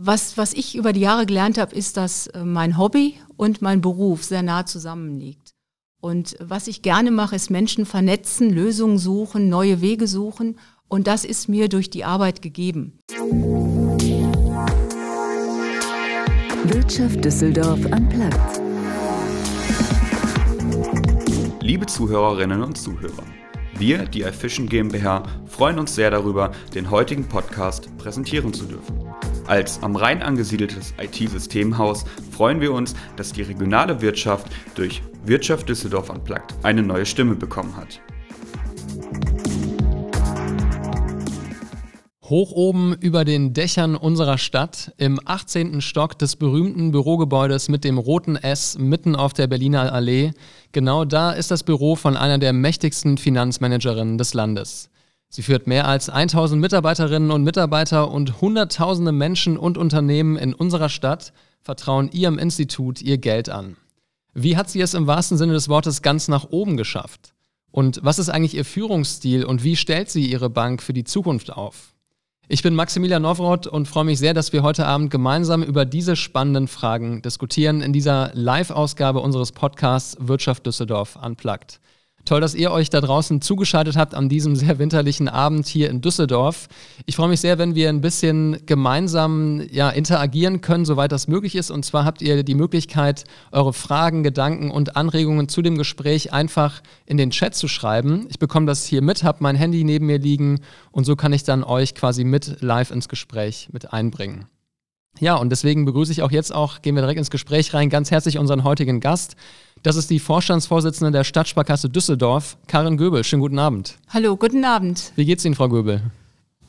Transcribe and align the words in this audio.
Was, 0.00 0.38
was 0.38 0.52
ich 0.52 0.76
über 0.76 0.92
die 0.92 1.00
Jahre 1.00 1.26
gelernt 1.26 1.58
habe, 1.58 1.74
ist, 1.74 1.96
dass 1.96 2.28
äh, 2.28 2.44
mein 2.44 2.78
Hobby 2.78 3.16
und 3.36 3.62
mein 3.62 3.80
Beruf 3.80 4.22
sehr 4.22 4.44
nah 4.44 4.64
zusammenliegt. 4.64 5.54
Und 6.00 6.36
was 6.38 6.68
ich 6.68 6.82
gerne 6.82 7.10
mache, 7.10 7.34
ist 7.34 7.50
Menschen 7.50 7.84
vernetzen, 7.84 8.48
Lösungen 8.48 8.98
suchen, 8.98 9.48
neue 9.48 9.80
Wege 9.80 10.06
suchen. 10.06 10.60
Und 10.86 11.08
das 11.08 11.24
ist 11.24 11.48
mir 11.48 11.68
durch 11.68 11.90
die 11.90 12.04
Arbeit 12.04 12.42
gegeben. 12.42 13.00
Wirtschaft 16.62 17.24
Düsseldorf 17.24 17.80
am 17.90 18.08
Platz. 18.08 18.60
Liebe 21.60 21.86
Zuhörerinnen 21.86 22.62
und 22.62 22.78
Zuhörer, 22.78 23.24
wir, 23.76 24.04
die 24.06 24.22
iFishing 24.22 24.68
GmbH, 24.68 25.24
freuen 25.46 25.80
uns 25.80 25.96
sehr 25.96 26.12
darüber, 26.12 26.52
den 26.72 26.88
heutigen 26.88 27.28
Podcast 27.28 27.88
präsentieren 27.98 28.54
zu 28.54 28.64
dürfen. 28.66 29.08
Als 29.48 29.82
am 29.82 29.96
Rhein 29.96 30.22
angesiedeltes 30.22 30.92
IT-Systemhaus 31.00 32.04
freuen 32.32 32.60
wir 32.60 32.70
uns, 32.70 32.94
dass 33.16 33.32
die 33.32 33.40
regionale 33.40 34.02
Wirtschaft 34.02 34.48
durch 34.74 35.00
Wirtschaft 35.24 35.70
Düsseldorf 35.70 36.10
Unplugged 36.10 36.54
eine 36.62 36.82
neue 36.82 37.06
Stimme 37.06 37.34
bekommen 37.34 37.74
hat. 37.74 37.98
Hoch 42.24 42.52
oben 42.52 42.94
über 43.00 43.24
den 43.24 43.54
Dächern 43.54 43.96
unserer 43.96 44.36
Stadt, 44.36 44.92
im 44.98 45.18
18. 45.24 45.80
Stock 45.80 46.18
des 46.18 46.36
berühmten 46.36 46.92
Bürogebäudes 46.92 47.70
mit 47.70 47.84
dem 47.84 47.96
roten 47.96 48.36
S 48.36 48.76
mitten 48.76 49.16
auf 49.16 49.32
der 49.32 49.46
Berliner 49.46 49.94
Allee, 49.94 50.32
genau 50.72 51.06
da 51.06 51.30
ist 51.30 51.50
das 51.50 51.64
Büro 51.64 51.96
von 51.96 52.18
einer 52.18 52.36
der 52.36 52.52
mächtigsten 52.52 53.16
Finanzmanagerinnen 53.16 54.18
des 54.18 54.34
Landes. 54.34 54.90
Sie 55.30 55.42
führt 55.42 55.66
mehr 55.66 55.86
als 55.86 56.08
1000 56.08 56.60
Mitarbeiterinnen 56.60 57.30
und 57.30 57.44
Mitarbeiter 57.44 58.10
und 58.10 58.40
Hunderttausende 58.40 59.12
Menschen 59.12 59.58
und 59.58 59.76
Unternehmen 59.76 60.36
in 60.36 60.54
unserer 60.54 60.88
Stadt 60.88 61.32
vertrauen 61.60 62.10
ihrem 62.12 62.38
Institut 62.38 63.02
ihr 63.02 63.18
Geld 63.18 63.50
an. 63.50 63.76
Wie 64.32 64.56
hat 64.56 64.70
sie 64.70 64.80
es 64.80 64.94
im 64.94 65.06
wahrsten 65.06 65.36
Sinne 65.36 65.52
des 65.52 65.68
Wortes 65.68 66.00
ganz 66.00 66.28
nach 66.28 66.48
oben 66.50 66.76
geschafft? 66.76 67.34
Und 67.70 68.00
was 68.02 68.18
ist 68.18 68.30
eigentlich 68.30 68.54
ihr 68.54 68.64
Führungsstil 68.64 69.44
und 69.44 69.64
wie 69.64 69.76
stellt 69.76 70.08
sie 70.10 70.24
ihre 70.24 70.48
Bank 70.48 70.82
für 70.82 70.94
die 70.94 71.04
Zukunft 71.04 71.52
auf? 71.52 71.94
Ich 72.50 72.62
bin 72.62 72.74
Maximilian 72.74 73.20
Nowroth 73.20 73.66
und 73.66 73.86
freue 73.86 74.04
mich 74.04 74.18
sehr, 74.18 74.32
dass 74.32 74.54
wir 74.54 74.62
heute 74.62 74.86
Abend 74.86 75.10
gemeinsam 75.10 75.62
über 75.62 75.84
diese 75.84 76.16
spannenden 76.16 76.66
Fragen 76.66 77.20
diskutieren 77.20 77.82
in 77.82 77.92
dieser 77.92 78.30
Live-Ausgabe 78.32 79.20
unseres 79.20 79.52
Podcasts 79.52 80.16
Wirtschaft 80.18 80.64
Düsseldorf 80.64 81.16
Unplugged. 81.22 81.78
Toll, 82.28 82.42
dass 82.42 82.54
ihr 82.54 82.72
euch 82.72 82.90
da 82.90 83.00
draußen 83.00 83.40
zugeschaltet 83.40 83.96
habt 83.96 84.14
an 84.14 84.28
diesem 84.28 84.54
sehr 84.54 84.78
winterlichen 84.78 85.30
Abend 85.30 85.66
hier 85.66 85.88
in 85.88 86.02
Düsseldorf. 86.02 86.68
Ich 87.06 87.16
freue 87.16 87.30
mich 87.30 87.40
sehr, 87.40 87.56
wenn 87.56 87.74
wir 87.74 87.88
ein 87.88 88.02
bisschen 88.02 88.66
gemeinsam 88.66 89.62
ja, 89.70 89.88
interagieren 89.88 90.60
können, 90.60 90.84
soweit 90.84 91.10
das 91.10 91.26
möglich 91.26 91.54
ist. 91.54 91.70
Und 91.70 91.86
zwar 91.86 92.04
habt 92.04 92.20
ihr 92.20 92.42
die 92.42 92.54
Möglichkeit, 92.54 93.24
eure 93.50 93.72
Fragen, 93.72 94.22
Gedanken 94.22 94.70
und 94.70 94.94
Anregungen 94.94 95.48
zu 95.48 95.62
dem 95.62 95.78
Gespräch 95.78 96.30
einfach 96.30 96.82
in 97.06 97.16
den 97.16 97.30
Chat 97.30 97.54
zu 97.54 97.66
schreiben. 97.66 98.26
Ich 98.28 98.38
bekomme 98.38 98.66
das 98.66 98.84
hier 98.84 99.00
mit, 99.00 99.24
habe 99.24 99.38
mein 99.40 99.56
Handy 99.56 99.82
neben 99.82 100.04
mir 100.04 100.18
liegen 100.18 100.60
und 100.90 101.04
so 101.04 101.16
kann 101.16 101.32
ich 101.32 101.44
dann 101.44 101.64
euch 101.64 101.94
quasi 101.94 102.24
mit 102.24 102.60
live 102.60 102.90
ins 102.90 103.08
Gespräch 103.08 103.70
mit 103.72 103.94
einbringen. 103.94 104.44
Ja, 105.20 105.34
und 105.36 105.50
deswegen 105.50 105.84
begrüße 105.84 106.12
ich 106.12 106.22
auch 106.22 106.30
jetzt 106.30 106.54
auch, 106.54 106.80
gehen 106.80 106.94
wir 106.94 107.02
direkt 107.02 107.18
ins 107.18 107.30
Gespräch 107.30 107.74
rein, 107.74 107.90
ganz 107.90 108.10
herzlich 108.10 108.38
unseren 108.38 108.62
heutigen 108.62 109.00
Gast. 109.00 109.34
Das 109.82 109.96
ist 109.96 110.10
die 110.10 110.18
Vorstandsvorsitzende 110.20 111.10
der 111.10 111.24
Stadtsparkasse 111.24 111.88
Düsseldorf, 111.88 112.56
Karin 112.66 112.96
Göbel. 112.96 113.24
Schönen 113.24 113.42
guten 113.42 113.58
Abend. 113.58 113.96
Hallo, 114.10 114.36
guten 114.36 114.64
Abend. 114.64 115.12
Wie 115.16 115.24
geht's 115.24 115.44
Ihnen, 115.44 115.54
Frau 115.54 115.68
Göbel? 115.68 116.02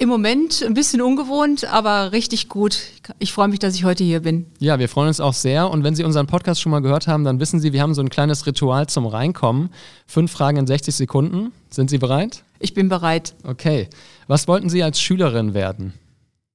Im 0.01 0.07
Moment 0.07 0.63
ein 0.65 0.73
bisschen 0.75 1.01
ungewohnt, 1.01 1.65
aber 1.65 2.13
richtig 2.13 2.47
gut. 2.47 2.79
Ich 3.17 3.33
freue 3.33 3.49
mich, 3.49 3.59
dass 3.59 3.75
ich 3.75 3.83
heute 3.83 4.03
hier 4.03 4.21
bin. 4.21 4.45
Ja, 4.59 4.79
wir 4.79 4.87
freuen 4.87 5.09
uns 5.09 5.19
auch 5.19 5.33
sehr. 5.33 5.69
Und 5.69 5.83
wenn 5.83 5.93
Sie 5.93 6.05
unseren 6.05 6.25
Podcast 6.25 6.61
schon 6.61 6.71
mal 6.71 6.79
gehört 6.79 7.07
haben, 7.07 7.25
dann 7.25 7.41
wissen 7.41 7.59
Sie, 7.59 7.73
wir 7.73 7.81
haben 7.81 7.93
so 7.93 8.01
ein 8.01 8.09
kleines 8.09 8.45
Ritual 8.45 8.87
zum 8.87 9.05
Reinkommen. 9.05 9.69
Fünf 10.07 10.31
Fragen 10.31 10.57
in 10.57 10.67
60 10.67 10.95
Sekunden. 10.95 11.52
Sind 11.69 11.89
Sie 11.89 11.97
bereit? 11.97 12.43
Ich 12.59 12.73
bin 12.73 12.87
bereit. 12.87 13.35
Okay. 13.43 13.89
Was 14.27 14.47
wollten 14.47 14.69
Sie 14.69 14.81
als 14.83 15.02
Schülerin 15.02 15.53
werden? 15.53 15.93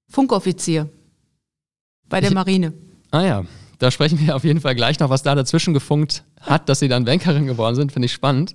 Funkoffizier. 0.08 0.88
Bei 2.14 2.20
der 2.20 2.30
ich, 2.30 2.34
Marine. 2.34 2.72
Ah 3.10 3.22
ja, 3.22 3.44
da 3.80 3.90
sprechen 3.90 4.20
wir 4.20 4.36
auf 4.36 4.44
jeden 4.44 4.60
Fall 4.60 4.76
gleich 4.76 5.00
noch, 5.00 5.10
was 5.10 5.24
da 5.24 5.34
dazwischen 5.34 5.74
gefunkt 5.74 6.22
hat, 6.40 6.68
dass 6.68 6.78
Sie 6.78 6.86
dann 6.86 7.04
Bankerin 7.04 7.46
geworden 7.46 7.74
sind. 7.74 7.90
Finde 7.90 8.06
ich 8.06 8.12
spannend. 8.12 8.54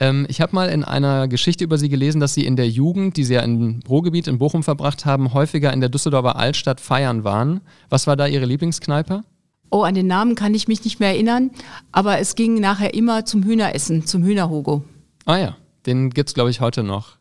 Ähm, 0.00 0.26
ich 0.28 0.40
habe 0.40 0.52
mal 0.56 0.68
in 0.68 0.82
einer 0.82 1.28
Geschichte 1.28 1.62
über 1.62 1.78
Sie 1.78 1.88
gelesen, 1.88 2.20
dass 2.20 2.34
Sie 2.34 2.44
in 2.44 2.56
der 2.56 2.68
Jugend, 2.68 3.16
die 3.16 3.22
Sie 3.22 3.34
ja 3.34 3.42
im 3.42 3.78
Ruhrgebiet 3.88 4.26
in 4.26 4.38
Bochum 4.38 4.64
verbracht 4.64 5.06
haben, 5.06 5.32
häufiger 5.34 5.72
in 5.72 5.78
der 5.78 5.88
Düsseldorfer 5.88 6.34
Altstadt 6.34 6.80
feiern 6.80 7.22
waren. 7.22 7.60
Was 7.90 8.08
war 8.08 8.16
da 8.16 8.26
Ihre 8.26 8.44
Lieblingskneipe? 8.44 9.22
Oh, 9.70 9.82
an 9.82 9.94
den 9.94 10.08
Namen 10.08 10.34
kann 10.34 10.52
ich 10.52 10.66
mich 10.66 10.82
nicht 10.82 10.98
mehr 10.98 11.10
erinnern, 11.10 11.52
aber 11.92 12.18
es 12.18 12.34
ging 12.34 12.58
nachher 12.58 12.92
immer 12.92 13.24
zum 13.24 13.44
Hühneressen, 13.44 14.04
zum 14.04 14.24
Hühnerhugo. 14.24 14.82
Ah 15.26 15.36
ja, 15.36 15.56
den 15.86 16.10
gibt 16.10 16.30
es, 16.30 16.34
glaube 16.34 16.50
ich, 16.50 16.60
heute 16.60 16.82
noch. 16.82 17.18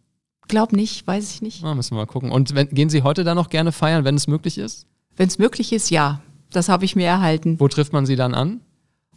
Glaub 0.48 0.74
nicht, 0.74 1.06
weiß 1.06 1.32
ich 1.32 1.44
nicht. 1.44 1.64
Ah, 1.64 1.76
müssen 1.76 1.92
wir 1.92 1.98
mal 1.98 2.06
gucken. 2.08 2.32
Und 2.32 2.56
wenn, 2.56 2.70
gehen 2.70 2.90
Sie 2.90 3.04
heute 3.04 3.24
da 3.24 3.36
noch 3.36 3.50
gerne 3.50 3.72
feiern, 3.72 4.04
wenn 4.04 4.16
es 4.16 4.26
möglich 4.26 4.58
ist? 4.58 4.88
Wenn 5.18 5.28
es 5.28 5.38
möglich 5.38 5.74
ist, 5.74 5.90
ja. 5.90 6.22
Das 6.52 6.70
habe 6.70 6.86
ich 6.86 6.96
mir 6.96 7.08
erhalten. 7.08 7.60
Wo 7.60 7.68
trifft 7.68 7.94
man 7.94 8.06
Sie 8.06 8.16
dann 8.16 8.34
an? 8.34 8.62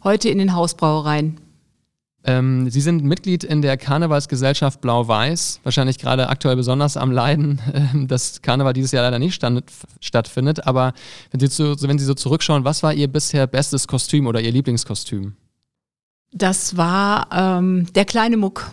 Heute 0.03 0.29
in 0.29 0.37
den 0.37 0.53
Hausbrauereien. 0.53 1.39
Ähm, 2.25 2.69
Sie 2.69 2.81
sind 2.81 3.03
Mitglied 3.03 3.45
in 3.45 3.61
der 3.61 3.77
Karnevalsgesellschaft 3.77 4.81
Blau-Weiß, 4.81 5.61
wahrscheinlich 5.63 5.97
gerade 5.99 6.27
aktuell 6.27 6.57
besonders 6.57 6.97
am 6.97 7.11
Leiden, 7.11 7.59
äh, 7.73 8.05
dass 8.07 8.41
Karneval 8.41 8.73
dieses 8.73 8.91
Jahr 8.91 9.03
leider 9.03 9.19
nicht 9.19 9.35
stand, 9.35 9.63
stattfindet. 10.01 10.67
Aber 10.67 10.93
wenn 11.31 11.39
Sie, 11.39 11.49
zu, 11.49 11.81
wenn 11.81 11.97
Sie 11.97 12.05
so 12.05 12.13
zurückschauen, 12.13 12.65
was 12.65 12.83
war 12.83 12.93
Ihr 12.93 13.07
bisher 13.07 13.47
bestes 13.47 13.87
Kostüm 13.87 14.27
oder 14.27 14.41
Ihr 14.41 14.51
Lieblingskostüm? 14.51 15.35
Das 16.31 16.77
war 16.77 17.27
ähm, 17.31 17.87
der 17.93 18.05
kleine 18.05 18.37
Muck. 18.37 18.71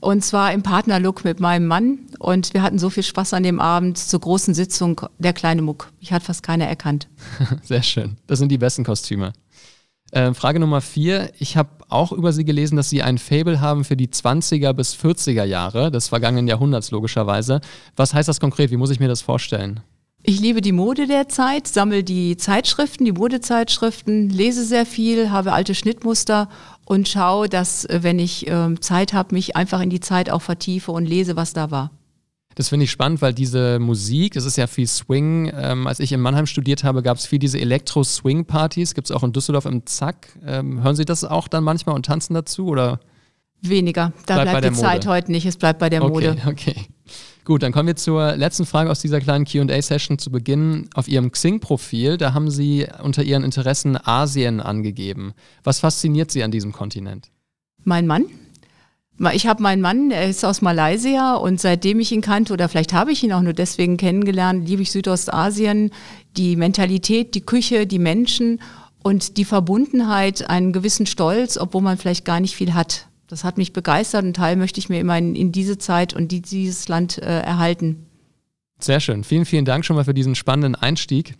Und 0.00 0.24
zwar 0.24 0.52
im 0.52 0.62
Partnerlook 0.62 1.24
mit 1.24 1.40
meinem 1.40 1.66
Mann. 1.66 1.98
Und 2.18 2.54
wir 2.54 2.62
hatten 2.62 2.78
so 2.78 2.88
viel 2.88 3.02
Spaß 3.02 3.34
an 3.34 3.42
dem 3.42 3.60
Abend 3.60 3.98
zur 3.98 4.20
großen 4.20 4.54
Sitzung. 4.54 5.02
Der 5.18 5.32
kleine 5.32 5.62
Muck. 5.62 5.92
Ich 6.00 6.12
hat 6.12 6.22
fast 6.22 6.42
keiner 6.42 6.66
erkannt. 6.66 7.08
Sehr 7.62 7.82
schön. 7.82 8.16
Das 8.26 8.38
sind 8.38 8.50
die 8.50 8.58
besten 8.58 8.82
Kostüme. 8.82 9.32
Äh, 10.12 10.32
Frage 10.34 10.58
Nummer 10.58 10.80
vier. 10.80 11.30
Ich 11.38 11.56
habe 11.56 11.68
auch 11.88 12.12
über 12.12 12.32
Sie 12.32 12.44
gelesen, 12.44 12.76
dass 12.76 12.88
Sie 12.88 13.02
ein 13.02 13.18
Fable 13.18 13.60
haben 13.60 13.84
für 13.84 13.96
die 13.96 14.08
20er 14.08 14.72
bis 14.72 14.94
40er 14.94 15.44
Jahre 15.44 15.90
des 15.90 16.08
vergangenen 16.08 16.48
Jahrhunderts 16.48 16.90
logischerweise. 16.90 17.60
Was 17.94 18.14
heißt 18.14 18.28
das 18.28 18.40
konkret? 18.40 18.70
Wie 18.70 18.76
muss 18.76 18.90
ich 18.90 19.00
mir 19.00 19.08
das 19.08 19.20
vorstellen? 19.22 19.80
Ich 20.22 20.38
liebe 20.38 20.60
die 20.60 20.72
Mode 20.72 21.06
der 21.06 21.28
Zeit, 21.28 21.66
sammle 21.66 22.04
die 22.04 22.36
Zeitschriften, 22.36 23.06
die 23.06 23.12
Modezeitschriften, 23.12 24.28
lese 24.28 24.64
sehr 24.64 24.84
viel, 24.84 25.30
habe 25.30 25.52
alte 25.52 25.74
Schnittmuster 25.74 26.50
und 26.90 27.06
schaue, 27.08 27.48
dass, 27.48 27.84
äh, 27.84 28.00
wenn 28.02 28.18
ich 28.18 28.48
äh, 28.48 28.74
Zeit 28.80 29.12
habe, 29.12 29.32
mich 29.32 29.54
einfach 29.54 29.80
in 29.80 29.90
die 29.90 30.00
Zeit 30.00 30.28
auch 30.28 30.42
vertiefe 30.42 30.90
und 30.90 31.06
lese, 31.06 31.36
was 31.36 31.52
da 31.52 31.70
war. 31.70 31.92
Das 32.56 32.68
finde 32.68 32.82
ich 32.82 32.90
spannend, 32.90 33.22
weil 33.22 33.32
diese 33.32 33.78
Musik, 33.78 34.34
das 34.34 34.44
ist 34.44 34.56
ja 34.56 34.66
viel 34.66 34.88
Swing. 34.88 35.52
Ähm, 35.54 35.86
als 35.86 36.00
ich 36.00 36.10
in 36.10 36.20
Mannheim 36.20 36.46
studiert 36.46 36.82
habe, 36.82 37.04
gab 37.04 37.16
es 37.16 37.26
viel 37.26 37.38
diese 37.38 37.60
Elektro-Swing-Partys. 37.60 38.94
Gibt 38.94 39.08
es 39.08 39.16
auch 39.16 39.22
in 39.22 39.32
Düsseldorf 39.32 39.66
im 39.66 39.86
Zack. 39.86 40.30
Ähm, 40.44 40.82
hören 40.82 40.96
Sie 40.96 41.04
das 41.04 41.22
auch 41.22 41.46
dann 41.46 41.62
manchmal 41.62 41.94
und 41.94 42.06
tanzen 42.06 42.34
dazu? 42.34 42.66
Oder? 42.66 42.98
Weniger. 43.60 44.12
Da 44.26 44.42
bleibt, 44.42 44.58
bleibt 44.58 44.76
die. 44.76 44.80
Zeit 44.80 45.06
heute 45.06 45.30
nicht. 45.30 45.46
Es 45.46 45.58
bleibt 45.58 45.78
bei 45.78 45.90
der 45.90 46.02
okay, 46.02 46.12
Mode. 46.12 46.36
Okay. 46.44 46.74
Gut, 47.44 47.62
dann 47.62 47.72
kommen 47.72 47.88
wir 47.88 47.96
zur 47.96 48.36
letzten 48.36 48.66
Frage 48.66 48.90
aus 48.90 49.00
dieser 49.00 49.20
kleinen 49.20 49.44
QA-Session 49.44 50.18
zu 50.18 50.30
Beginn. 50.30 50.88
Auf 50.94 51.08
Ihrem 51.08 51.32
Xing-Profil, 51.32 52.16
da 52.16 52.34
haben 52.34 52.50
Sie 52.50 52.86
unter 53.02 53.22
Ihren 53.22 53.44
Interessen 53.44 53.96
Asien 53.96 54.60
angegeben. 54.60 55.32
Was 55.64 55.80
fasziniert 55.80 56.30
Sie 56.30 56.42
an 56.42 56.50
diesem 56.50 56.72
Kontinent? 56.72 57.30
Mein 57.82 58.06
Mann. 58.06 58.26
Ich 59.34 59.46
habe 59.46 59.62
meinen 59.62 59.82
Mann, 59.82 60.10
er 60.10 60.28
ist 60.28 60.44
aus 60.46 60.62
Malaysia 60.62 61.34
und 61.34 61.60
seitdem 61.60 62.00
ich 62.00 62.10
ihn 62.10 62.22
kannte, 62.22 62.54
oder 62.54 62.70
vielleicht 62.70 62.94
habe 62.94 63.12
ich 63.12 63.22
ihn 63.22 63.34
auch 63.34 63.42
nur 63.42 63.52
deswegen 63.52 63.98
kennengelernt, 63.98 64.66
liebe 64.66 64.80
ich 64.80 64.90
Südostasien, 64.90 65.90
die 66.38 66.56
Mentalität, 66.56 67.34
die 67.34 67.42
Küche, 67.42 67.86
die 67.86 67.98
Menschen 67.98 68.62
und 69.02 69.36
die 69.36 69.44
Verbundenheit, 69.44 70.48
einen 70.48 70.72
gewissen 70.72 71.04
Stolz, 71.04 71.58
obwohl 71.58 71.82
man 71.82 71.98
vielleicht 71.98 72.24
gar 72.24 72.40
nicht 72.40 72.56
viel 72.56 72.72
hat. 72.72 73.08
Das 73.30 73.44
hat 73.44 73.58
mich 73.58 73.72
begeistert 73.72 74.24
und 74.24 74.34
Teil 74.34 74.56
möchte 74.56 74.80
ich 74.80 74.88
mir 74.88 74.98
immer 74.98 75.16
in, 75.16 75.36
in 75.36 75.52
diese 75.52 75.78
Zeit 75.78 76.14
und 76.14 76.32
die, 76.32 76.42
dieses 76.42 76.88
Land 76.88 77.18
äh, 77.18 77.40
erhalten. 77.42 78.06
Sehr 78.80 78.98
schön. 78.98 79.22
Vielen, 79.22 79.44
vielen 79.44 79.64
Dank 79.64 79.84
schon 79.84 79.94
mal 79.94 80.04
für 80.04 80.14
diesen 80.14 80.34
spannenden 80.34 80.74
Einstieg. 80.74 81.36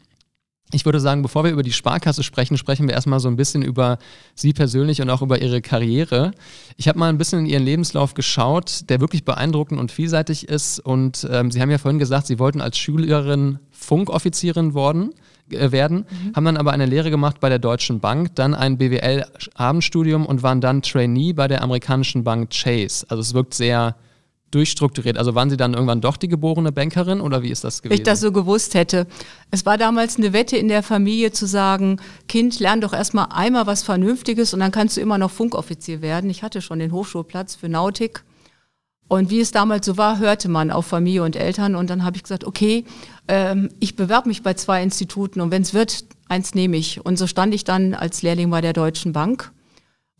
Ich 0.72 0.84
würde 0.84 1.00
sagen, 1.00 1.22
bevor 1.22 1.42
wir 1.42 1.50
über 1.50 1.64
die 1.64 1.72
Sparkasse 1.72 2.22
sprechen, 2.22 2.56
sprechen 2.56 2.86
wir 2.86 2.94
erstmal 2.94 3.18
so 3.18 3.26
ein 3.26 3.34
bisschen 3.34 3.62
über 3.62 3.98
Sie 4.36 4.52
persönlich 4.52 5.02
und 5.02 5.10
auch 5.10 5.20
über 5.20 5.42
Ihre 5.42 5.60
Karriere. 5.60 6.30
Ich 6.76 6.86
habe 6.86 6.96
mal 6.96 7.08
ein 7.08 7.18
bisschen 7.18 7.40
in 7.40 7.46
Ihren 7.46 7.64
Lebenslauf 7.64 8.14
geschaut, 8.14 8.88
der 8.88 9.00
wirklich 9.00 9.24
beeindruckend 9.24 9.80
und 9.80 9.90
vielseitig 9.90 10.48
ist. 10.48 10.78
Und 10.78 11.26
ähm, 11.28 11.50
Sie 11.50 11.60
haben 11.60 11.72
ja 11.72 11.78
vorhin 11.78 11.98
gesagt, 11.98 12.28
Sie 12.28 12.38
wollten 12.38 12.60
als 12.60 12.78
Schülerin 12.78 13.58
Funkoffizierin 13.72 14.74
worden 14.74 15.12
werden, 15.50 16.06
mhm. 16.08 16.34
haben 16.34 16.44
dann 16.44 16.56
aber 16.56 16.72
eine 16.72 16.86
Lehre 16.86 17.10
gemacht 17.10 17.40
bei 17.40 17.48
der 17.48 17.58
Deutschen 17.58 18.00
Bank, 18.00 18.34
dann 18.34 18.54
ein 18.54 18.78
BWL-Abendstudium 18.78 20.26
und 20.26 20.42
waren 20.42 20.60
dann 20.60 20.82
Trainee 20.82 21.32
bei 21.32 21.48
der 21.48 21.62
amerikanischen 21.62 22.24
Bank 22.24 22.50
Chase. 22.50 23.06
Also 23.08 23.20
es 23.20 23.34
wirkt 23.34 23.54
sehr 23.54 23.96
durchstrukturiert? 24.50 25.16
Also 25.16 25.34
waren 25.34 25.50
Sie 25.50 25.56
dann 25.56 25.74
irgendwann 25.74 26.00
doch 26.00 26.16
die 26.16 26.28
geborene 26.28 26.72
Bankerin 26.72 27.20
oder 27.20 27.42
wie 27.42 27.50
ist 27.50 27.64
das 27.64 27.82
gewesen? 27.82 27.98
Wenn 27.98 28.02
ich 28.02 28.04
das 28.04 28.20
so 28.20 28.32
gewusst 28.32 28.74
hätte. 28.74 29.06
Es 29.50 29.64
war 29.66 29.78
damals 29.78 30.16
eine 30.16 30.32
Wette 30.32 30.56
in 30.56 30.68
der 30.68 30.82
Familie 30.82 31.32
zu 31.32 31.46
sagen, 31.46 32.00
Kind, 32.28 32.58
lern 32.60 32.80
doch 32.80 32.92
erstmal 32.92 33.28
einmal 33.30 33.66
was 33.66 33.82
Vernünftiges 33.82 34.54
und 34.54 34.60
dann 34.60 34.72
kannst 34.72 34.96
du 34.96 35.00
immer 35.00 35.18
noch 35.18 35.30
Funkoffizier 35.30 36.02
werden. 36.02 36.30
Ich 36.30 36.42
hatte 36.42 36.62
schon 36.62 36.78
den 36.78 36.92
Hochschulplatz 36.92 37.54
für 37.56 37.68
Nautik. 37.68 38.24
Und 39.08 39.28
wie 39.28 39.40
es 39.40 39.50
damals 39.50 39.86
so 39.86 39.96
war, 39.96 40.20
hörte 40.20 40.48
man 40.48 40.70
auf 40.70 40.86
Familie 40.86 41.24
und 41.24 41.34
Eltern. 41.34 41.74
Und 41.74 41.90
dann 41.90 42.04
habe 42.04 42.16
ich 42.16 42.22
gesagt, 42.22 42.44
okay, 42.44 42.84
ähm, 43.30 43.70
ich 43.78 43.96
bewerbe 43.96 44.28
mich 44.28 44.42
bei 44.42 44.54
zwei 44.54 44.82
Instituten 44.82 45.40
und 45.40 45.50
wenn 45.50 45.62
es 45.62 45.72
wird, 45.72 46.04
eins 46.28 46.54
nehme 46.54 46.76
ich. 46.76 47.04
Und 47.04 47.16
so 47.16 47.26
stand 47.26 47.54
ich 47.54 47.64
dann 47.64 47.94
als 47.94 48.22
Lehrling 48.22 48.50
bei 48.50 48.60
der 48.60 48.72
Deutschen 48.72 49.12
Bank 49.12 49.52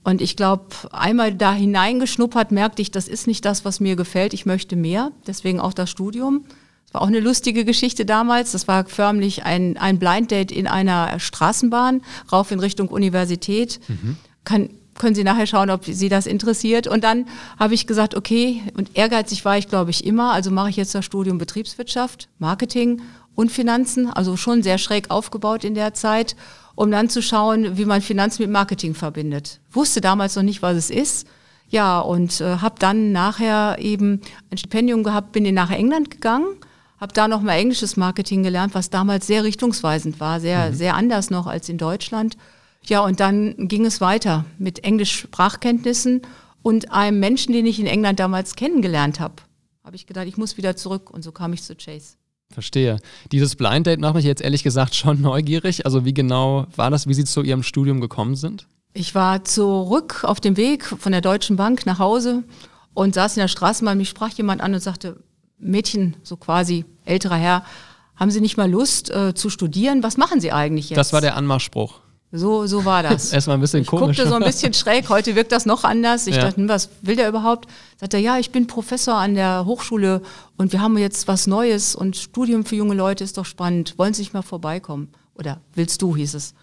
und 0.02 0.22
ich 0.22 0.36
glaube, 0.36 0.66
einmal 0.92 1.34
da 1.34 1.52
hineingeschnuppert, 1.52 2.52
merkte 2.52 2.80
ich, 2.80 2.90
das 2.90 3.06
ist 3.06 3.26
nicht 3.26 3.44
das, 3.44 3.64
was 3.64 3.80
mir 3.80 3.96
gefällt. 3.96 4.32
Ich 4.32 4.46
möchte 4.46 4.76
mehr. 4.76 5.12
Deswegen 5.26 5.60
auch 5.60 5.74
das 5.74 5.90
Studium. 5.90 6.44
Das 6.86 6.94
war 6.94 7.02
auch 7.02 7.08
eine 7.08 7.20
lustige 7.20 7.64
Geschichte 7.64 8.06
damals. 8.06 8.52
Das 8.52 8.66
war 8.66 8.86
förmlich 8.86 9.44
ein, 9.44 9.76
ein 9.76 9.98
Blind 9.98 10.30
Date 10.30 10.52
in 10.52 10.66
einer 10.66 11.20
Straßenbahn, 11.20 12.00
rauf 12.32 12.50
in 12.50 12.60
Richtung 12.60 12.88
Universität. 12.88 13.80
Mhm. 13.88 14.16
Kann, 14.44 14.70
können 15.00 15.16
Sie 15.16 15.24
nachher 15.24 15.46
schauen, 15.46 15.70
ob 15.70 15.84
Sie 15.84 16.08
das 16.08 16.26
interessiert. 16.26 16.86
Und 16.86 17.02
dann 17.02 17.26
habe 17.58 17.74
ich 17.74 17.88
gesagt, 17.88 18.14
okay, 18.14 18.62
und 18.76 18.96
ehrgeizig 18.96 19.44
war 19.44 19.58
ich, 19.58 19.66
glaube 19.66 19.90
ich, 19.90 20.04
immer. 20.04 20.32
Also 20.32 20.52
mache 20.52 20.70
ich 20.70 20.76
jetzt 20.76 20.94
das 20.94 21.04
Studium 21.04 21.38
Betriebswirtschaft, 21.38 22.28
Marketing 22.38 23.02
und 23.34 23.50
Finanzen. 23.50 24.08
Also 24.08 24.36
schon 24.36 24.62
sehr 24.62 24.78
schräg 24.78 25.10
aufgebaut 25.10 25.64
in 25.64 25.74
der 25.74 25.94
Zeit 25.94 26.36
um 26.80 26.90
dann 26.90 27.10
zu 27.10 27.20
schauen, 27.20 27.76
wie 27.76 27.84
man 27.84 28.00
Finanzen 28.00 28.40
mit 28.40 28.50
Marketing 28.50 28.94
verbindet. 28.94 29.60
Wusste 29.70 30.00
damals 30.00 30.34
noch 30.36 30.42
nicht, 30.42 30.62
was 30.62 30.76
es 30.78 30.88
ist. 30.88 31.26
Ja, 31.68 32.00
und 32.00 32.40
äh, 32.40 32.56
habe 32.56 32.76
dann 32.78 33.12
nachher 33.12 33.76
eben 33.78 34.22
ein 34.50 34.56
Stipendium 34.56 35.04
gehabt, 35.04 35.32
bin 35.32 35.44
in 35.44 35.54
nach 35.54 35.70
England 35.70 36.10
gegangen, 36.10 36.46
habe 36.98 37.12
da 37.12 37.28
nochmal 37.28 37.58
englisches 37.58 37.98
Marketing 37.98 38.42
gelernt, 38.42 38.74
was 38.74 38.88
damals 38.88 39.26
sehr 39.26 39.44
richtungsweisend 39.44 40.20
war, 40.20 40.40
sehr, 40.40 40.70
mhm. 40.70 40.74
sehr 40.74 40.94
anders 40.94 41.28
noch 41.28 41.46
als 41.46 41.68
in 41.68 41.76
Deutschland. 41.76 42.38
Ja, 42.90 43.04
und 43.04 43.20
dann 43.20 43.68
ging 43.68 43.86
es 43.86 44.00
weiter 44.00 44.44
mit 44.58 44.82
Englisch-Sprachkenntnissen 44.82 46.22
und 46.62 46.90
einem 46.90 47.20
Menschen, 47.20 47.52
den 47.52 47.64
ich 47.64 47.78
in 47.78 47.86
England 47.86 48.18
damals 48.18 48.56
kennengelernt 48.56 49.20
habe. 49.20 49.34
Habe 49.84 49.94
ich 49.94 50.08
gedacht, 50.08 50.26
ich 50.26 50.36
muss 50.36 50.56
wieder 50.56 50.74
zurück 50.74 51.08
und 51.08 51.22
so 51.22 51.30
kam 51.30 51.52
ich 51.52 51.62
zu 51.62 51.76
Chase. 51.76 52.16
Verstehe. 52.50 52.98
Dieses 53.30 53.54
Blind 53.54 53.86
Date 53.86 54.00
macht 54.00 54.16
mich 54.16 54.24
jetzt 54.24 54.42
ehrlich 54.42 54.64
gesagt 54.64 54.96
schon 54.96 55.20
neugierig. 55.20 55.86
Also 55.86 56.04
wie 56.04 56.12
genau 56.12 56.66
war 56.74 56.90
das, 56.90 57.06
wie 57.06 57.14
Sie 57.14 57.24
zu 57.24 57.42
Ihrem 57.42 57.62
Studium 57.62 58.00
gekommen 58.00 58.34
sind? 58.34 58.66
Ich 58.92 59.14
war 59.14 59.44
zurück 59.44 60.24
auf 60.24 60.40
dem 60.40 60.56
Weg 60.56 60.84
von 60.84 61.12
der 61.12 61.20
Deutschen 61.20 61.54
Bank 61.54 61.86
nach 61.86 62.00
Hause 62.00 62.42
und 62.92 63.14
saß 63.14 63.36
in 63.36 63.40
der 63.42 63.48
Straßenbahn. 63.48 63.98
Mich 63.98 64.08
sprach 64.08 64.30
jemand 64.30 64.62
an 64.62 64.74
und 64.74 64.80
sagte, 64.80 65.22
Mädchen, 65.58 66.16
so 66.24 66.36
quasi 66.36 66.84
älterer 67.04 67.36
Herr, 67.36 67.64
haben 68.16 68.32
Sie 68.32 68.40
nicht 68.40 68.56
mal 68.56 68.68
Lust 68.68 69.10
äh, 69.10 69.32
zu 69.32 69.48
studieren? 69.48 70.02
Was 70.02 70.16
machen 70.16 70.40
Sie 70.40 70.50
eigentlich 70.50 70.90
jetzt? 70.90 70.98
Das 70.98 71.12
war 71.12 71.20
der 71.20 71.36
Anmachspruch. 71.36 72.00
So, 72.32 72.66
so 72.66 72.84
war 72.84 73.02
das. 73.02 73.32
Erstmal 73.32 73.56
ein 73.56 73.60
bisschen 73.60 73.82
ich 73.82 73.88
komisch. 73.88 74.16
Guckte 74.16 74.28
so 74.28 74.36
ein 74.36 74.44
bisschen 74.44 74.72
schräg. 74.72 75.08
Heute 75.08 75.34
wirkt 75.34 75.50
das 75.50 75.66
noch 75.66 75.82
anders. 75.82 76.26
Ich 76.26 76.36
ja. 76.36 76.42
dachte, 76.42 76.58
hm, 76.58 76.68
was 76.68 76.90
will 77.02 77.16
der 77.16 77.28
überhaupt? 77.28 77.68
Sagt 77.98 78.14
er, 78.14 78.20
ja, 78.20 78.38
ich 78.38 78.50
bin 78.50 78.66
Professor 78.66 79.16
an 79.16 79.34
der 79.34 79.64
Hochschule 79.66 80.22
und 80.56 80.72
wir 80.72 80.80
haben 80.80 80.96
jetzt 80.96 81.26
was 81.26 81.46
Neues 81.46 81.94
und 81.94 82.16
Studium 82.16 82.64
für 82.64 82.76
junge 82.76 82.94
Leute 82.94 83.24
ist 83.24 83.36
doch 83.36 83.44
spannend. 83.44 83.94
Wollen 83.98 84.14
Sie 84.14 84.22
nicht 84.22 84.32
mal 84.32 84.42
vorbeikommen? 84.42 85.08
Oder 85.34 85.60
willst 85.74 86.02
du, 86.02 86.14
hieß 86.14 86.34
es. 86.34 86.54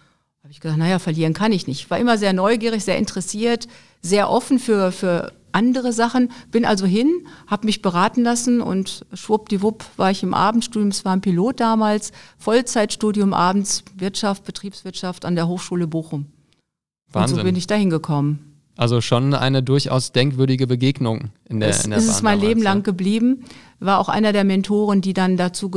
Habe 0.42 0.52
ich 0.52 0.60
gesagt, 0.60 0.78
naja, 0.78 0.98
verlieren 0.98 1.34
kann 1.34 1.52
ich 1.52 1.66
nicht. 1.66 1.90
War 1.90 1.98
immer 1.98 2.16
sehr 2.16 2.32
neugierig, 2.32 2.84
sehr 2.84 2.96
interessiert, 2.96 3.68
sehr 4.00 4.30
offen 4.30 4.58
für, 4.58 4.92
für 4.92 5.32
andere 5.52 5.92
Sachen. 5.92 6.30
Bin 6.50 6.64
also 6.64 6.86
hin, 6.86 7.26
habe 7.46 7.66
mich 7.66 7.82
beraten 7.82 8.22
lassen 8.22 8.60
und 8.60 9.06
schwuppdiwupp 9.12 9.84
war 9.96 10.10
ich 10.10 10.22
im 10.22 10.34
Abendstudium. 10.34 10.90
Es 10.90 11.04
war 11.04 11.12
ein 11.12 11.20
Pilot 11.20 11.60
damals, 11.60 12.12
Vollzeitstudium 12.38 13.32
abends, 13.32 13.84
Wirtschaft, 13.96 14.44
Betriebswirtschaft 14.44 15.24
an 15.24 15.34
der 15.34 15.48
Hochschule 15.48 15.86
Bochum. 15.86 16.26
Wahnsinn. 17.12 17.36
Und 17.36 17.40
so 17.40 17.44
bin 17.44 17.56
ich 17.56 17.66
dahin 17.66 17.90
gekommen. 17.90 18.48
Also 18.76 19.00
schon 19.00 19.34
eine 19.34 19.62
durchaus 19.62 20.12
denkwürdige 20.12 20.68
Begegnung 20.68 21.30
in 21.48 21.58
der, 21.58 21.70
es, 21.70 21.84
in 21.84 21.90
der 21.90 21.98
ist 21.98 22.06
Bahn 22.06 22.14
es 22.14 22.22
mein 22.22 22.40
Leben 22.40 22.62
lang 22.62 22.84
geblieben. 22.84 23.44
War 23.80 23.98
auch 23.98 24.08
einer 24.08 24.32
der 24.32 24.44
Mentoren, 24.44 25.00
die 25.00 25.14
dann 25.14 25.36
dazu 25.36 25.68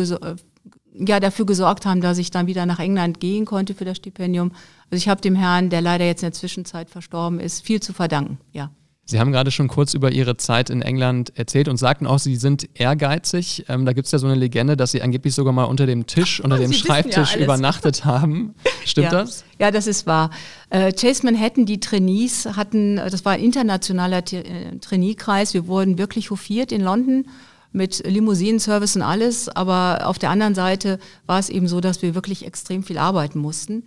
ja, 0.94 1.20
dafür 1.20 1.46
gesorgt 1.46 1.86
haben, 1.86 2.02
dass 2.02 2.18
ich 2.18 2.32
dann 2.32 2.48
wieder 2.48 2.66
nach 2.66 2.80
England 2.80 3.20
gehen 3.20 3.46
konnte 3.46 3.74
für 3.74 3.86
das 3.86 3.98
Stipendium. 3.98 4.52
Also 4.92 4.98
ich 4.98 5.10
habe 5.10 5.22
dem 5.22 5.36
Herrn, 5.36 5.70
der 5.70 5.82
leider 5.82 6.06
jetzt 6.06 6.22
in 6.22 6.28
der 6.28 6.34
Zwischenzeit 6.34 6.90
verstorben 6.90 7.40
ist, 7.40 7.66
viel 7.66 7.82
zu 7.82 7.94
verdanken, 7.94 8.38
ja. 8.52 8.70
Sie 9.06 9.20
haben 9.20 9.32
gerade 9.32 9.52
schon 9.52 9.68
kurz 9.68 9.94
über 9.94 10.12
Ihre 10.12 10.38
Zeit 10.38 10.70
in 10.70 10.82
England 10.82 11.34
erzählt 11.36 11.68
und 11.68 11.78
sagten 11.78 12.06
auch, 12.08 12.20
Sie 12.20 12.36
sind 12.36 12.70
ehrgeizig. 12.76 13.66
Ähm, 13.68 13.86
da 13.86 13.94
gibt 13.94 14.06
es 14.06 14.12
ja 14.12 14.20
so 14.20 14.28
eine 14.28 14.36
Legende, 14.36 14.78
dass 14.78 14.92
Sie 14.92 15.02
angeblich 15.02 15.34
sogar 15.34 15.54
mal 15.54 15.66
unter 15.66 15.86
dem 15.86 16.06
Tisch, 16.06 16.40
unter 16.40 16.58
dem 16.60 16.72
Sie 16.72 16.76
Schreibtisch 16.76 17.36
ja 17.36 17.42
übernachtet 17.42 18.06
haben. 18.06 18.54
Stimmt 18.86 19.12
ja. 19.12 19.22
das? 19.22 19.44
Ja, 19.60 19.72
das 19.72 19.88
ist 19.88 20.06
wahr. 20.06 20.30
Äh, 20.70 20.94
Chase 20.94 21.26
Manhattan, 21.26 21.66
die 21.66 21.80
Trainees 21.80 22.46
hatten, 22.56 22.98
das 22.98 23.26
war 23.26 23.34
ein 23.34 23.44
internationaler 23.44 24.24
äh, 24.32 24.78
Trainee-Kreis. 24.80 25.54
Wir 25.54 25.68
wurden 25.68 25.98
wirklich 25.98 26.30
hofiert 26.32 26.72
in 26.72 26.82
London 26.82 27.26
mit 27.74 28.06
Limousinenservice 28.06 28.96
und 28.96 29.02
alles. 29.02 29.50
Aber 29.50 30.02
auf 30.06 30.20
der 30.20 30.30
anderen 30.30 30.56
Seite 30.56 31.00
war 31.26 31.40
es 31.40 31.50
eben 31.50 31.68
so, 31.68 31.82
dass 31.82 32.02
wir 32.02 32.16
wirklich 32.16 32.46
extrem 32.46 32.84
viel 32.84 32.98
arbeiten 32.98 33.40
mussten. 33.40 33.84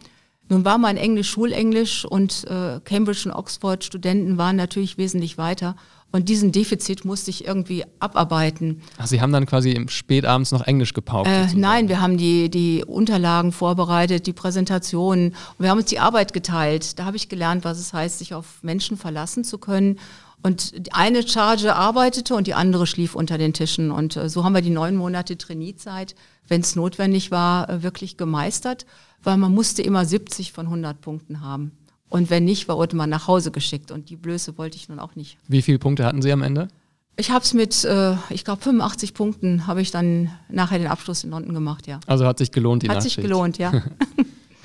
Nun 0.49 0.65
war 0.65 0.79
mein 0.79 0.97
Englisch 0.97 1.31
Schulenglisch 1.31 2.05
und 2.05 2.45
äh, 2.45 2.81
Cambridge 2.85 3.23
und 3.27 3.33
Oxford 3.33 3.83
Studenten 3.85 4.37
waren 4.37 4.57
natürlich 4.57 4.99
wesentlich 4.99 5.39
weiter. 5.39 5.77
Und 6.15 6.29
diesen 6.29 6.53
Defizit 6.53 7.05
musste 7.05 7.31
ich 7.31 7.45
irgendwie 7.45 7.85
abarbeiten. 7.99 8.83
Ach, 8.99 9.07
Sie 9.09 9.21
haben 9.21 9.33
dann 9.33 9.47
quasi 9.47 9.73
im 9.73 9.89
Spätabends 9.89 10.53
noch 10.53 10.65
Englisch 10.65 10.93
gepaukt? 10.93 11.29
Äh, 11.29 11.49
nein, 11.57 11.89
wir 11.89 12.01
haben 12.01 12.19
die, 12.19 12.49
die 12.51 12.85
Unterlagen 12.85 13.51
vorbereitet, 13.51 14.29
die 14.29 14.33
Präsentationen. 14.33 15.31
Und 15.31 15.59
wir 15.59 15.71
haben 15.71 15.79
uns 15.79 15.89
die 15.89 15.99
Arbeit 15.99 16.33
geteilt. 16.33 17.01
Da 17.01 17.05
habe 17.07 17.17
ich 17.17 17.29
gelernt, 17.29 17.65
was 17.65 17.81
es 17.81 17.93
heißt, 17.93 18.21
sich 18.21 18.33
auf 18.33 18.63
Menschen 18.63 18.97
verlassen 18.97 19.43
zu 19.43 19.59
können. 19.59 19.99
Und 20.41 20.75
eine 20.93 21.27
Charge 21.27 21.75
arbeitete 21.75 22.37
und 22.37 22.47
die 22.47 22.55
andere 22.55 22.87
schlief 22.87 23.17
unter 23.17 23.37
den 23.37 23.53
Tischen. 23.53 23.91
Und 23.91 24.15
äh, 24.15 24.29
so 24.29 24.45
haben 24.45 24.55
wir 24.55 24.63
die 24.63 24.71
neun 24.71 24.95
Monate 24.95 25.37
Trainiezeit, 25.37 26.15
wenn 26.49 26.61
es 26.61 26.77
notwendig 26.77 27.31
war, 27.31 27.69
äh, 27.69 27.83
wirklich 27.83 28.17
gemeistert 28.17 28.87
weil 29.25 29.37
man 29.37 29.53
musste 29.53 29.83
immer 29.83 30.05
70 30.05 30.53
von 30.53 30.67
100 30.67 31.01
Punkten 31.01 31.41
haben. 31.41 31.73
Und 32.09 32.31
wenn 32.31 32.45
nicht, 32.45 32.69
wurde 32.69 32.97
man 32.97 33.11
nach 33.11 33.27
Hause 33.27 33.51
geschickt. 33.51 33.91
Und 33.91 34.11
die 34.11 34.17
Blöße 34.17 34.57
wollte 34.57 34.77
ich 34.77 34.89
nun 34.89 35.01
auch 35.01 35.17
nicht. 35.17 35.39
Wie 35.49 35.63
viele 35.63 35.79
Punkte 35.79 36.05
hatten 36.05 36.23
Sie 36.23 36.31
am 36.31 36.43
Ende? 36.43 36.69
Ich 37.17 37.31
habe 37.31 37.45
es 37.45 37.55
mit, 37.55 37.85
äh, 37.85 38.17
ich 38.31 38.45
glaube, 38.45 38.63
85 38.63 39.15
Punkten 39.15 39.67
habe 39.67 39.81
ich 39.81 39.91
dann 39.91 40.31
nachher 40.49 40.79
den 40.79 40.89
Abschluss 40.89 41.25
in 41.25 41.31
London 41.31 41.55
gemacht, 41.55 41.87
ja. 41.87 42.01
Also 42.07 42.27
hat 42.27 42.39
sich 42.39 42.51
gelohnt, 42.53 42.83
die 42.83 42.89
Hat 42.89 42.97
Nachschicht. 42.97 43.17
sich 43.17 43.25
gelohnt, 43.25 43.59
ja. 43.59 43.73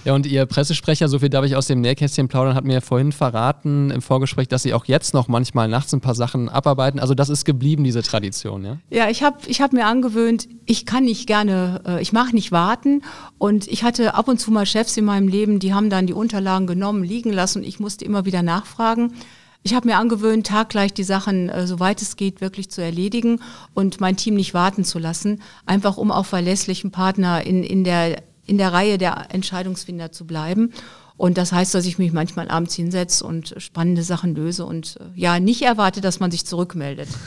Ja, 0.10 0.16
und 0.16 0.26
Ihr 0.26 0.48
Pressesprecher, 0.48 1.08
so 1.08 1.20
viel 1.20 1.30
darf 1.30 1.46
ich 1.46 1.56
aus 1.56 1.68
dem 1.68 1.82
Nähkästchen 1.82 2.30
plaudern, 2.30 2.56
hat 2.56 2.64
mir 2.64 2.82
vorhin 2.82 3.12
verraten 3.12 3.92
im 3.92 4.02
Vorgespräch, 4.02 4.48
dass 4.48 4.64
Sie 4.64 4.74
auch 4.74 4.86
jetzt 4.86 5.14
noch 5.14 5.28
manchmal 5.28 5.68
nachts 5.68 5.94
ein 5.94 6.02
paar 6.02 6.16
Sachen 6.16 6.50
abarbeiten. 6.50 7.00
Also 7.00 7.14
das 7.14 7.30
ist 7.30 7.46
geblieben, 7.46 7.84
diese 7.84 8.02
Tradition, 8.02 8.66
ja? 8.66 8.78
Ja, 8.90 9.08
ich 9.12 9.22
habe 9.22 9.38
ich 9.46 9.62
hab 9.62 9.72
mir 9.72 9.86
angewöhnt, 9.86 10.50
ich 10.66 10.88
kann 10.88 11.04
nicht 11.04 11.28
gerne, 11.28 11.84
äh, 11.86 12.02
ich 12.02 12.12
mache 12.12 12.34
nicht 12.34 12.52
warten. 12.52 13.04
Und 13.38 13.68
ich 13.68 13.84
hatte 13.84 14.16
ab 14.16 14.28
und 14.28 14.40
zu 14.40 14.50
mal 14.50 14.66
Chefs 14.66 14.98
in 14.98 15.06
meinem 15.06 15.28
Leben, 15.28 15.60
die 15.60 15.76
haben 15.76 15.92
dann 15.92 16.08
die 16.08 16.14
Unterlagen 16.14 16.66
genommen, 16.66 17.04
liegen 17.04 17.32
lassen 17.32 17.60
und 17.60 17.68
ich 17.68 17.80
musste 17.80 18.04
immer 18.04 18.26
wieder 18.26 18.42
nachfragen. 18.42 19.14
Ich 19.62 19.76
habe 19.76 19.88
mir 19.88 19.98
angewöhnt, 19.98 20.48
taggleich 20.48 20.92
die 20.92 21.04
Sachen, 21.04 21.50
äh, 21.50 21.68
soweit 21.68 22.02
es 22.02 22.16
geht, 22.16 22.42
wirklich 22.42 22.72
zu 22.72 22.82
erledigen 22.82 23.42
und 23.76 24.02
mein 24.02 24.18
Team 24.18 24.34
nicht 24.34 24.56
warten 24.56 24.86
zu 24.86 24.98
lassen, 24.98 25.44
einfach 25.68 25.98
um 25.98 26.12
auch 26.12 26.26
verlässlichen 26.26 26.90
Partner 26.90 27.46
in, 27.46 27.62
in 27.64 27.84
der 27.84 28.24
in 28.50 28.58
der 28.58 28.74
Reihe 28.74 28.98
der 28.98 29.28
Entscheidungsfinder 29.30 30.12
zu 30.12 30.26
bleiben. 30.26 30.74
Und 31.18 31.38
das 31.38 31.52
heißt, 31.52 31.76
dass 31.76 31.86
ich 31.86 31.98
mich 31.98 32.14
manchmal 32.14 32.50
abends 32.50 32.76
hinsetze 32.76 33.26
und 33.26 33.54
spannende 33.58 34.04
Sachen 34.04 34.36
löse 34.36 34.66
und 34.66 34.98
äh, 35.00 35.20
ja, 35.20 35.40
nicht 35.40 35.62
erwarte, 35.62 36.02
dass 36.02 36.20
man 36.20 36.32
sich 36.32 36.46
zurückmeldet. 36.46 37.10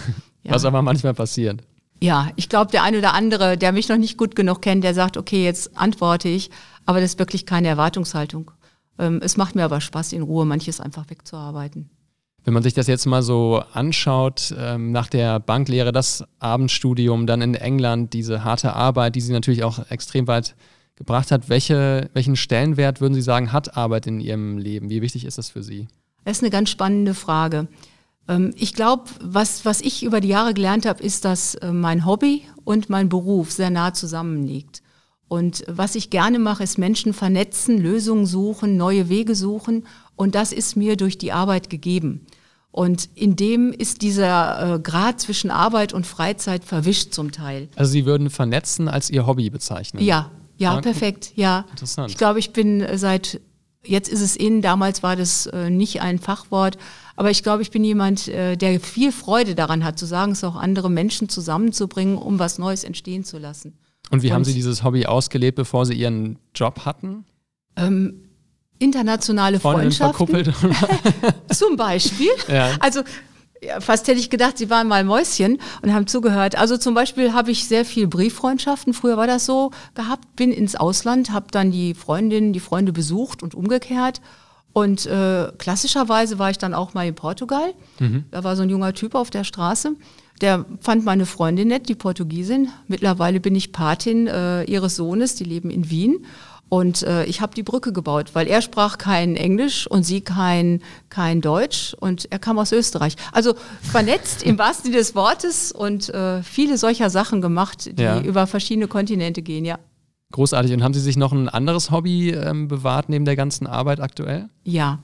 Ja. 0.44 0.54
Was 0.54 0.64
aber 0.64 0.82
manchmal 0.82 1.14
passiert. 1.14 1.60
Ja, 2.00 2.32
ich 2.34 2.48
glaube, 2.48 2.72
der 2.72 2.82
eine 2.82 2.98
oder 2.98 3.14
andere, 3.14 3.56
der 3.56 3.70
mich 3.70 3.88
noch 3.88 3.96
nicht 3.96 4.18
gut 4.18 4.34
genug 4.34 4.60
kennt, 4.60 4.82
der 4.82 4.92
sagt, 4.92 5.16
okay, 5.16 5.44
jetzt 5.44 5.76
antworte 5.76 6.28
ich, 6.28 6.50
aber 6.84 7.00
das 7.00 7.12
ist 7.12 7.20
wirklich 7.20 7.46
keine 7.46 7.68
Erwartungshaltung. 7.68 8.50
Ähm, 8.98 9.20
es 9.22 9.36
macht 9.36 9.54
mir 9.54 9.62
aber 9.62 9.80
Spaß, 9.80 10.12
in 10.14 10.22
Ruhe 10.22 10.44
manches 10.44 10.80
einfach 10.80 11.08
wegzuarbeiten. 11.10 11.90
Wenn 12.44 12.54
man 12.54 12.64
sich 12.64 12.74
das 12.74 12.88
jetzt 12.88 13.06
mal 13.06 13.22
so 13.22 13.62
anschaut, 13.72 14.52
ähm, 14.58 14.90
nach 14.90 15.06
der 15.06 15.38
Banklehre, 15.38 15.92
das 15.92 16.24
Abendstudium, 16.40 17.28
dann 17.28 17.40
in 17.40 17.54
England, 17.54 18.12
diese 18.14 18.42
harte 18.42 18.74
Arbeit, 18.74 19.14
die 19.14 19.20
Sie 19.20 19.32
natürlich 19.32 19.62
auch 19.62 19.88
extrem 19.90 20.26
weit 20.26 20.56
gebracht 21.02 21.32
hat. 21.32 21.48
Welche, 21.48 22.10
welchen 22.14 22.36
Stellenwert 22.36 23.00
würden 23.00 23.14
Sie 23.14 23.22
sagen, 23.22 23.52
hat 23.52 23.76
Arbeit 23.76 24.06
in 24.06 24.20
Ihrem 24.20 24.56
Leben? 24.58 24.88
Wie 24.88 25.02
wichtig 25.02 25.24
ist 25.24 25.36
das 25.36 25.50
für 25.50 25.62
Sie? 25.62 25.88
Das 26.24 26.38
ist 26.38 26.42
eine 26.42 26.50
ganz 26.50 26.70
spannende 26.70 27.14
Frage. 27.14 27.66
Ähm, 28.28 28.52
ich 28.56 28.72
glaube, 28.72 29.04
was, 29.20 29.64
was 29.64 29.80
ich 29.80 30.04
über 30.04 30.20
die 30.20 30.28
Jahre 30.28 30.54
gelernt 30.54 30.86
habe, 30.86 31.02
ist, 31.02 31.24
dass 31.24 31.56
äh, 31.56 31.72
mein 31.72 32.06
Hobby 32.06 32.42
und 32.64 32.88
mein 32.88 33.08
Beruf 33.08 33.50
sehr 33.50 33.70
nah 33.70 33.92
zusammenliegt. 33.92 34.82
Und 35.26 35.64
was 35.66 35.96
ich 35.96 36.10
gerne 36.10 36.38
mache, 36.38 36.62
ist 36.62 36.78
Menschen 36.78 37.12
vernetzen, 37.14 37.78
Lösungen 37.78 38.26
suchen, 38.26 38.76
neue 38.76 39.08
Wege 39.08 39.34
suchen. 39.34 39.86
Und 40.14 40.34
das 40.34 40.52
ist 40.52 40.76
mir 40.76 40.96
durch 40.96 41.18
die 41.18 41.32
Arbeit 41.32 41.68
gegeben. 41.68 42.26
Und 42.70 43.08
in 43.14 43.34
dem 43.34 43.72
ist 43.72 44.02
dieser 44.02 44.76
äh, 44.76 44.78
Grad 44.78 45.20
zwischen 45.20 45.50
Arbeit 45.50 45.92
und 45.92 46.06
Freizeit 46.06 46.64
verwischt 46.64 47.12
zum 47.12 47.32
Teil. 47.32 47.68
Also 47.76 47.90
Sie 47.90 48.06
würden 48.06 48.30
vernetzen 48.30 48.88
als 48.88 49.10
Ihr 49.10 49.26
Hobby 49.26 49.50
bezeichnen? 49.50 50.02
Ja, 50.04 50.30
ja, 50.62 50.80
perfekt, 50.80 51.32
ja. 51.36 51.64
Interessant. 51.70 52.10
Ich 52.10 52.16
glaube, 52.16 52.38
ich 52.38 52.52
bin 52.52 52.86
seit, 52.96 53.40
jetzt 53.84 54.08
ist 54.08 54.20
es 54.20 54.36
in, 54.36 54.62
damals 54.62 55.02
war 55.02 55.16
das 55.16 55.46
äh, 55.46 55.70
nicht 55.70 56.00
ein 56.02 56.18
Fachwort, 56.18 56.78
aber 57.16 57.30
ich 57.30 57.42
glaube, 57.42 57.62
ich 57.62 57.70
bin 57.70 57.84
jemand, 57.84 58.28
äh, 58.28 58.56
der 58.56 58.80
viel 58.80 59.12
Freude 59.12 59.54
daran 59.54 59.84
hat, 59.84 59.98
zu 59.98 60.06
sagen, 60.06 60.32
es 60.32 60.42
auch 60.44 60.56
andere 60.56 60.90
Menschen 60.90 61.28
zusammenzubringen, 61.28 62.16
um 62.16 62.38
was 62.38 62.58
Neues 62.58 62.84
entstehen 62.84 63.24
zu 63.24 63.38
lassen. 63.38 63.76
Und 64.10 64.22
wie 64.22 64.28
Und- 64.28 64.34
haben 64.34 64.44
Sie 64.44 64.54
dieses 64.54 64.82
Hobby 64.84 65.06
ausgelebt, 65.06 65.56
bevor 65.56 65.84
Sie 65.86 65.94
Ihren 65.94 66.38
Job 66.54 66.84
hatten? 66.84 67.24
Ähm, 67.76 68.24
internationale 68.78 69.60
Freundinnen 69.60 69.92
Freundschaften. 69.92 70.44
verkuppelt? 70.52 71.34
Zum 71.52 71.76
Beispiel. 71.76 72.30
Ja. 72.48 72.70
Also 72.80 73.02
fast 73.80 74.08
hätte 74.08 74.18
ich 74.18 74.30
gedacht, 74.30 74.58
sie 74.58 74.70
waren 74.70 74.88
mal 74.88 75.04
Mäuschen 75.04 75.58
und 75.82 75.92
haben 75.92 76.06
zugehört. 76.06 76.56
Also 76.56 76.76
zum 76.76 76.94
Beispiel 76.94 77.32
habe 77.32 77.50
ich 77.50 77.66
sehr 77.66 77.84
viel 77.84 78.06
Brieffreundschaften. 78.06 78.94
Früher 78.94 79.16
war 79.16 79.26
das 79.26 79.46
so 79.46 79.70
gehabt. 79.94 80.36
Bin 80.36 80.52
ins 80.52 80.76
Ausland, 80.76 81.32
habe 81.32 81.46
dann 81.50 81.70
die 81.70 81.94
Freundinnen, 81.94 82.52
die 82.52 82.60
Freunde 82.60 82.92
besucht 82.92 83.42
und 83.42 83.54
umgekehrt. 83.54 84.20
Und 84.72 85.04
äh, 85.06 85.52
klassischerweise 85.58 86.38
war 86.38 86.50
ich 86.50 86.58
dann 86.58 86.74
auch 86.74 86.94
mal 86.94 87.06
in 87.06 87.14
Portugal. 87.14 87.74
Da 88.30 88.42
war 88.42 88.56
so 88.56 88.62
ein 88.62 88.70
junger 88.70 88.94
Typ 88.94 89.14
auf 89.14 89.30
der 89.30 89.44
Straße. 89.44 89.96
Der 90.40 90.64
fand 90.80 91.04
meine 91.04 91.26
Freundin 91.26 91.68
nett, 91.68 91.88
die 91.88 91.94
Portugiesin. 91.94 92.70
Mittlerweile 92.88 93.38
bin 93.38 93.54
ich 93.54 93.70
Patin 93.70 94.26
äh, 94.26 94.64
ihres 94.64 94.96
Sohnes, 94.96 95.34
die 95.36 95.44
leben 95.44 95.70
in 95.70 95.90
Wien. 95.90 96.24
Und 96.72 97.02
äh, 97.02 97.26
ich 97.26 97.42
habe 97.42 97.54
die 97.54 97.62
Brücke 97.62 97.92
gebaut, 97.92 98.30
weil 98.32 98.46
er 98.46 98.62
sprach 98.62 98.96
kein 98.96 99.36
Englisch 99.36 99.86
und 99.86 100.04
sie 100.04 100.22
kein, 100.22 100.80
kein 101.10 101.42
Deutsch 101.42 101.94
und 102.00 102.28
er 102.32 102.38
kam 102.38 102.58
aus 102.58 102.72
Österreich. 102.72 103.16
Also 103.30 103.52
vernetzt 103.82 104.42
im 104.42 104.56
wahrsten 104.56 104.84
Sinne 104.86 104.96
des 104.96 105.14
Wortes 105.14 105.70
und 105.72 106.08
äh, 106.08 106.42
viele 106.42 106.78
solcher 106.78 107.10
Sachen 107.10 107.42
gemacht, 107.42 107.90
die 107.98 108.02
Ja. 108.02 108.22
über 108.22 108.46
verschiedene 108.46 108.88
Kontinente 108.88 109.42
gehen, 109.42 109.66
ja. 109.66 109.78
Großartig. 110.32 110.72
Und 110.72 110.82
haben 110.82 110.94
Sie 110.94 111.00
sich 111.00 111.18
noch 111.18 111.32
ein 111.32 111.50
anderes 111.50 111.90
Hobby 111.90 112.30
ähm, 112.30 112.68
bewahrt 112.68 113.10
neben 113.10 113.26
der 113.26 113.36
ganzen 113.36 113.66
Arbeit 113.66 114.00
aktuell? 114.00 114.48
Ja, 114.64 115.00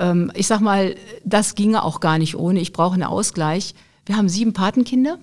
ähm, 0.00 0.32
ich 0.34 0.48
sag 0.48 0.60
mal, 0.62 0.96
das 1.24 1.54
ginge 1.54 1.84
auch 1.84 2.00
gar 2.00 2.18
nicht 2.18 2.34
ohne. 2.34 2.58
Ich 2.58 2.72
brauche 2.72 2.94
einen 2.94 3.04
Ausgleich. 3.04 3.76
Wir 4.04 4.16
haben 4.16 4.28
sieben 4.28 4.52
Patenkinder 4.52 5.18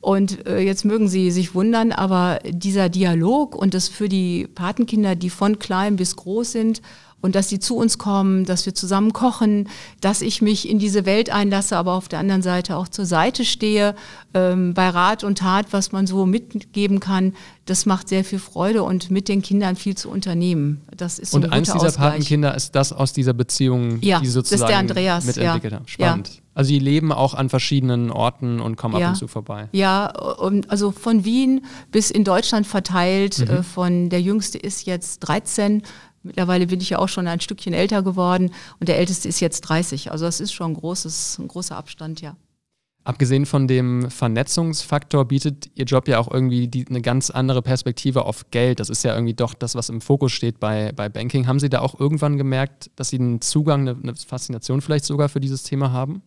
und 0.00 0.46
äh, 0.46 0.60
jetzt 0.60 0.84
mögen 0.84 1.08
Sie 1.08 1.30
sich 1.30 1.54
wundern, 1.54 1.92
aber 1.92 2.38
dieser 2.44 2.88
Dialog 2.88 3.56
und 3.56 3.74
das 3.74 3.88
für 3.88 4.08
die 4.08 4.46
Patenkinder, 4.46 5.16
die 5.16 5.30
von 5.30 5.58
klein 5.58 5.96
bis 5.96 6.16
groß 6.16 6.52
sind 6.52 6.82
und 7.20 7.34
dass 7.34 7.48
sie 7.48 7.58
zu 7.58 7.76
uns 7.76 7.98
kommen, 7.98 8.44
dass 8.44 8.64
wir 8.66 8.74
zusammen 8.74 9.12
kochen, 9.12 9.68
dass 10.00 10.22
ich 10.22 10.40
mich 10.42 10.68
in 10.68 10.78
diese 10.78 11.04
Welt 11.04 11.30
einlasse, 11.30 11.76
aber 11.76 11.94
auf 11.94 12.08
der 12.08 12.20
anderen 12.20 12.42
Seite 12.42 12.76
auch 12.76 12.88
zur 12.88 13.06
Seite 13.06 13.44
stehe, 13.44 13.94
ähm, 14.34 14.72
bei 14.74 14.88
Rat 14.88 15.24
und 15.24 15.38
Tat, 15.38 15.66
was 15.72 15.90
man 15.92 16.06
so 16.06 16.26
mitgeben 16.26 17.00
kann, 17.00 17.34
das 17.64 17.86
macht 17.86 18.08
sehr 18.08 18.24
viel 18.24 18.38
Freude 18.38 18.82
und 18.82 19.10
mit 19.10 19.28
den 19.28 19.42
Kindern 19.42 19.76
viel 19.76 19.96
zu 19.96 20.08
unternehmen. 20.10 20.82
Das 20.96 21.18
ist 21.18 21.32
so 21.32 21.36
Und 21.38 21.44
ein 21.46 21.52
eins 21.52 21.72
dieser 21.72 21.86
Ausgleich. 21.86 22.10
Patenkinder 22.12 22.54
ist 22.54 22.74
das 22.74 22.92
aus 22.92 23.12
dieser 23.12 23.34
Beziehung, 23.34 23.98
Ja, 24.00 24.20
die 24.20 24.26
Sie 24.26 24.34
das 24.34 24.44
ist 24.44 24.50
der 24.52 24.58
sozusagen 24.58 24.88
Andreas, 24.88 25.24
mitentwickelt 25.24 25.72
ja. 25.72 25.78
haben. 25.78 25.88
Spannend. 25.88 26.42
Also 26.54 26.70
die 26.70 26.80
leben 26.80 27.12
auch 27.12 27.34
an 27.34 27.50
verschiedenen 27.50 28.10
Orten 28.10 28.58
und 28.60 28.76
kommen 28.76 28.96
ab 28.96 29.00
Ja. 29.00 29.08
und 29.10 29.14
zu 29.16 29.28
vorbei. 29.28 29.68
Ja, 29.70 30.06
also 30.06 30.90
von 30.90 31.24
Wien 31.24 31.64
bis 31.92 32.10
in 32.10 32.24
Deutschland 32.24 32.66
verteilt. 32.66 33.38
Mhm. 33.38 33.48
Äh, 33.58 33.62
Von 33.62 34.08
der 34.08 34.20
jüngste 34.20 34.58
ist 34.58 34.84
jetzt 34.84 35.20
13. 35.20 35.82
Mittlerweile 36.28 36.66
bin 36.66 36.80
ich 36.80 36.90
ja 36.90 36.98
auch 36.98 37.08
schon 37.08 37.26
ein 37.26 37.40
Stückchen 37.40 37.72
älter 37.72 38.02
geworden 38.02 38.52
und 38.78 38.88
der 38.88 38.98
älteste 38.98 39.28
ist 39.28 39.40
jetzt 39.40 39.62
30. 39.62 40.12
Also 40.12 40.26
das 40.26 40.40
ist 40.40 40.52
schon 40.52 40.72
ein, 40.72 40.74
großes, 40.74 41.38
ein 41.38 41.48
großer 41.48 41.76
Abstand, 41.76 42.20
ja. 42.20 42.36
Abgesehen 43.02 43.46
von 43.46 43.66
dem 43.66 44.10
Vernetzungsfaktor 44.10 45.24
bietet 45.24 45.70
Ihr 45.74 45.86
Job 45.86 46.06
ja 46.08 46.18
auch 46.18 46.30
irgendwie 46.30 46.68
die, 46.68 46.86
eine 46.86 47.00
ganz 47.00 47.30
andere 47.30 47.62
Perspektive 47.62 48.26
auf 48.26 48.50
Geld. 48.50 48.80
Das 48.80 48.90
ist 48.90 49.02
ja 49.02 49.14
irgendwie 49.14 49.32
doch 49.32 49.54
das, 49.54 49.74
was 49.74 49.88
im 49.88 50.02
Fokus 50.02 50.32
steht 50.32 50.60
bei, 50.60 50.92
bei 50.92 51.08
Banking. 51.08 51.46
Haben 51.46 51.58
Sie 51.58 51.70
da 51.70 51.80
auch 51.80 51.98
irgendwann 51.98 52.36
gemerkt, 52.36 52.90
dass 52.96 53.08
Sie 53.08 53.18
einen 53.18 53.40
Zugang, 53.40 53.88
eine, 53.88 53.96
eine 54.02 54.14
Faszination 54.14 54.82
vielleicht 54.82 55.06
sogar 55.06 55.30
für 55.30 55.40
dieses 55.40 55.62
Thema 55.62 55.90
haben? 55.90 56.20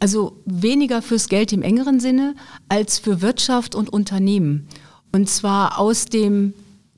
Also 0.00 0.42
weniger 0.44 1.00
fürs 1.00 1.30
Geld 1.30 1.54
im 1.54 1.62
engeren 1.62 1.98
Sinne 1.98 2.34
als 2.68 2.98
für 2.98 3.22
Wirtschaft 3.22 3.74
und 3.74 3.88
Unternehmen. 3.88 4.68
Und 5.12 5.30
zwar 5.30 5.78
aus 5.78 6.04
dem 6.04 6.52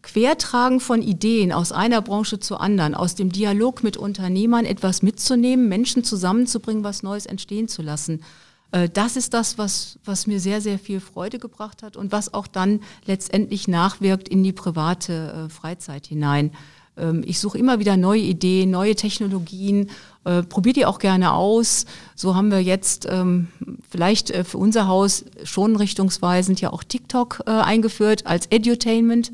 Quertragen 0.04 0.80
von 0.80 1.00
Ideen 1.00 1.50
aus 1.50 1.72
einer 1.72 2.02
Branche 2.02 2.38
zur 2.38 2.60
anderen, 2.60 2.94
aus 2.94 3.14
dem 3.14 3.32
Dialog 3.32 3.82
mit 3.82 3.96
Unternehmern 3.96 4.66
etwas 4.66 5.02
mitzunehmen, 5.02 5.68
Menschen 5.68 6.04
zusammenzubringen, 6.04 6.84
was 6.84 7.02
Neues 7.02 7.24
entstehen 7.26 7.68
zu 7.68 7.80
lassen. 7.80 8.22
Äh, 8.70 8.90
Das 8.90 9.16
ist 9.16 9.32
das, 9.32 9.56
was, 9.56 9.98
was 10.04 10.26
mir 10.26 10.40
sehr, 10.40 10.60
sehr 10.60 10.78
viel 10.78 11.00
Freude 11.00 11.38
gebracht 11.38 11.82
hat 11.82 11.96
und 11.96 12.12
was 12.12 12.34
auch 12.34 12.46
dann 12.46 12.80
letztendlich 13.06 13.66
nachwirkt 13.66 14.28
in 14.28 14.44
die 14.44 14.52
private 14.52 15.46
äh, 15.46 15.48
Freizeit 15.48 16.06
hinein. 16.06 16.52
Ähm, 16.98 17.22
Ich 17.26 17.40
suche 17.40 17.56
immer 17.56 17.78
wieder 17.78 17.96
neue 17.96 18.20
Ideen, 18.20 18.70
neue 18.70 18.96
Technologien, 18.96 19.88
äh, 20.24 20.42
probiere 20.42 20.74
die 20.74 20.86
auch 20.86 20.98
gerne 20.98 21.32
aus. 21.32 21.86
So 22.14 22.34
haben 22.34 22.50
wir 22.50 22.62
jetzt 22.62 23.08
ähm, 23.10 23.48
vielleicht 23.88 24.30
äh, 24.30 24.44
für 24.44 24.58
unser 24.58 24.86
Haus 24.86 25.24
schon 25.44 25.76
richtungsweisend 25.76 26.60
ja 26.60 26.74
auch 26.74 26.84
TikTok 26.84 27.42
eingeführt 27.46 28.26
als 28.26 28.46
Edutainment 28.50 29.32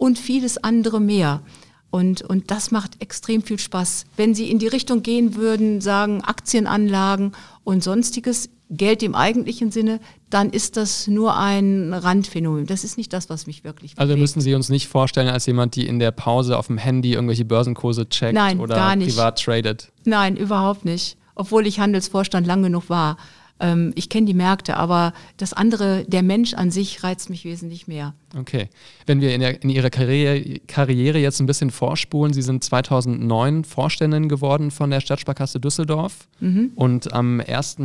und 0.00 0.18
vieles 0.18 0.56
andere 0.58 0.98
mehr. 1.00 1.42
Und, 1.90 2.22
und 2.22 2.50
das 2.50 2.70
macht 2.70 3.02
extrem 3.02 3.42
viel 3.42 3.58
Spaß. 3.58 4.04
Wenn 4.16 4.34
Sie 4.34 4.50
in 4.50 4.58
die 4.58 4.68
Richtung 4.68 5.02
gehen 5.02 5.34
würden, 5.34 5.80
sagen 5.80 6.22
Aktienanlagen 6.22 7.32
und 7.64 7.82
sonstiges, 7.84 8.48
Geld 8.72 9.02
im 9.02 9.16
eigentlichen 9.16 9.72
Sinne, 9.72 9.98
dann 10.30 10.50
ist 10.50 10.76
das 10.76 11.08
nur 11.08 11.36
ein 11.36 11.92
Randphänomen. 11.92 12.66
Das 12.66 12.84
ist 12.84 12.96
nicht 12.96 13.12
das, 13.12 13.28
was 13.28 13.48
mich 13.48 13.64
wirklich 13.64 13.94
Also 13.96 14.10
bewegt. 14.10 14.20
müssen 14.20 14.40
Sie 14.40 14.54
uns 14.54 14.68
nicht 14.68 14.86
vorstellen 14.86 15.26
als 15.28 15.46
jemand, 15.46 15.74
die 15.74 15.88
in 15.88 15.98
der 15.98 16.12
Pause 16.12 16.56
auf 16.56 16.68
dem 16.68 16.78
Handy 16.78 17.14
irgendwelche 17.14 17.44
Börsenkurse 17.44 18.08
checkt 18.08 18.34
Nein, 18.34 18.60
oder 18.60 18.76
gar 18.76 18.94
nicht. 18.94 19.08
privat 19.10 19.42
tradet. 19.42 19.90
Nein, 20.04 20.36
überhaupt 20.36 20.84
nicht. 20.84 21.16
Obwohl 21.34 21.66
ich 21.66 21.80
Handelsvorstand 21.80 22.46
lang 22.46 22.62
genug 22.62 22.88
war. 22.88 23.16
Ähm, 23.60 23.92
ich 23.94 24.08
kenne 24.08 24.26
die 24.26 24.34
Märkte, 24.34 24.76
aber 24.76 25.12
das 25.36 25.52
andere, 25.52 26.04
der 26.06 26.22
Mensch 26.22 26.54
an 26.54 26.70
sich 26.70 27.04
reizt 27.04 27.30
mich 27.30 27.44
wesentlich 27.44 27.86
mehr. 27.86 28.14
Okay. 28.36 28.68
Wenn 29.06 29.20
wir 29.20 29.34
in, 29.34 29.40
der, 29.40 29.62
in 29.62 29.70
Ihrer 29.70 29.90
Karriere, 29.90 30.60
Karriere 30.66 31.18
jetzt 31.18 31.40
ein 31.40 31.46
bisschen 31.46 31.70
vorspulen, 31.70 32.32
Sie 32.32 32.42
sind 32.42 32.64
2009 32.64 33.64
Vorständin 33.64 34.28
geworden 34.28 34.70
von 34.70 34.90
der 34.90 35.00
Stadtsparkasse 35.00 35.60
Düsseldorf 35.60 36.28
und 36.74 37.12
am 37.12 37.40
1. 37.40 37.76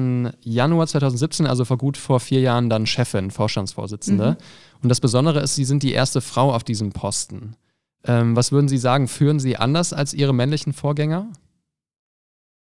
Januar 0.42 0.88
2017, 0.88 1.46
also 1.46 1.66
vor 1.66 1.78
gut 1.78 1.98
vor 1.98 2.20
vier 2.20 2.40
Jahren, 2.40 2.70
dann 2.70 2.86
Chefin, 2.86 3.32
Vorstandsvorsitzende. 3.32 4.38
Und 4.82 4.90
das 4.90 5.02
Besondere 5.02 5.42
ist, 5.42 5.56
Sie 5.56 5.66
sind 5.66 5.84
die 5.84 5.92
erste 5.92 6.22
Frau 6.22 6.54
auf 6.54 6.64
diesem 6.64 6.92
Posten. 6.92 7.56
Ähm, 8.08 8.36
was 8.36 8.52
würden 8.52 8.68
Sie 8.68 8.78
sagen, 8.78 9.08
führen 9.08 9.40
Sie 9.40 9.58
anders 9.58 9.94
als 9.94 10.14
Ihre 10.14 10.34
männlichen 10.34 10.74
Vorgänger? 10.74 11.28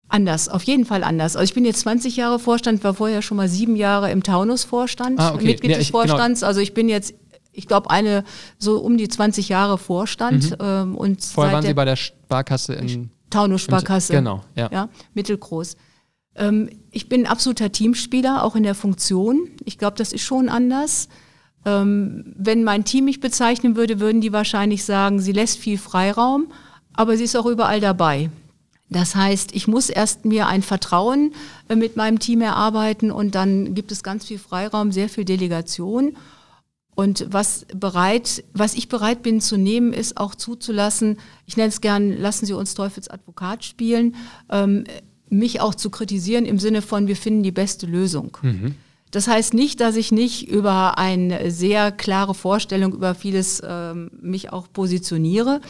Anders, 0.09 0.47
auf 0.49 0.63
jeden 0.63 0.85
Fall 0.85 1.03
anders. 1.03 1.35
Also 1.35 1.43
ich 1.45 1.53
bin 1.53 1.65
jetzt 1.65 1.79
20 1.79 2.17
Jahre 2.17 2.37
Vorstand, 2.37 2.83
war 2.83 2.93
vorher 2.93 3.21
schon 3.21 3.37
mal 3.37 3.49
sieben 3.49 3.75
Jahre 3.75 4.11
im 4.11 4.21
Taunus-Vorstand, 4.21 5.19
Ah, 5.19 5.33
okay. 5.33 5.45
Mitglied 5.45 5.71
Ja, 5.71 5.77
des 5.77 5.87
ich- 5.87 5.91
genau. 5.91 6.05
Vorstands. 6.05 6.43
Also 6.43 6.59
ich 6.59 6.73
bin 6.75 6.87
jetzt, 6.87 7.13
ich 7.51 7.67
glaube, 7.67 7.89
eine 7.89 8.23
so 8.59 8.77
um 8.79 8.97
die 8.97 9.07
20 9.07 9.49
Jahre 9.49 9.77
Vorstand. 9.77 10.55
Ähm, 10.59 10.95
und 10.95 11.17
Mhm. 11.19 11.23
Vorher 11.33 11.53
waren 11.53 11.65
Sie 11.65 11.73
bei 11.73 11.85
der 11.85 11.95
Sparkasse 11.95 12.73
in 12.73 13.09
Taunus-Sparkasse. 13.31 14.13
Genau, 14.13 14.43
ja. 14.55 14.69
ja 14.71 14.89
mittelgroß. 15.15 15.77
Ähm, 16.35 16.69
ich 16.91 17.09
bin 17.09 17.21
ein 17.25 17.27
absoluter 17.31 17.71
Teamspieler, 17.71 18.43
auch 18.43 18.55
in 18.55 18.63
der 18.63 18.75
Funktion. 18.75 19.49
Ich 19.65 19.77
glaube, 19.79 19.97
das 19.97 20.13
ist 20.13 20.21
schon 20.23 20.49
anders. 20.49 21.07
Ähm, 21.65 22.33
wenn 22.37 22.63
mein 22.63 22.83
Team 22.85 23.05
mich 23.05 23.19
bezeichnen 23.19 23.75
würde, 23.75 23.99
würden 23.99 24.19
die 24.21 24.33
wahrscheinlich 24.33 24.83
sagen, 24.83 25.19
sie 25.19 25.31
lässt 25.31 25.57
viel 25.57 25.77
Freiraum, 25.77 26.47
aber 26.93 27.17
sie 27.17 27.23
ist 27.23 27.35
auch 27.35 27.45
überall 27.45 27.79
dabei. 27.79 28.29
Das 28.93 29.15
heißt, 29.15 29.53
ich 29.53 29.67
muss 29.67 29.89
erst 29.89 30.25
mir 30.25 30.47
ein 30.47 30.61
Vertrauen 30.61 31.33
äh, 31.67 31.75
mit 31.75 31.97
meinem 31.97 32.19
Team 32.19 32.41
erarbeiten 32.41 33.11
und 33.11 33.35
dann 33.35 33.73
gibt 33.75 33.91
es 33.91 34.03
ganz 34.03 34.25
viel 34.25 34.39
Freiraum, 34.39 34.91
sehr 34.91 35.09
viel 35.09 35.25
Delegation. 35.25 36.15
Und 36.95 37.25
was 37.29 37.65
bereit, 37.75 38.43
was 38.53 38.75
ich 38.75 38.87
bereit 38.87 39.23
bin 39.23 39.41
zu 39.41 39.57
nehmen, 39.57 39.93
ist 39.93 40.17
auch 40.17 40.35
zuzulassen, 40.35 41.17
ich 41.47 41.57
nenne 41.57 41.69
es 41.69 41.81
gern, 41.81 42.15
lassen 42.15 42.45
Sie 42.45 42.53
uns 42.53 42.75
Teufels 42.75 43.09
Advokat 43.09 43.65
spielen, 43.65 44.15
ähm, 44.49 44.83
mich 45.27 45.59
auch 45.59 45.73
zu 45.73 45.89
kritisieren 45.89 46.45
im 46.45 46.59
Sinne 46.59 46.83
von, 46.83 47.07
wir 47.07 47.15
finden 47.15 47.41
die 47.41 47.51
beste 47.51 47.87
Lösung. 47.87 48.37
Das 49.09 49.27
heißt 49.27 49.53
nicht, 49.53 49.79
dass 49.79 49.95
ich 49.95 50.11
nicht 50.11 50.47
über 50.47 50.97
eine 50.97 51.51
sehr 51.51 51.91
klare 51.91 52.33
Vorstellung 52.33 52.93
über 52.93 53.15
vieles 53.15 53.61
ähm, 53.65 54.09
mich 54.21 54.51
auch 54.51 54.67
positioniere. 54.71 55.61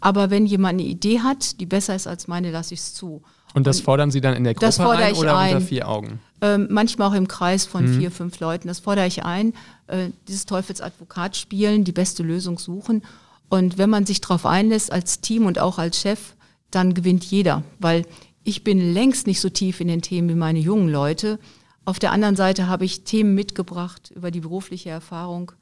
Aber 0.00 0.30
wenn 0.30 0.46
jemand 0.46 0.80
eine 0.80 0.88
Idee 0.88 1.20
hat, 1.20 1.60
die 1.60 1.66
besser 1.66 1.94
ist 1.94 2.06
als 2.06 2.28
meine, 2.28 2.50
lasse 2.50 2.74
ich 2.74 2.80
es 2.80 2.94
zu. 2.94 3.22
Und 3.54 3.66
das 3.66 3.80
fordern 3.80 4.10
Sie 4.10 4.20
dann 4.20 4.34
in 4.34 4.44
der 4.44 4.54
Gruppe 4.54 4.88
ein 4.90 5.14
oder 5.14 5.32
unter 5.32 5.38
ein. 5.38 5.60
vier 5.60 5.88
Augen? 5.88 6.20
Ähm, 6.40 6.68
manchmal 6.70 7.08
auch 7.08 7.14
im 7.14 7.26
Kreis 7.26 7.64
von 7.64 7.88
vier, 7.88 8.10
fünf 8.10 8.38
Leuten. 8.38 8.68
Das 8.68 8.80
fordere 8.80 9.06
ich 9.06 9.24
ein, 9.24 9.54
äh, 9.88 10.10
dieses 10.28 10.46
Teufelsadvokat 10.46 11.36
spielen, 11.36 11.84
die 11.84 11.92
beste 11.92 12.22
Lösung 12.22 12.58
suchen. 12.58 13.02
Und 13.48 13.78
wenn 13.78 13.90
man 13.90 14.06
sich 14.06 14.20
darauf 14.20 14.46
einlässt 14.46 14.92
als 14.92 15.20
Team 15.20 15.46
und 15.46 15.58
auch 15.58 15.78
als 15.78 15.98
Chef, 16.00 16.34
dann 16.70 16.94
gewinnt 16.94 17.24
jeder. 17.24 17.62
Weil 17.78 18.04
ich 18.44 18.62
bin 18.62 18.92
längst 18.92 19.26
nicht 19.26 19.40
so 19.40 19.48
tief 19.48 19.80
in 19.80 19.88
den 19.88 20.02
Themen 20.02 20.28
wie 20.28 20.34
meine 20.34 20.58
jungen 20.58 20.88
Leute. 20.88 21.38
Auf 21.84 21.98
der 21.98 22.12
anderen 22.12 22.36
Seite 22.36 22.68
habe 22.68 22.84
ich 22.84 23.04
Themen 23.04 23.34
mitgebracht 23.34 24.12
über 24.14 24.30
die 24.30 24.40
berufliche 24.40 24.90
Erfahrung. 24.90 25.52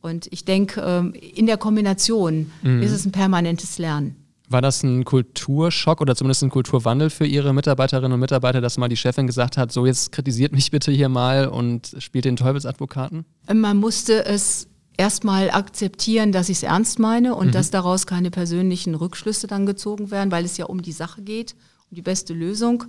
Und 0.00 0.28
ich 0.30 0.44
denke, 0.44 0.80
ähm, 0.80 1.12
in 1.14 1.46
der 1.46 1.56
Kombination 1.56 2.50
mhm. 2.62 2.82
ist 2.82 2.92
es 2.92 3.04
ein 3.04 3.12
permanentes 3.12 3.78
Lernen. 3.78 4.16
War 4.48 4.62
das 4.62 4.82
ein 4.82 5.04
Kulturschock 5.04 6.00
oder 6.00 6.16
zumindest 6.16 6.42
ein 6.42 6.50
Kulturwandel 6.50 7.10
für 7.10 7.24
Ihre 7.26 7.52
Mitarbeiterinnen 7.54 8.12
und 8.12 8.20
Mitarbeiter, 8.20 8.60
dass 8.60 8.78
mal 8.78 8.88
die 8.88 8.96
Chefin 8.96 9.28
gesagt 9.28 9.56
hat, 9.56 9.70
so 9.70 9.86
jetzt 9.86 10.10
kritisiert 10.10 10.52
mich 10.52 10.72
bitte 10.72 10.90
hier 10.90 11.08
mal 11.08 11.46
und 11.46 11.94
spielt 11.98 12.24
den 12.24 12.34
Teufelsadvokaten? 12.34 13.24
Man 13.52 13.76
musste 13.76 14.24
es 14.24 14.66
erstmal 14.96 15.50
akzeptieren, 15.50 16.32
dass 16.32 16.48
ich 16.48 16.58
es 16.58 16.62
ernst 16.64 16.98
meine 16.98 17.34
und 17.36 17.48
mhm. 17.48 17.52
dass 17.52 17.70
daraus 17.70 18.06
keine 18.06 18.30
persönlichen 18.30 18.94
Rückschlüsse 18.94 19.46
dann 19.46 19.66
gezogen 19.66 20.10
werden, 20.10 20.32
weil 20.32 20.44
es 20.44 20.56
ja 20.56 20.66
um 20.66 20.82
die 20.82 20.92
Sache 20.92 21.22
geht, 21.22 21.54
um 21.88 21.94
die 21.94 22.02
beste 22.02 22.34
Lösung. 22.34 22.84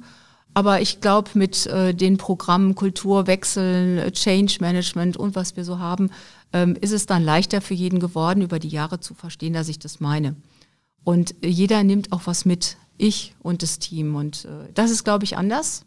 Aber 0.53 0.81
ich 0.81 0.99
glaube, 0.99 1.29
mit 1.35 1.65
äh, 1.67 1.93
den 1.93 2.17
Programmen 2.17 2.75
Kulturwechsel, 2.75 4.11
Change 4.11 4.57
Management 4.59 5.15
und 5.15 5.35
was 5.35 5.55
wir 5.55 5.63
so 5.63 5.79
haben, 5.79 6.09
ähm, 6.53 6.75
ist 6.79 6.91
es 6.91 7.05
dann 7.05 7.23
leichter 7.23 7.61
für 7.61 7.73
jeden 7.73 7.99
geworden, 7.99 8.41
über 8.41 8.59
die 8.59 8.69
Jahre 8.69 8.99
zu 8.99 9.13
verstehen, 9.13 9.53
dass 9.53 9.69
ich 9.69 9.79
das 9.79 9.99
meine. 9.99 10.35
Und 11.03 11.35
jeder 11.41 11.83
nimmt 11.83 12.11
auch 12.11 12.21
was 12.25 12.45
mit, 12.45 12.77
ich 12.97 13.35
und 13.41 13.63
das 13.63 13.79
Team. 13.79 14.15
Und 14.15 14.45
äh, 14.45 14.71
das 14.73 14.91
ist, 14.91 15.03
glaube 15.03 15.23
ich, 15.23 15.37
anders. 15.37 15.85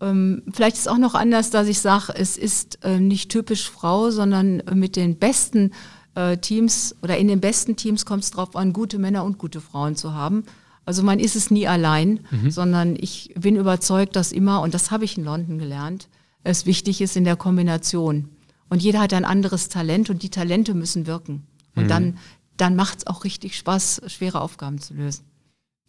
Ähm, 0.00 0.42
vielleicht 0.52 0.76
ist 0.76 0.88
auch 0.88 0.98
noch 0.98 1.14
anders, 1.14 1.50
dass 1.50 1.68
ich 1.68 1.80
sage, 1.80 2.12
es 2.16 2.36
ist 2.36 2.84
äh, 2.84 3.00
nicht 3.00 3.30
typisch 3.30 3.68
Frau, 3.68 4.10
sondern 4.10 4.62
mit 4.72 4.96
den 4.96 5.16
besten 5.16 5.72
äh, 6.14 6.36
Teams 6.38 6.96
oder 7.02 7.18
in 7.18 7.28
den 7.28 7.40
besten 7.40 7.76
Teams 7.76 8.06
kommt 8.06 8.24
es 8.24 8.30
darauf 8.30 8.56
an, 8.56 8.72
gute 8.72 8.98
Männer 8.98 9.24
und 9.24 9.38
gute 9.38 9.60
Frauen 9.60 9.96
zu 9.96 10.14
haben. 10.14 10.44
Also 10.86 11.02
man 11.02 11.20
ist 11.20 11.36
es 11.36 11.50
nie 11.50 11.68
allein, 11.68 12.20
mhm. 12.30 12.50
sondern 12.50 12.96
ich 12.98 13.34
bin 13.38 13.56
überzeugt, 13.56 14.16
dass 14.16 14.32
immer, 14.32 14.62
und 14.62 14.74
das 14.74 14.90
habe 14.90 15.04
ich 15.04 15.18
in 15.18 15.24
London 15.24 15.58
gelernt, 15.58 16.08
es 16.42 16.64
wichtig 16.64 17.00
ist 17.02 17.16
in 17.16 17.24
der 17.24 17.36
Kombination. 17.36 18.28
Und 18.70 18.82
jeder 18.82 19.00
hat 19.00 19.12
ein 19.12 19.26
anderes 19.26 19.68
Talent 19.68 20.08
und 20.08 20.22
die 20.22 20.30
Talente 20.30 20.72
müssen 20.72 21.06
wirken. 21.06 21.46
Und 21.74 21.84
mhm. 21.84 21.88
dann 21.88 22.18
dann 22.60 22.76
macht 22.76 22.98
es 22.98 23.06
auch 23.06 23.24
richtig 23.24 23.56
Spaß, 23.56 24.02
schwere 24.08 24.40
Aufgaben 24.40 24.78
zu 24.80 24.94
lösen. 24.94 25.24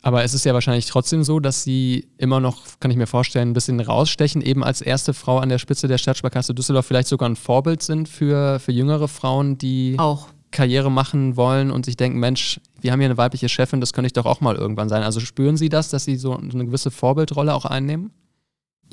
Aber 0.03 0.23
es 0.23 0.33
ist 0.33 0.45
ja 0.45 0.53
wahrscheinlich 0.53 0.87
trotzdem 0.87 1.23
so, 1.23 1.39
dass 1.39 1.63
Sie 1.63 2.07
immer 2.17 2.39
noch, 2.39 2.79
kann 2.79 2.89
ich 2.89 2.97
mir 2.97 3.05
vorstellen, 3.05 3.49
ein 3.49 3.53
bisschen 3.53 3.79
rausstechen, 3.79 4.41
eben 4.41 4.63
als 4.63 4.81
erste 4.81 5.13
Frau 5.13 5.37
an 5.37 5.49
der 5.49 5.59
Spitze 5.59 5.87
der 5.87 5.99
Stadtsparkasse 5.99 6.55
Düsseldorf 6.55 6.87
vielleicht 6.87 7.07
sogar 7.07 7.29
ein 7.29 7.35
Vorbild 7.35 7.83
sind 7.83 8.09
für, 8.09 8.59
für 8.59 8.71
jüngere 8.71 9.07
Frauen, 9.07 9.59
die 9.59 9.95
auch. 9.99 10.29
Karriere 10.49 10.89
machen 10.89 11.37
wollen 11.37 11.69
und 11.69 11.85
sich 11.85 11.97
denken, 11.97 12.19
Mensch, 12.19 12.59
wir 12.81 12.91
haben 12.91 12.99
hier 12.99 13.09
eine 13.09 13.17
weibliche 13.17 13.47
Chefin, 13.47 13.79
das 13.79 13.93
könnte 13.93 14.07
ich 14.07 14.13
doch 14.13 14.25
auch 14.25 14.41
mal 14.41 14.55
irgendwann 14.55 14.89
sein. 14.89 15.03
Also 15.03 15.19
spüren 15.19 15.55
Sie 15.55 15.69
das, 15.69 15.89
dass 15.89 16.05
Sie 16.05 16.15
so 16.15 16.35
eine 16.35 16.65
gewisse 16.65 16.89
Vorbildrolle 16.89 17.53
auch 17.53 17.65
einnehmen? 17.65 18.11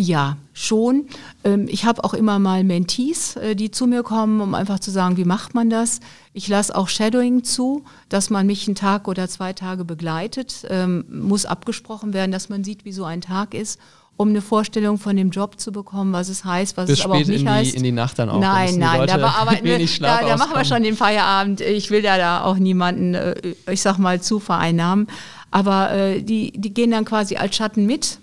Ja, 0.00 0.36
schon. 0.52 1.06
Ähm, 1.42 1.66
ich 1.68 1.84
habe 1.84 2.04
auch 2.04 2.14
immer 2.14 2.38
mal 2.38 2.62
Mentees, 2.62 3.34
äh, 3.34 3.56
die 3.56 3.72
zu 3.72 3.88
mir 3.88 4.04
kommen, 4.04 4.40
um 4.40 4.54
einfach 4.54 4.78
zu 4.78 4.92
sagen, 4.92 5.16
wie 5.16 5.24
macht 5.24 5.54
man 5.54 5.70
das? 5.70 5.98
Ich 6.32 6.46
lasse 6.46 6.76
auch 6.76 6.88
Shadowing 6.88 7.42
zu, 7.42 7.82
dass 8.08 8.30
man 8.30 8.46
mich 8.46 8.68
einen 8.68 8.76
Tag 8.76 9.08
oder 9.08 9.28
zwei 9.28 9.52
Tage 9.54 9.84
begleitet. 9.84 10.64
Ähm, 10.70 11.04
muss 11.10 11.46
abgesprochen 11.46 12.12
werden, 12.12 12.30
dass 12.30 12.48
man 12.48 12.62
sieht, 12.62 12.84
wie 12.84 12.92
so 12.92 13.04
ein 13.04 13.20
Tag 13.20 13.54
ist, 13.54 13.80
um 14.16 14.28
eine 14.28 14.40
Vorstellung 14.40 14.98
von 14.98 15.16
dem 15.16 15.30
Job 15.30 15.58
zu 15.58 15.72
bekommen, 15.72 16.12
was 16.12 16.28
es 16.28 16.44
heißt, 16.44 16.76
was 16.76 16.86
Bis 16.86 17.00
es 17.00 17.04
aber 17.04 17.14
auch 17.14 17.18
nicht 17.18 17.30
in 17.30 17.38
die, 17.38 17.48
heißt. 17.48 17.74
in 17.74 17.82
die 17.82 17.90
Nacht 17.90 18.20
dann 18.20 18.30
auch. 18.30 18.38
Nein, 18.38 18.78
nein, 18.78 19.04
da 19.04 19.16
bearbeiten 19.16 19.64
wir, 19.64 19.84
da, 20.00 20.20
da 20.22 20.36
machen 20.36 20.54
wir 20.54 20.64
schon 20.64 20.84
den 20.84 20.94
Feierabend. 20.94 21.60
Ich 21.60 21.90
will 21.90 22.04
ja 22.04 22.16
da 22.16 22.44
auch 22.44 22.56
niemanden, 22.56 23.14
äh, 23.14 23.34
ich 23.68 23.82
sag 23.82 23.98
mal, 23.98 24.20
zu 24.20 24.38
vereinnahmen. 24.38 25.08
Aber 25.50 25.90
äh, 25.90 26.22
die, 26.22 26.52
die 26.52 26.72
gehen 26.72 26.92
dann 26.92 27.04
quasi 27.04 27.34
als 27.34 27.56
Schatten 27.56 27.84
mit 27.84 28.20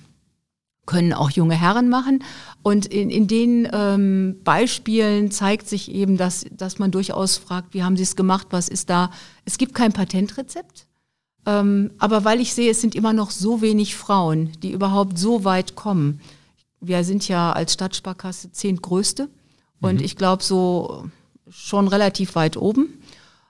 können 0.85 1.13
auch 1.13 1.29
junge 1.29 1.55
Herren 1.55 1.89
machen. 1.89 2.23
Und 2.63 2.85
in, 2.85 3.09
in 3.09 3.27
den 3.27 3.67
ähm, 3.71 4.37
Beispielen 4.43 5.31
zeigt 5.31 5.67
sich 5.67 5.91
eben, 5.91 6.17
dass, 6.17 6.45
dass 6.51 6.79
man 6.79 6.91
durchaus 6.91 7.37
fragt, 7.37 7.73
wie 7.73 7.83
haben 7.83 7.97
Sie 7.97 8.03
es 8.03 8.15
gemacht, 8.15 8.47
was 8.51 8.69
ist 8.69 8.89
da. 8.89 9.11
Es 9.45 9.57
gibt 9.57 9.73
kein 9.73 9.93
Patentrezept. 9.93 10.87
Ähm, 11.45 11.91
aber 11.99 12.25
weil 12.25 12.39
ich 12.39 12.53
sehe, 12.53 12.71
es 12.71 12.81
sind 12.81 12.95
immer 12.95 13.13
noch 13.13 13.31
so 13.31 13.61
wenig 13.61 13.95
Frauen, 13.95 14.51
die 14.63 14.71
überhaupt 14.71 15.17
so 15.17 15.43
weit 15.43 15.75
kommen. 15.75 16.21
Wir 16.81 17.03
sind 17.03 17.27
ja 17.27 17.51
als 17.51 17.73
Stadtsparkasse 17.73 18.51
zehntgrößte 18.51 19.29
und 19.81 19.99
mhm. 19.99 20.03
ich 20.03 20.15
glaube 20.15 20.43
so 20.43 21.05
schon 21.49 21.87
relativ 21.87 22.35
weit 22.35 22.57
oben. 22.57 22.99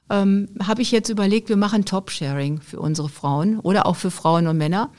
Ähm, 0.09 0.49
Habe 0.61 0.81
ich 0.81 0.91
jetzt 0.91 1.09
überlegt, 1.09 1.49
wir 1.49 1.55
machen 1.55 1.85
Top-Sharing 1.85 2.61
für 2.61 2.79
unsere 2.79 3.09
Frauen 3.09 3.59
oder 3.59 3.85
auch 3.85 3.95
für 3.95 4.11
Frauen 4.11 4.47
und 4.47 4.57
Männer 4.57 4.91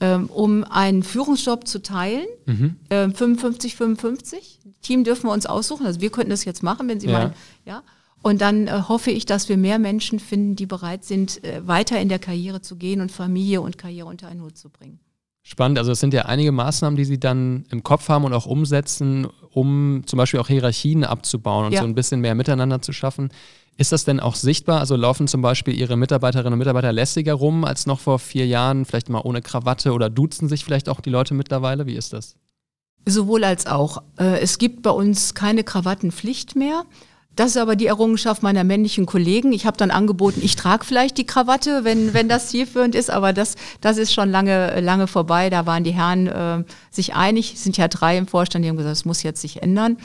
ähm, 0.00 0.26
um 0.26 0.64
einen 0.64 1.02
Führungsjob 1.02 1.66
zu 1.66 1.82
teilen. 1.82 2.26
Mhm. 2.46 2.76
Äh, 2.88 3.10
55, 3.10 3.76
55. 3.76 4.60
Team 4.82 5.04
dürfen 5.04 5.28
wir 5.28 5.32
uns 5.32 5.46
aussuchen. 5.46 5.86
Also 5.86 6.00
wir 6.00 6.10
könnten 6.10 6.30
das 6.30 6.44
jetzt 6.44 6.62
machen, 6.62 6.88
wenn 6.88 7.00
Sie 7.00 7.08
ja. 7.08 7.18
meinen. 7.18 7.34
Ja. 7.64 7.82
Und 8.22 8.40
dann 8.40 8.66
äh, 8.66 8.82
hoffe 8.88 9.10
ich, 9.10 9.24
dass 9.26 9.48
wir 9.48 9.56
mehr 9.56 9.78
Menschen 9.78 10.18
finden, 10.18 10.56
die 10.56 10.66
bereit 10.66 11.04
sind, 11.04 11.42
äh, 11.44 11.66
weiter 11.66 12.00
in 12.00 12.08
der 12.08 12.18
Karriere 12.18 12.60
zu 12.60 12.76
gehen 12.76 13.00
und 13.00 13.12
Familie 13.12 13.60
und 13.60 13.78
Karriere 13.78 14.08
unter 14.08 14.28
einen 14.28 14.42
Hut 14.42 14.58
zu 14.58 14.68
bringen. 14.68 15.00
Spannend, 15.42 15.78
also 15.78 15.92
es 15.92 16.00
sind 16.00 16.12
ja 16.12 16.26
einige 16.26 16.52
Maßnahmen, 16.52 16.96
die 16.96 17.04
Sie 17.04 17.18
dann 17.18 17.64
im 17.70 17.82
Kopf 17.82 18.08
haben 18.10 18.24
und 18.24 18.34
auch 18.34 18.44
umsetzen, 18.44 19.26
um 19.50 20.02
zum 20.04 20.18
Beispiel 20.18 20.38
auch 20.38 20.48
Hierarchien 20.48 21.02
abzubauen 21.02 21.66
und 21.66 21.72
ja. 21.72 21.80
so 21.80 21.86
ein 21.86 21.94
bisschen 21.94 22.20
mehr 22.20 22.34
Miteinander 22.34 22.82
zu 22.82 22.92
schaffen. 22.92 23.30
Ist 23.80 23.92
das 23.92 24.04
denn 24.04 24.20
auch 24.20 24.34
sichtbar? 24.34 24.78
Also 24.78 24.94
laufen 24.94 25.26
zum 25.26 25.40
Beispiel 25.40 25.72
Ihre 25.72 25.96
Mitarbeiterinnen 25.96 26.52
und 26.52 26.58
Mitarbeiter 26.58 26.92
lässiger 26.92 27.32
rum 27.32 27.64
als 27.64 27.86
noch 27.86 27.98
vor 27.98 28.18
vier 28.18 28.46
Jahren, 28.46 28.84
vielleicht 28.84 29.08
mal 29.08 29.22
ohne 29.24 29.40
Krawatte 29.40 29.94
oder 29.94 30.10
duzen 30.10 30.50
sich 30.50 30.66
vielleicht 30.66 30.90
auch 30.90 31.00
die 31.00 31.08
Leute 31.08 31.32
mittlerweile? 31.32 31.86
Wie 31.86 31.94
ist 31.94 32.12
das? 32.12 32.36
Sowohl 33.06 33.42
als 33.42 33.66
auch. 33.66 34.02
Äh, 34.18 34.40
es 34.40 34.58
gibt 34.58 34.82
bei 34.82 34.90
uns 34.90 35.32
keine 35.32 35.64
Krawattenpflicht 35.64 36.56
mehr. 36.56 36.84
Das 37.36 37.52
ist 37.52 37.56
aber 37.56 37.74
die 37.74 37.86
Errungenschaft 37.86 38.42
meiner 38.42 38.64
männlichen 38.64 39.06
Kollegen. 39.06 39.50
Ich 39.54 39.64
habe 39.64 39.78
dann 39.78 39.90
angeboten, 39.90 40.42
ich 40.42 40.56
trage 40.56 40.84
vielleicht 40.84 41.16
die 41.16 41.24
Krawatte, 41.24 41.82
wenn, 41.82 42.12
wenn 42.12 42.28
das 42.28 42.48
zielführend 42.48 42.94
ist, 42.94 43.08
aber 43.08 43.32
das, 43.32 43.54
das 43.80 43.96
ist 43.96 44.12
schon 44.12 44.30
lange, 44.30 44.78
lange 44.80 45.06
vorbei. 45.06 45.48
Da 45.48 45.64
waren 45.64 45.84
die 45.84 45.92
Herren 45.92 46.26
äh, 46.26 46.64
sich 46.90 47.14
einig, 47.14 47.54
es 47.54 47.64
sind 47.64 47.78
ja 47.78 47.88
drei 47.88 48.18
im 48.18 48.26
Vorstand, 48.26 48.62
die 48.62 48.68
haben 48.68 48.76
gesagt, 48.76 48.96
es 48.96 49.06
muss 49.06 49.22
jetzt 49.22 49.40
sich 49.40 49.62
ändern. 49.62 49.96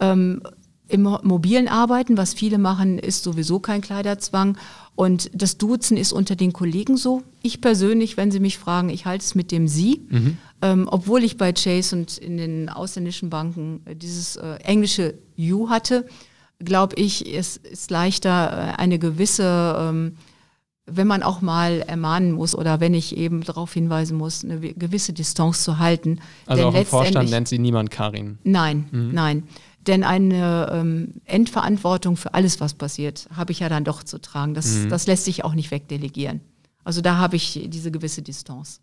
Ähm, 0.00 0.42
im 0.92 1.02
mobilen 1.02 1.68
Arbeiten, 1.68 2.16
was 2.16 2.34
viele 2.34 2.58
machen, 2.58 2.98
ist 2.98 3.24
sowieso 3.24 3.60
kein 3.60 3.80
Kleiderzwang. 3.80 4.58
Und 4.94 5.30
das 5.32 5.56
Duzen 5.56 5.96
ist 5.96 6.12
unter 6.12 6.36
den 6.36 6.52
Kollegen 6.52 6.98
so. 6.98 7.22
Ich 7.40 7.62
persönlich, 7.62 8.18
wenn 8.18 8.30
Sie 8.30 8.40
mich 8.40 8.58
fragen, 8.58 8.90
ich 8.90 9.06
halte 9.06 9.24
es 9.24 9.34
mit 9.34 9.50
dem 9.50 9.68
Sie. 9.68 10.02
Mhm. 10.10 10.36
Ähm, 10.60 10.88
obwohl 10.90 11.24
ich 11.24 11.38
bei 11.38 11.52
Chase 11.54 11.96
und 11.96 12.18
in 12.18 12.36
den 12.36 12.68
ausländischen 12.68 13.30
Banken 13.30 13.80
äh, 13.86 13.96
dieses 13.96 14.36
äh, 14.36 14.56
englische 14.62 15.14
You 15.34 15.70
hatte, 15.70 16.06
glaube 16.58 16.96
ich, 16.96 17.34
es 17.34 17.56
ist 17.56 17.90
leichter 17.90 18.74
äh, 18.76 18.80
eine 18.80 18.98
gewisse, 18.98 19.74
ähm, 19.78 20.16
wenn 20.84 21.06
man 21.06 21.22
auch 21.22 21.40
mal 21.40 21.82
ermahnen 21.86 22.32
muss 22.32 22.54
oder 22.54 22.80
wenn 22.80 22.92
ich 22.92 23.16
eben 23.16 23.42
darauf 23.42 23.72
hinweisen 23.72 24.18
muss, 24.18 24.44
eine 24.44 24.60
gewisse 24.60 25.14
Distanz 25.14 25.64
zu 25.64 25.78
halten. 25.78 26.20
Also 26.44 26.64
Denn 26.64 26.70
auch 26.70 26.78
im 26.78 26.86
Vorstand 26.86 27.30
nennt 27.30 27.48
sie 27.48 27.58
niemand 27.58 27.90
Karin? 27.90 28.38
Nein, 28.44 28.88
mhm. 28.92 29.10
nein. 29.14 29.42
Denn 29.86 30.04
eine 30.04 30.70
ähm, 30.72 31.14
Endverantwortung 31.24 32.16
für 32.16 32.34
alles, 32.34 32.60
was 32.60 32.74
passiert, 32.74 33.28
habe 33.34 33.52
ich 33.52 33.60
ja 33.60 33.68
dann 33.68 33.84
doch 33.84 34.02
zu 34.02 34.20
tragen. 34.20 34.54
Das, 34.54 34.74
mhm. 34.74 34.88
das 34.88 35.06
lässt 35.06 35.24
sich 35.24 35.44
auch 35.44 35.54
nicht 35.54 35.70
wegdelegieren. 35.70 36.40
Also 36.84 37.00
da 37.00 37.16
habe 37.16 37.36
ich 37.36 37.60
diese 37.66 37.90
gewisse 37.90 38.22
Distanz. 38.22 38.80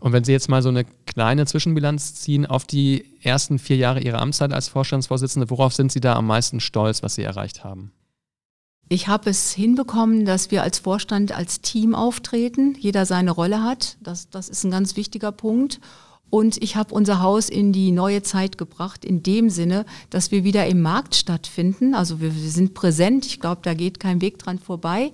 Und 0.00 0.12
wenn 0.12 0.24
Sie 0.24 0.32
jetzt 0.32 0.48
mal 0.48 0.62
so 0.62 0.70
eine 0.70 0.84
kleine 1.06 1.46
Zwischenbilanz 1.46 2.14
ziehen 2.14 2.46
auf 2.46 2.64
die 2.64 3.04
ersten 3.22 3.58
vier 3.58 3.76
Jahre 3.76 4.00
Ihrer 4.00 4.20
Amtszeit 4.20 4.52
als 4.52 4.68
Vorstandsvorsitzende, 4.68 5.50
worauf 5.50 5.74
sind 5.74 5.92
Sie 5.92 6.00
da 6.00 6.14
am 6.14 6.26
meisten 6.26 6.58
stolz, 6.58 7.02
was 7.02 7.14
Sie 7.14 7.22
erreicht 7.22 7.64
haben? 7.64 7.92
Ich 8.88 9.06
habe 9.06 9.30
es 9.30 9.52
hinbekommen, 9.52 10.24
dass 10.24 10.50
wir 10.50 10.62
als 10.62 10.80
Vorstand 10.80 11.32
als 11.32 11.60
Team 11.60 11.94
auftreten, 11.94 12.74
jeder 12.76 13.06
seine 13.06 13.30
Rolle 13.30 13.62
hat. 13.62 13.98
Das, 14.00 14.30
das 14.30 14.48
ist 14.48 14.64
ein 14.64 14.72
ganz 14.72 14.96
wichtiger 14.96 15.30
Punkt. 15.30 15.80
Und 16.30 16.62
ich 16.62 16.76
habe 16.76 16.94
unser 16.94 17.20
Haus 17.20 17.48
in 17.48 17.72
die 17.72 17.90
neue 17.90 18.22
Zeit 18.22 18.56
gebracht, 18.56 19.04
in 19.04 19.22
dem 19.22 19.50
Sinne, 19.50 19.84
dass 20.10 20.30
wir 20.30 20.44
wieder 20.44 20.66
im 20.66 20.80
Markt 20.80 21.16
stattfinden. 21.16 21.94
Also 21.94 22.20
wir, 22.20 22.34
wir 22.34 22.50
sind 22.50 22.72
präsent, 22.72 23.26
ich 23.26 23.40
glaube, 23.40 23.60
da 23.64 23.74
geht 23.74 24.00
kein 24.00 24.20
Weg 24.20 24.38
dran 24.38 24.58
vorbei. 24.58 25.12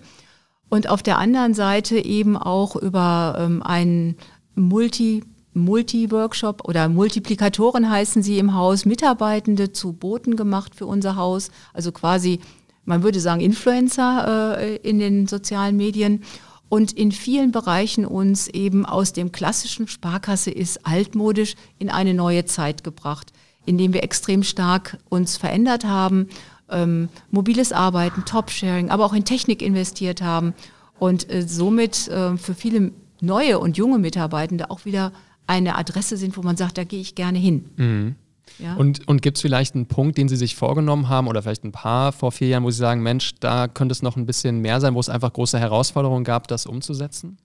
Und 0.69 0.89
auf 0.89 1.03
der 1.03 1.19
anderen 1.19 1.55
Seite 1.55 1.99
eben 2.05 2.37
auch 2.37 2.77
über 2.77 3.37
ähm, 3.39 3.63
einen 3.63 4.17
Multi- 4.55 5.25
Multi-Workshop 5.55 6.69
oder 6.69 6.89
Multiplikatoren 6.91 7.89
heißen 7.91 8.23
sie 8.23 8.39
im 8.39 8.55
Haus, 8.55 8.85
Mitarbeitende 8.85 9.73
zu 9.73 9.95
Boten 9.95 10.37
gemacht 10.37 10.75
für 10.75 10.85
unser 10.85 11.17
Haus, 11.17 11.51
also 11.73 11.93
quasi, 11.93 12.41
man 12.85 13.03
würde 13.03 13.21
sagen, 13.21 13.41
Influencer 13.41 14.59
äh, 14.61 14.77
in 14.77 14.99
den 14.99 15.27
sozialen 15.27 15.79
Medien 15.79 16.23
und 16.69 16.93
in 16.93 17.13
vielen 17.13 17.53
Bereichen 17.53 18.05
uns 18.05 18.49
eben 18.49 18.85
aus 18.87 19.13
dem 19.13 19.33
klassischen 19.33 19.89
Sparkasse 19.89 20.51
ist 20.51 20.87
altmodisch 20.87 21.55
in 21.79 21.91
eine 21.91 22.15
neue 22.15 22.45
Zeit 22.45 22.83
gebracht, 22.83 23.33
indem 23.65 23.93
wir 23.93 24.03
extrem 24.03 24.43
stark 24.43 24.99
uns 25.09 25.37
verändert 25.37 25.85
haben, 25.85 26.29
ähm, 26.71 27.09
mobiles 27.31 27.73
Arbeiten, 27.73 28.25
Top-Sharing, 28.25 28.91
aber 28.91 29.05
auch 29.05 29.15
in 29.15 29.25
Technik 29.25 29.63
investiert 29.63 30.23
haben 30.23 30.55
und 30.99 31.31
äh, 31.31 31.47
somit 31.47 32.09
äh, 32.09 32.37
für 32.37 32.55
viele 32.55 32.93
neue 33.21 33.59
und 33.59 33.77
junge 33.77 33.99
Mitarbeitende 33.99 34.71
auch 34.71 34.85
wieder 34.85 35.13
eine 35.47 35.77
Adresse 35.77 36.17
sind, 36.17 36.37
wo 36.37 36.43
man 36.43 36.57
sagt, 36.57 36.79
da 36.79 36.85
gehe 36.85 37.01
ich 37.01 37.15
gerne 37.15 37.39
hin. 37.39 37.71
Mhm. 37.77 38.15
Ja? 38.59 38.75
Und, 38.77 39.07
und 39.09 39.23
gibt 39.23 39.39
es 39.39 39.43
vielleicht 39.43 39.75
einen 39.75 39.87
Punkt, 39.87 40.19
den 40.19 40.29
Sie 40.29 40.37
sich 40.37 40.57
vorgenommen 40.57 41.09
haben 41.09 41.29
oder 41.29 41.43
vielleicht 41.43 41.65
ein 41.65 41.73
paar 41.73 42.13
vor 42.13 42.33
vier 42.33 42.49
Jahren, 42.49 42.65
wo 42.65 42.71
Sie 42.71 42.79
sagen, 42.79 43.03
Mensch, 43.03 43.35
da 43.41 43.69
könnte 43.69 43.93
es 43.93 44.03
noch 44.03 44.17
ein 44.17 44.27
bisschen 44.27 44.61
mehr 44.61 44.81
sein, 44.81 44.95
wo 44.95 45.01
es 45.01 45.09
einfach 45.09 45.33
große 45.33 45.59
Herausforderungen 45.59 46.25
gab, 46.25 46.49
das 46.49 46.67
umzusetzen? 46.67 47.39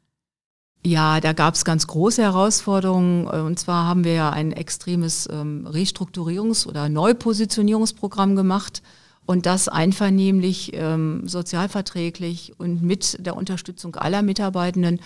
Ja, 0.84 1.20
da 1.20 1.34
gab 1.34 1.54
es 1.54 1.64
ganz 1.64 1.86
große 1.86 2.24
Herausforderungen. 2.24 3.28
Und 3.28 3.60
zwar 3.60 3.86
haben 3.86 4.04
wir 4.04 4.14
ja 4.14 4.30
ein 4.32 4.52
extremes 4.52 5.28
ähm, 5.32 5.68
Restrukturierungs- 5.70 6.66
oder 6.66 6.90
Neupositionierungsprogramm 6.90 8.36
gemacht 8.36 8.82
und 9.26 9.46
das 9.46 9.68
einvernehmlich, 9.68 10.72
ähm, 10.74 11.28
sozialverträglich 11.28 12.54
und 12.58 12.82
mit 12.82 13.26
der 13.26 13.38
Unterstützung 13.38 13.96
aller 13.96 14.24
Mitarbeitenden. 14.24 15.00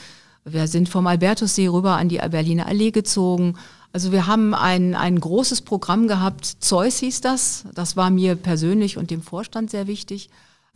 Wir 0.45 0.67
sind 0.67 0.87
vom 0.87 1.07
Albertussee 1.07 1.67
rüber 1.67 1.97
an 1.97 2.07
die 2.07 2.17
Berliner 2.17 2.67
Allee 2.67 2.91
gezogen. 2.91 3.57
Also 3.95 4.11
wir 4.11 4.27
haben 4.27 4.53
ein, 4.53 4.93
ein 4.93 5.17
großes 5.17 5.61
Programm 5.61 6.09
gehabt. 6.09 6.57
Zeus 6.59 6.97
hieß 6.97 7.21
das. 7.21 7.63
Das 7.75 7.95
war 7.95 8.09
mir 8.09 8.35
persönlich 8.35 8.97
und 8.97 9.09
dem 9.09 9.21
Vorstand 9.21 9.71
sehr 9.71 9.87
wichtig. 9.87 10.29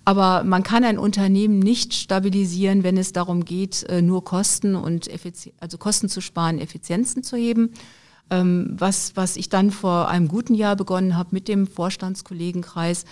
Aber 0.05 0.45
man 0.45 0.63
kann 0.63 0.85
ein 0.85 0.97
Unternehmen 0.97 1.59
nicht 1.59 1.93
stabilisieren, 1.93 2.83
wenn 2.83 2.95
es 2.95 3.11
darum 3.11 3.43
geht, 3.43 3.83
äh, 3.89 4.01
nur 4.01 4.23
Kosten 4.23 4.73
und 4.73 5.09
Effizi 5.09 5.51
also 5.59 5.77
Kosten 5.77 6.07
zu 6.07 6.21
sparen, 6.21 6.59
Effizienzen 6.59 7.21
zu 7.21 7.35
heben. 7.35 7.73
Ähm, 8.29 8.77
was, 8.77 9.17
was 9.17 9.35
ich 9.35 9.49
dann 9.49 9.71
vor 9.71 10.07
einem 10.07 10.29
guten 10.29 10.53
Jahr 10.53 10.77
begonnen 10.77 11.17
habe 11.17 11.31
mit 11.33 11.49
dem 11.49 11.67
Vorstandskollegenkreis, 11.67 13.03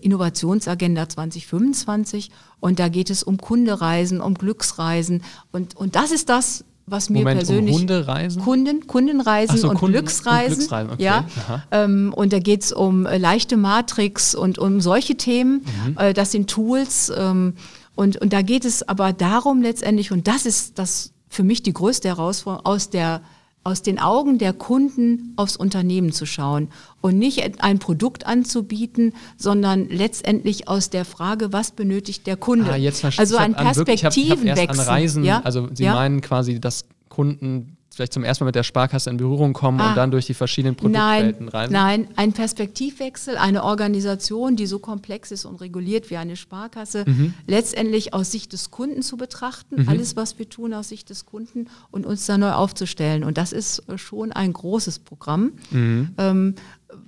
Innovationsagenda 0.00 1.08
2025. 1.08 2.32
Und 2.58 2.80
da 2.80 2.88
geht 2.88 3.10
es 3.10 3.22
um 3.22 3.36
Kundereisen, 3.36 4.20
um 4.20 4.34
Glücksreisen. 4.34 5.22
Und, 5.52 5.76
und 5.76 5.94
das 5.94 6.10
ist 6.10 6.30
das, 6.30 6.64
was 6.86 7.10
mir 7.10 7.20
Moment, 7.20 7.38
persönlich 7.38 7.74
um 7.74 7.80
Hundereisen? 7.80 8.42
Kunden, 8.42 8.86
Kundenreisen 8.86 9.58
so, 9.58 9.70
und 9.70 9.76
Kunden, 9.76 9.98
Glücksreisen. 9.98 10.52
Und 10.52 10.56
Glücksreisen 10.58 10.92
okay. 10.92 11.04
Ja, 11.04 11.24
ähm, 11.70 12.12
und 12.14 12.32
da 12.32 12.38
geht 12.38 12.62
es 12.62 12.72
um 12.72 13.06
äh, 13.06 13.18
leichte 13.18 13.56
Matrix 13.56 14.34
und 14.34 14.58
um 14.58 14.80
solche 14.80 15.16
Themen. 15.16 15.64
Mhm. 15.86 15.98
Äh, 15.98 16.12
das 16.12 16.32
sind 16.32 16.50
Tools. 16.50 17.12
Ähm, 17.16 17.54
und, 17.94 18.16
und 18.16 18.32
da 18.32 18.42
geht 18.42 18.64
es 18.64 18.86
aber 18.88 19.12
darum 19.12 19.62
letztendlich, 19.62 20.12
und 20.12 20.26
das 20.26 20.46
ist 20.46 20.78
das 20.78 21.12
für 21.28 21.42
mich 21.42 21.62
die 21.62 21.72
größte 21.72 22.08
Herausforderung, 22.08 22.66
aus 22.66 22.90
der 22.90 23.22
aus 23.64 23.82
den 23.82 23.98
Augen 23.98 24.38
der 24.38 24.52
Kunden 24.52 25.34
aufs 25.36 25.56
Unternehmen 25.56 26.12
zu 26.12 26.26
schauen 26.26 26.68
und 27.00 27.18
nicht 27.18 27.62
ein 27.62 27.78
Produkt 27.78 28.26
anzubieten, 28.26 29.14
sondern 29.36 29.88
letztendlich 29.88 30.68
aus 30.68 30.90
der 30.90 31.04
Frage, 31.04 31.52
was 31.52 31.70
benötigt 31.70 32.26
der 32.26 32.36
Kunde. 32.36 32.72
Ah, 32.72 32.76
jetzt 32.76 33.04
also 33.18 33.36
ein 33.36 33.54
Perspektivenwechsel. 33.54 34.80
An 34.80 34.86
Reisen, 34.88 35.24
ja? 35.24 35.40
Also 35.44 35.68
Sie 35.72 35.84
ja? 35.84 35.94
meinen 35.94 36.20
quasi, 36.20 36.60
dass 36.60 36.86
Kunden 37.08 37.76
vielleicht 37.96 38.12
zum 38.12 38.24
ersten 38.24 38.44
Mal 38.44 38.48
mit 38.48 38.54
der 38.54 38.62
Sparkasse 38.62 39.10
in 39.10 39.16
Berührung 39.16 39.52
kommen 39.52 39.80
ah, 39.80 39.90
und 39.90 39.96
dann 39.96 40.10
durch 40.10 40.26
die 40.26 40.34
verschiedenen 40.34 40.76
Produktwelten 40.76 41.48
reisen? 41.48 41.72
Nein, 41.72 42.08
ein 42.16 42.32
Perspektivwechsel, 42.32 43.36
eine 43.36 43.64
Organisation, 43.64 44.56
die 44.56 44.66
so 44.66 44.78
komplex 44.78 45.30
ist 45.30 45.44
und 45.44 45.60
reguliert 45.60 46.10
wie 46.10 46.16
eine 46.16 46.36
Sparkasse, 46.36 47.04
mhm. 47.06 47.34
letztendlich 47.46 48.14
aus 48.14 48.30
Sicht 48.30 48.52
des 48.52 48.70
Kunden 48.70 49.02
zu 49.02 49.16
betrachten, 49.16 49.82
mhm. 49.82 49.88
alles, 49.88 50.16
was 50.16 50.38
wir 50.38 50.48
tun, 50.48 50.74
aus 50.74 50.88
Sicht 50.88 51.10
des 51.10 51.26
Kunden 51.26 51.66
und 51.90 52.06
uns 52.06 52.26
da 52.26 52.38
neu 52.38 52.52
aufzustellen. 52.52 53.24
Und 53.24 53.38
das 53.38 53.52
ist 53.52 53.82
schon 53.96 54.32
ein 54.32 54.52
großes 54.52 55.00
Programm. 55.00 55.52
Mhm. 55.70 56.10
Ähm, 56.18 56.54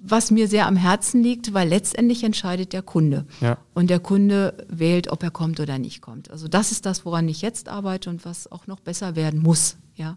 was 0.02 0.30
mir 0.30 0.48
sehr 0.48 0.66
am 0.66 0.76
Herzen 0.76 1.22
liegt, 1.22 1.54
weil 1.54 1.68
letztendlich 1.68 2.24
entscheidet 2.24 2.72
der 2.72 2.82
Kunde. 2.82 3.26
Ja. 3.40 3.58
Und 3.74 3.90
der 3.90 4.00
Kunde 4.00 4.66
wählt, 4.68 5.10
ob 5.10 5.22
er 5.22 5.30
kommt 5.30 5.60
oder 5.60 5.78
nicht 5.78 6.00
kommt. 6.00 6.30
Also 6.30 6.48
das 6.48 6.72
ist 6.72 6.86
das, 6.86 7.04
woran 7.04 7.28
ich 7.28 7.42
jetzt 7.42 7.68
arbeite 7.68 8.10
und 8.10 8.24
was 8.24 8.50
auch 8.50 8.66
noch 8.66 8.80
besser 8.80 9.16
werden 9.16 9.40
muss. 9.42 9.76
Ja. 9.94 10.16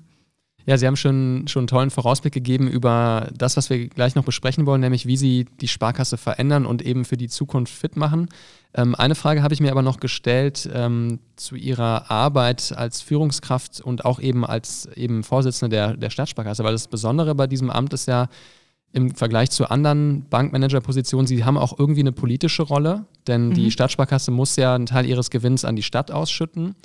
Ja, 0.67 0.77
Sie 0.77 0.85
haben 0.85 0.97
schon, 0.97 1.45
schon 1.47 1.61
einen 1.61 1.67
tollen 1.67 1.89
Vorausblick 1.89 2.33
gegeben 2.33 2.67
über 2.67 3.29
das, 3.33 3.55
was 3.55 3.69
wir 3.69 3.87
gleich 3.87 4.15
noch 4.15 4.25
besprechen 4.25 4.65
wollen, 4.65 4.81
nämlich 4.81 5.05
wie 5.05 5.15
Sie 5.15 5.45
die 5.61 5.69
Sparkasse 5.69 6.17
verändern 6.17 6.65
und 6.65 6.81
eben 6.81 7.05
für 7.05 7.15
die 7.15 7.29
Zukunft 7.29 7.73
fit 7.73 7.95
machen. 7.95 8.27
Ähm, 8.73 8.93
eine 8.93 9.15
Frage 9.15 9.43
habe 9.43 9.53
ich 9.53 9.61
mir 9.61 9.71
aber 9.71 9.81
noch 9.81 10.01
gestellt 10.01 10.69
ähm, 10.73 11.19
zu 11.37 11.55
Ihrer 11.55 12.11
Arbeit 12.11 12.73
als 12.75 13.01
Führungskraft 13.01 13.79
und 13.79 14.03
auch 14.03 14.19
eben 14.19 14.45
als 14.45 14.89
eben 14.95 15.23
Vorsitzende 15.23 15.73
der, 15.73 15.95
der 15.95 16.09
Stadtsparkasse, 16.09 16.65
weil 16.65 16.73
das 16.73 16.89
Besondere 16.89 17.33
bei 17.33 17.47
diesem 17.47 17.69
Amt 17.69 17.93
ist 17.93 18.09
ja, 18.09 18.27
im 18.91 19.13
Vergleich 19.15 19.51
zu 19.51 19.69
anderen 19.69 20.27
Bankmanagerpositionen, 20.29 21.27
sie 21.27 21.43
haben 21.43 21.57
auch 21.57 21.77
irgendwie 21.77 21.99
eine 22.01 22.13
politische 22.13 22.63
Rolle, 22.63 23.05
denn 23.27 23.49
mhm. 23.49 23.53
die 23.53 23.71
Stadtsparkasse 23.71 24.31
muss 24.31 24.55
ja 24.55 24.75
einen 24.75 24.85
Teil 24.85 25.05
ihres 25.05 25.29
Gewinns 25.29 25.65
an 25.65 25.75
die 25.75 25.83
Stadt 25.83 26.09
ausschütten. 26.11 26.75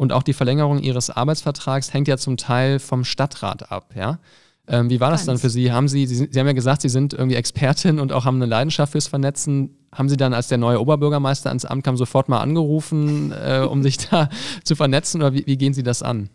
Und 0.00 0.14
auch 0.14 0.22
die 0.22 0.32
Verlängerung 0.32 0.78
Ihres 0.78 1.10
Arbeitsvertrags 1.10 1.92
hängt 1.92 2.08
ja 2.08 2.16
zum 2.16 2.38
Teil 2.38 2.78
vom 2.78 3.04
Stadtrat 3.04 3.70
ab, 3.70 3.92
ja. 3.94 4.18
Ähm, 4.66 4.88
wie 4.88 4.98
war 4.98 5.10
das 5.10 5.26
dann 5.26 5.36
für 5.36 5.50
Sie? 5.50 5.72
Haben 5.72 5.88
Sie, 5.88 6.06
Sie, 6.06 6.26
Sie 6.30 6.40
haben 6.40 6.46
ja 6.46 6.54
gesagt, 6.54 6.80
Sie 6.80 6.88
sind 6.88 7.12
irgendwie 7.12 7.36
Expertin 7.36 8.00
und 8.00 8.10
auch 8.10 8.24
haben 8.24 8.36
eine 8.36 8.46
Leidenschaft 8.46 8.92
fürs 8.92 9.08
Vernetzen. 9.08 9.76
Haben 9.92 10.08
Sie 10.08 10.16
dann, 10.16 10.32
als 10.32 10.48
der 10.48 10.56
neue 10.56 10.80
Oberbürgermeister 10.80 11.50
ans 11.50 11.66
Amt 11.66 11.84
kam, 11.84 11.98
sofort 11.98 12.30
mal 12.30 12.40
angerufen, 12.40 13.32
äh, 13.32 13.60
um 13.60 13.82
sich 13.82 13.98
da 14.10 14.30
zu 14.64 14.74
vernetzen 14.74 15.20
oder 15.20 15.34
wie, 15.34 15.44
wie 15.44 15.58
gehen 15.58 15.74
Sie 15.74 15.82
das 15.82 16.02
an? 16.02 16.30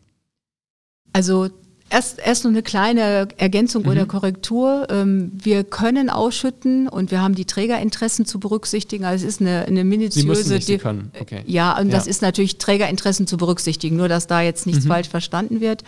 Also 1.12 1.50
Erst, 1.90 2.18
erst 2.18 2.44
noch 2.44 2.52
eine 2.52 2.64
kleine 2.64 3.28
Ergänzung 3.38 3.84
mhm. 3.84 3.90
oder 3.90 4.06
Korrektur. 4.06 4.88
Ähm, 4.90 5.32
wir 5.34 5.64
können 5.64 6.10
ausschütten 6.10 6.88
und 6.88 7.12
wir 7.12 7.22
haben 7.22 7.36
die 7.36 7.46
Trägerinteressen 7.46 8.26
zu 8.26 8.40
berücksichtigen. 8.40 9.06
Also 9.06 9.26
es 9.26 9.36
ist 9.36 9.42
eine, 9.42 9.66
eine 9.66 9.84
minutiöse... 9.84 10.44
Sie 10.44 10.54
nicht, 10.56 10.66
Sie 10.66 10.78
können. 10.80 11.12
Okay. 11.20 11.44
Ja, 11.46 11.78
und 11.78 11.90
ja. 11.90 11.96
das 11.96 12.08
ist 12.08 12.24
natürlich 12.24 12.58
Trägerinteressen 12.58 13.28
zu 13.28 13.38
berücksichtigen, 13.38 13.98
nur 13.98 14.08
dass 14.08 14.26
da 14.26 14.42
jetzt 14.42 14.66
nichts 14.66 14.86
mhm. 14.86 14.90
falsch 14.90 15.10
verstanden 15.10 15.62
wird. 15.62 15.84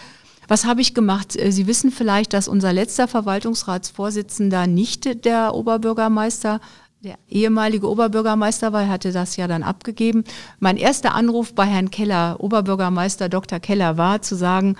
Was 0.48 0.66
habe 0.66 0.82
ich 0.82 0.94
gemacht? 0.94 1.36
Äh, 1.36 1.52
Sie 1.52 1.66
wissen 1.66 1.92
vielleicht, 1.92 2.34
dass 2.34 2.48
unser 2.48 2.74
letzter 2.74 3.08
Verwaltungsratsvorsitzender 3.08 4.68
nicht 4.68 5.26
der 5.26 5.56
Oberbürgermeister 5.56 6.62
der 7.04 7.18
ehemalige 7.30 7.88
Oberbürgermeister 7.90 8.74
war, 8.74 8.88
hatte 8.88 9.12
das 9.12 9.38
ja 9.38 9.48
dann 9.48 9.64
abgegeben. 9.64 10.24
Mein 10.60 10.78
erster 10.78 11.14
Anruf 11.14 11.54
bei 11.54 11.66
Herrn 11.66 11.92
Keller, 11.92 12.38
Oberbürgermeister 12.40 13.30
Dr. 13.30 13.60
Keller, 13.60 13.98
war 13.98 14.22
zu 14.24 14.36
sagen, 14.36 14.76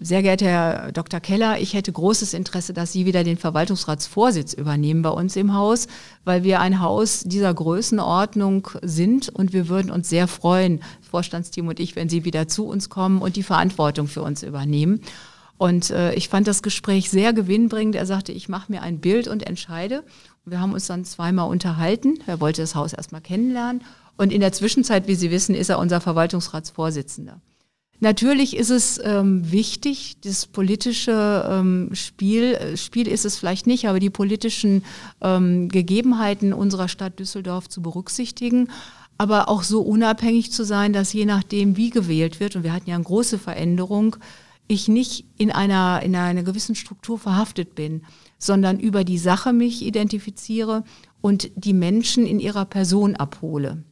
sehr 0.00 0.22
geehrter 0.22 0.46
Herr 0.46 0.92
Dr. 0.92 1.20
Keller, 1.20 1.60
ich 1.60 1.74
hätte 1.74 1.92
großes 1.92 2.34
Interesse, 2.34 2.72
dass 2.72 2.92
Sie 2.92 3.04
wieder 3.04 3.24
den 3.24 3.36
Verwaltungsratsvorsitz 3.36 4.54
übernehmen 4.54 5.02
bei 5.02 5.10
uns 5.10 5.36
im 5.36 5.54
Haus, 5.54 5.86
weil 6.24 6.44
wir 6.44 6.60
ein 6.60 6.80
Haus 6.80 7.24
dieser 7.24 7.52
Größenordnung 7.52 8.68
sind 8.82 9.28
und 9.28 9.52
wir 9.52 9.68
würden 9.68 9.90
uns 9.90 10.08
sehr 10.08 10.28
freuen, 10.28 10.80
Vorstandsteam 11.10 11.68
und 11.68 11.80
ich, 11.80 11.94
wenn 11.94 12.08
Sie 12.08 12.24
wieder 12.24 12.48
zu 12.48 12.66
uns 12.66 12.88
kommen 12.88 13.20
und 13.20 13.36
die 13.36 13.42
Verantwortung 13.42 14.06
für 14.06 14.22
uns 14.22 14.42
übernehmen. 14.42 15.00
Und 15.56 15.90
äh, 15.90 16.14
ich 16.14 16.28
fand 16.28 16.46
das 16.46 16.62
Gespräch 16.62 17.10
sehr 17.10 17.32
gewinnbringend. 17.32 17.94
Er 17.94 18.06
sagte, 18.06 18.32
ich 18.32 18.48
mache 18.48 18.72
mir 18.72 18.82
ein 18.82 18.98
Bild 19.00 19.28
und 19.28 19.46
entscheide. 19.46 20.02
Wir 20.44 20.60
haben 20.60 20.72
uns 20.72 20.86
dann 20.86 21.04
zweimal 21.04 21.48
unterhalten. 21.48 22.18
Er 22.26 22.40
wollte 22.40 22.62
das 22.62 22.74
Haus 22.74 22.92
erstmal 22.92 23.20
kennenlernen. 23.20 23.82
Und 24.16 24.32
in 24.32 24.40
der 24.40 24.52
Zwischenzeit, 24.52 25.06
wie 25.06 25.14
Sie 25.14 25.30
wissen, 25.30 25.54
ist 25.54 25.70
er 25.70 25.78
unser 25.78 26.00
Verwaltungsratsvorsitzender. 26.00 27.40
Natürlich 28.00 28.56
ist 28.56 28.70
es 28.70 29.00
ähm, 29.02 29.50
wichtig, 29.50 30.16
das 30.22 30.46
politische 30.46 31.48
ähm, 31.48 31.90
Spiel, 31.92 32.54
äh, 32.54 32.76
Spiel 32.76 33.08
ist 33.08 33.24
es 33.24 33.38
vielleicht 33.38 33.66
nicht, 33.66 33.88
aber 33.88 34.00
die 34.00 34.10
politischen 34.10 34.84
ähm, 35.20 35.68
Gegebenheiten 35.68 36.52
unserer 36.52 36.88
Stadt 36.88 37.18
Düsseldorf 37.18 37.68
zu 37.68 37.82
berücksichtigen, 37.82 38.68
aber 39.16 39.48
auch 39.48 39.62
so 39.62 39.80
unabhängig 39.80 40.50
zu 40.50 40.64
sein, 40.64 40.92
dass 40.92 41.12
je 41.12 41.24
nachdem, 41.24 41.76
wie 41.76 41.90
gewählt 41.90 42.40
wird, 42.40 42.56
und 42.56 42.64
wir 42.64 42.72
hatten 42.72 42.90
ja 42.90 42.96
eine 42.96 43.04
große 43.04 43.38
Veränderung, 43.38 44.16
ich 44.66 44.88
nicht 44.88 45.26
in 45.36 45.50
einer, 45.50 46.02
in 46.02 46.16
einer 46.16 46.42
gewissen 46.42 46.74
Struktur 46.74 47.18
verhaftet 47.18 47.74
bin, 47.74 48.02
sondern 48.38 48.80
über 48.80 49.04
die 49.04 49.18
Sache 49.18 49.52
mich 49.52 49.82
identifiziere 49.82 50.84
und 51.20 51.50
die 51.54 51.74
Menschen 51.74 52.26
in 52.26 52.40
ihrer 52.40 52.64
Person 52.64 53.14
abhole. 53.14 53.82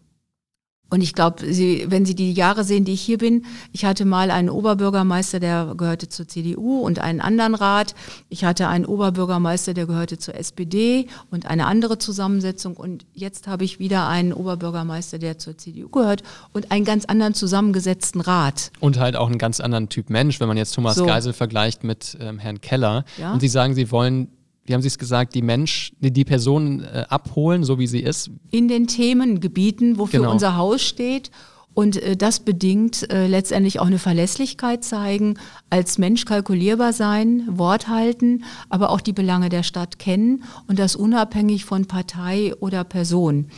Und 0.93 1.01
ich 1.01 1.15
glaube, 1.15 1.41
wenn 1.41 2.05
Sie 2.05 2.15
die 2.15 2.35
Jahre 2.35 2.65
sehen, 2.65 2.85
die 2.85 2.93
ich 2.93 3.01
hier 3.01 3.17
bin, 3.17 3.47
ich 3.73 3.87
hatte 3.87 4.05
mal 4.05 4.31
einen 4.31 4.51
Oberbürgermeister, 4.51 5.41
der 5.41 5.73
gehörte 5.75 6.11
zur 6.11 6.29
CDU 6.29 6.81
und 6.81 6.99
einen 6.99 7.23
anderen 7.23 7.55
Rat. 7.55 7.95
Ich 8.29 8.45
hatte 8.45 8.69
einen 8.69 8.85
Oberbürgermeister, 8.85 9.73
der 9.73 9.87
gehörte 9.87 10.19
zur 10.19 10.35
SPD 10.35 11.07
und 11.31 11.47
eine 11.47 11.65
andere 11.65 11.97
Zusammensetzung. 11.97 12.77
Und 12.77 13.07
jetzt 13.15 13.47
habe 13.47 13.65
ich 13.65 13.79
wieder 13.79 14.07
einen 14.07 14.35
Oberbürgermeister, 14.35 15.19
der 15.19 15.39
zur 15.39 15.57
CDU 15.57 15.89
gehört 15.89 16.25
und 16.53 16.71
einen 16.71 16.85
ganz 16.85 17.07
anderen 17.07 17.33
zusammengesetzten 17.33 18.21
Rat. 18.21 18.71
Und 18.79 18.99
halt 18.99 19.17
auch 19.17 19.29
einen 19.29 19.39
ganz 19.39 19.61
anderen 19.61 19.89
Typ 19.89 20.11
Mensch, 20.11 20.41
wenn 20.41 20.49
man 20.49 20.59
jetzt 20.59 20.75
Thomas 20.75 20.97
so. 20.97 21.07
Geisel 21.07 21.33
vergleicht 21.33 21.85
mit 21.85 22.19
ähm, 22.21 22.39
Herrn 22.39 22.61
Keller. 22.61 23.07
Ja? 23.17 23.33
Und 23.33 23.41
Sie 23.41 23.49
sagen, 23.49 23.75
Sie 23.75 23.91
wollen 23.91 24.29
wie 24.65 24.75
haben 24.75 24.83
Sie 24.83 24.89
es 24.89 24.99
gesagt, 24.99 25.35
die 25.35 25.43
Mensch, 25.43 25.93
die 26.01 26.25
Person 26.25 26.85
äh, 26.85 27.05
abholen, 27.09 27.65
so 27.65 27.79
wie 27.79 27.87
sie 27.87 28.01
ist? 28.01 28.31
In 28.51 28.69
den 28.69 28.87
Themengebieten, 28.87 29.99
wofür 29.99 30.21
genau. 30.21 30.33
unser 30.33 30.57
Haus 30.57 30.83
steht. 30.83 31.31
Und 31.75 31.97
äh, 31.97 32.17
das 32.17 32.41
bedingt 32.41 33.11
äh, 33.11 33.27
letztendlich 33.27 33.81
auch 33.81 33.87
eine 33.87 33.99
Verlässlichkeit 33.99 34.85
zeigen, 34.85 35.39
als 35.71 35.99
Mensch 35.99 36.25
kalkulierbar 36.27 36.93
sein, 36.93 37.47
Wort 37.49 37.89
halten, 37.89 38.45
aber 38.69 38.91
auch 38.91 39.01
die 39.01 39.13
Belange 39.13 39.49
der 39.49 39.63
Stadt 39.63 39.99
kennen 39.99 40.45
und 40.69 40.79
das 40.79 40.95
unabhängig 40.95 41.65
von 41.65 41.87
Partei 41.87 42.55
oder 42.61 42.85
Person. 42.85 43.49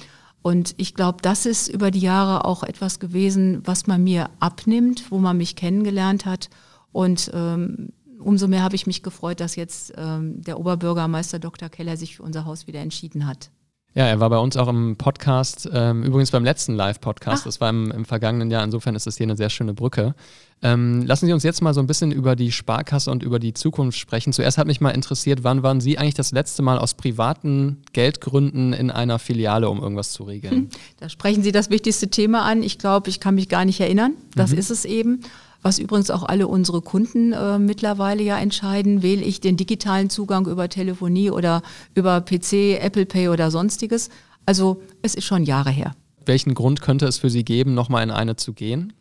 Und 0.43 0.75
ich 0.77 0.95
glaube, 0.95 1.19
das 1.23 1.47
ist 1.47 1.69
über 1.69 1.91
die 1.91 2.01
Jahre 2.01 2.45
auch 2.45 2.63
etwas 2.63 3.01
gewesen, 3.01 3.63
was 3.65 3.87
man 3.87 4.05
mir 4.05 4.29
abnimmt, 4.41 5.11
wo 5.11 5.19
man 5.19 5.39
mich 5.39 5.57
kennengelernt 5.57 6.27
hat. 6.27 6.51
Und 6.93 7.31
ähm, 7.35 7.93
umso 8.25 8.49
mehr 8.49 8.63
habe 8.63 8.75
ich 8.75 8.87
mich 8.87 9.03
gefreut, 9.03 9.41
dass 9.41 9.57
jetzt 9.57 9.93
ähm, 9.97 10.43
der 10.43 10.59
Oberbürgermeister 10.59 11.39
Dr. 11.39 11.69
Keller 11.69 11.97
sich 11.97 12.17
für 12.17 12.23
unser 12.23 12.45
Haus 12.45 12.67
wieder 12.67 12.81
entschieden 12.81 13.27
hat. 13.27 13.51
Ja, 13.97 14.07
er 14.07 14.19
war 14.19 14.29
bei 14.29 14.39
uns 14.39 14.57
auch 14.57 14.67
im 14.67 14.97
Podcast, 14.97 15.71
ähm, 15.73 16.03
übrigens 16.03 16.33
beim 16.33 16.43
letzten 16.43 16.75
Live-Podcast, 16.75 17.47
das 17.47 17.61
war 17.61 17.71
im, 17.71 17.93
im, 17.93 18.05
vergangenen 18.05 18.51
Jahr, 18.51 18.65
insofern 18.65 18.97
ist 18.97 19.07
das 19.07 19.17
hier 19.17 19.25
eine 19.25 19.37
sehr 19.37 19.51
schöne 19.51 19.73
Brücke. 19.73 20.17
Ähm, 20.63 21.07
lassen 21.07 21.27
Sie 21.27 21.33
uns 21.33 21.45
jetzt 21.45 21.63
mal 21.63 21.75
so 21.75 21.81
ein 21.81 21.87
bisschen 21.87 22.11
über 22.11 22.35
die 22.35 22.51
Sparkasse 22.51 23.09
und 23.13 23.23
über 23.23 23.39
die 23.39 23.55
Zukunft 23.55 23.97
sprechen. 23.97 24.33
Zuerst 24.33 24.59
hat 24.59 24.67
mich 24.67 24.81
mal 24.81 24.91
interessiert, 24.91 25.45
wann 25.45 25.63
waren 25.63 25.81
Sie 25.81 25.97
eigentlich 25.97 26.15
das 26.15 26.33
letzte 26.33 26.63
Mal 26.63 26.77
aus 26.77 26.95
privaten 26.95 27.83
Geldgründen 27.93 28.73
in 28.73 28.91
einer 28.91 29.21
Filiale, 29.21 29.69
um 29.69 29.81
irgendwas 29.81 30.11
zu 30.11 30.25
regeln? 30.25 30.71
Da 30.99 31.09
sprechen 31.09 31.43
Sie 31.43 31.53
das 31.53 31.71
wichtigste 31.71 32.09
Thema 32.09 32.45
an. 32.45 32.63
Ich 32.63 32.79
glaube, 32.79 33.11
ich 33.11 33.21
kann 33.21 33.35
mich 33.35 33.49
gar 33.49 33.65
nicht 33.65 33.81
erinnern. 33.81 34.15
Das 34.35 34.53
mhm. 34.53 34.59
ist 34.59 34.71
es 34.71 34.85
eben 34.85 35.21
was 35.65 35.79
übrigens 35.79 36.11
auch 36.11 36.23
alle 36.23 36.47
unsere 36.47 36.83
Kunden 36.83 37.33
äh, 37.33 37.59
mittlerweile 37.59 38.23
ja 38.23 38.39
entscheiden, 38.39 39.03
wähle 39.03 39.23
ich 39.23 39.41
den 39.41 39.57
digitalen 39.57 40.11
Zugang 40.11 40.47
über 40.47 40.69
Telefonie 40.69 41.31
oder 41.31 41.63
über 41.95 42.21
PC, 42.21 42.79
Apple 42.81 43.07
Pay 43.07 43.31
oder 43.31 43.51
sonstiges. 43.51 44.11
Also 44.45 44.83
es 45.01 45.15
ist 45.15 45.25
schon 45.25 45.45
Jahre 45.45 45.71
her. 45.71 45.97
Welchen 46.27 46.55
Grund 46.55 46.83
könnte 46.83 47.07
es 47.07 47.17
für 47.17 47.31
Sie 47.31 47.45
geben, 47.45 47.73
nochmal 47.75 48.03
in 48.03 48.11
eine 48.11 48.37
zu 48.37 48.53
gehen? 48.53 48.93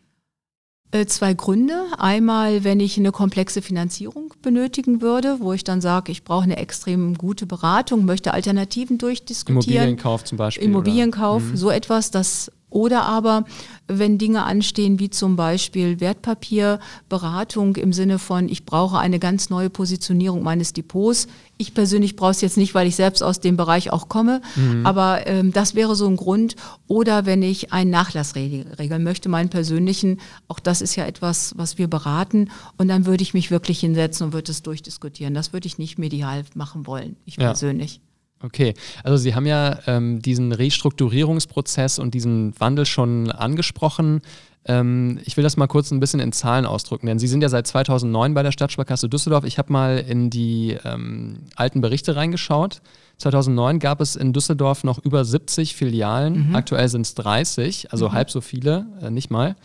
Äh, 0.90 1.06
zwei 1.06 1.34
Gründe. 1.34 1.86
Einmal, 1.98 2.64
wenn 2.64 2.80
ich 2.80 2.96
eine 2.96 3.12
komplexe 3.12 3.60
Finanzierung 3.60 4.32
benötigen 4.40 5.02
würde, 5.02 5.40
wo 5.40 5.52
ich 5.52 5.64
dann 5.64 5.82
sage, 5.82 6.12
ich 6.12 6.24
brauche 6.24 6.44
eine 6.44 6.56
extrem 6.56 7.18
gute 7.18 7.46
Beratung, 7.46 8.06
möchte 8.06 8.32
Alternativen 8.32 8.96
durchdiskutieren. 8.96 9.74
Immobilienkauf 9.74 10.24
zum 10.24 10.38
Beispiel. 10.38 10.64
Immobilienkauf? 10.64 11.42
Mhm. 11.42 11.56
so 11.56 11.70
etwas, 11.70 12.10
das 12.10 12.50
oder 12.74 13.04
aber, 13.04 13.44
wenn 13.86 14.18
Dinge 14.18 14.42
anstehen, 14.42 14.98
wie 14.98 15.08
zum 15.08 15.36
Beispiel 15.36 16.00
Wertpapierberatung 16.00 17.76
im 17.76 17.92
Sinne 17.92 18.18
von, 18.18 18.48
ich 18.48 18.66
brauche 18.66 18.98
eine 18.98 19.20
ganz 19.20 19.48
neue 19.48 19.70
Positionierung 19.70 20.42
meines 20.42 20.72
Depots. 20.72 21.28
Ich 21.56 21.72
persönlich 21.72 22.16
brauche 22.16 22.32
es 22.32 22.40
jetzt 22.40 22.56
nicht, 22.56 22.74
weil 22.74 22.88
ich 22.88 22.96
selbst 22.96 23.22
aus 23.22 23.38
dem 23.38 23.56
Bereich 23.56 23.92
auch 23.92 24.08
komme, 24.08 24.42
mhm. 24.56 24.84
aber 24.84 25.24
ähm, 25.28 25.52
das 25.52 25.76
wäre 25.76 25.94
so 25.94 26.08
ein 26.08 26.16
Grund. 26.16 26.56
Oder 26.88 27.26
wenn 27.26 27.44
ich 27.44 27.72
einen 27.72 27.90
Nachlass 27.90 28.34
regeln 28.34 29.04
möchte, 29.04 29.28
meinen 29.28 29.50
persönlichen, 29.50 30.18
auch 30.48 30.58
das 30.58 30.82
ist 30.82 30.96
ja 30.96 31.06
etwas, 31.06 31.54
was 31.56 31.78
wir 31.78 31.86
beraten. 31.86 32.50
Und 32.76 32.88
dann 32.88 33.06
würde 33.06 33.22
ich 33.22 33.34
mich 33.34 33.52
wirklich 33.52 33.78
hinsetzen 33.78 34.26
und 34.26 34.32
würde 34.32 34.50
es 34.50 34.62
durchdiskutieren. 34.62 35.32
Das 35.32 35.52
würde 35.52 35.68
ich 35.68 35.78
nicht 35.78 35.96
medial 35.96 36.42
machen 36.56 36.88
wollen, 36.88 37.14
ich 37.24 37.36
ja. 37.36 37.44
persönlich. 37.44 38.00
Okay, 38.44 38.74
also 39.02 39.16
Sie 39.16 39.34
haben 39.34 39.46
ja 39.46 39.78
ähm, 39.86 40.20
diesen 40.20 40.52
Restrukturierungsprozess 40.52 41.98
und 41.98 42.12
diesen 42.12 42.52
Wandel 42.60 42.84
schon 42.84 43.30
angesprochen. 43.32 44.20
Ähm, 44.66 45.18
ich 45.24 45.38
will 45.38 45.44
das 45.44 45.56
mal 45.56 45.66
kurz 45.66 45.90
ein 45.90 46.00
bisschen 46.00 46.20
in 46.20 46.30
Zahlen 46.32 46.66
ausdrücken, 46.66 47.06
denn 47.06 47.18
Sie 47.18 47.26
sind 47.26 47.42
ja 47.42 47.48
seit 47.48 47.66
2009 47.66 48.34
bei 48.34 48.42
der 48.42 48.52
Stadtsparkasse 48.52 49.08
Düsseldorf. 49.08 49.44
Ich 49.44 49.56
habe 49.56 49.72
mal 49.72 49.98
in 49.98 50.28
die 50.28 50.76
ähm, 50.84 51.44
alten 51.56 51.80
Berichte 51.80 52.16
reingeschaut. 52.16 52.82
2009 53.16 53.78
gab 53.78 54.02
es 54.02 54.14
in 54.14 54.34
Düsseldorf 54.34 54.84
noch 54.84 54.98
über 54.98 55.24
70 55.24 55.74
Filialen, 55.74 56.48
mhm. 56.48 56.54
aktuell 56.54 56.88
sind 56.88 57.06
es 57.06 57.14
30, 57.14 57.92
also 57.92 58.10
mhm. 58.10 58.12
halb 58.12 58.30
so 58.30 58.42
viele, 58.42 58.86
äh, 59.00 59.10
nicht 59.10 59.30
mal. 59.30 59.56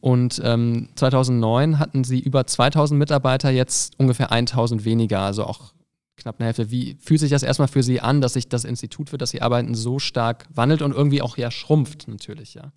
Und 0.00 0.42
ähm, 0.44 0.90
2009 0.96 1.78
hatten 1.78 2.04
sie 2.04 2.20
über 2.20 2.46
2000 2.46 2.98
Mitarbeiter, 2.98 3.48
jetzt 3.50 3.98
ungefähr 3.98 4.30
1000 4.30 4.84
weniger, 4.84 5.20
also 5.20 5.44
auch 5.44 5.72
knapp 6.16 6.36
eine 6.38 6.46
Hälfte. 6.46 6.70
Wie 6.70 6.96
fühlt 7.00 7.20
sich 7.20 7.30
das 7.30 7.42
erstmal 7.42 7.68
für 7.68 7.82
Sie 7.82 8.00
an, 8.00 8.20
dass 8.20 8.32
sich 8.34 8.48
das 8.48 8.64
Institut, 8.64 9.10
für 9.10 9.18
das 9.18 9.30
Sie 9.30 9.42
arbeiten, 9.42 9.74
so 9.74 9.98
stark 9.98 10.46
wandelt 10.54 10.82
und 10.82 10.92
irgendwie 10.92 11.22
auch 11.22 11.36
ja 11.36 11.50
schrumpft 11.50 12.08
natürlich, 12.08 12.54
ja? 12.54 12.72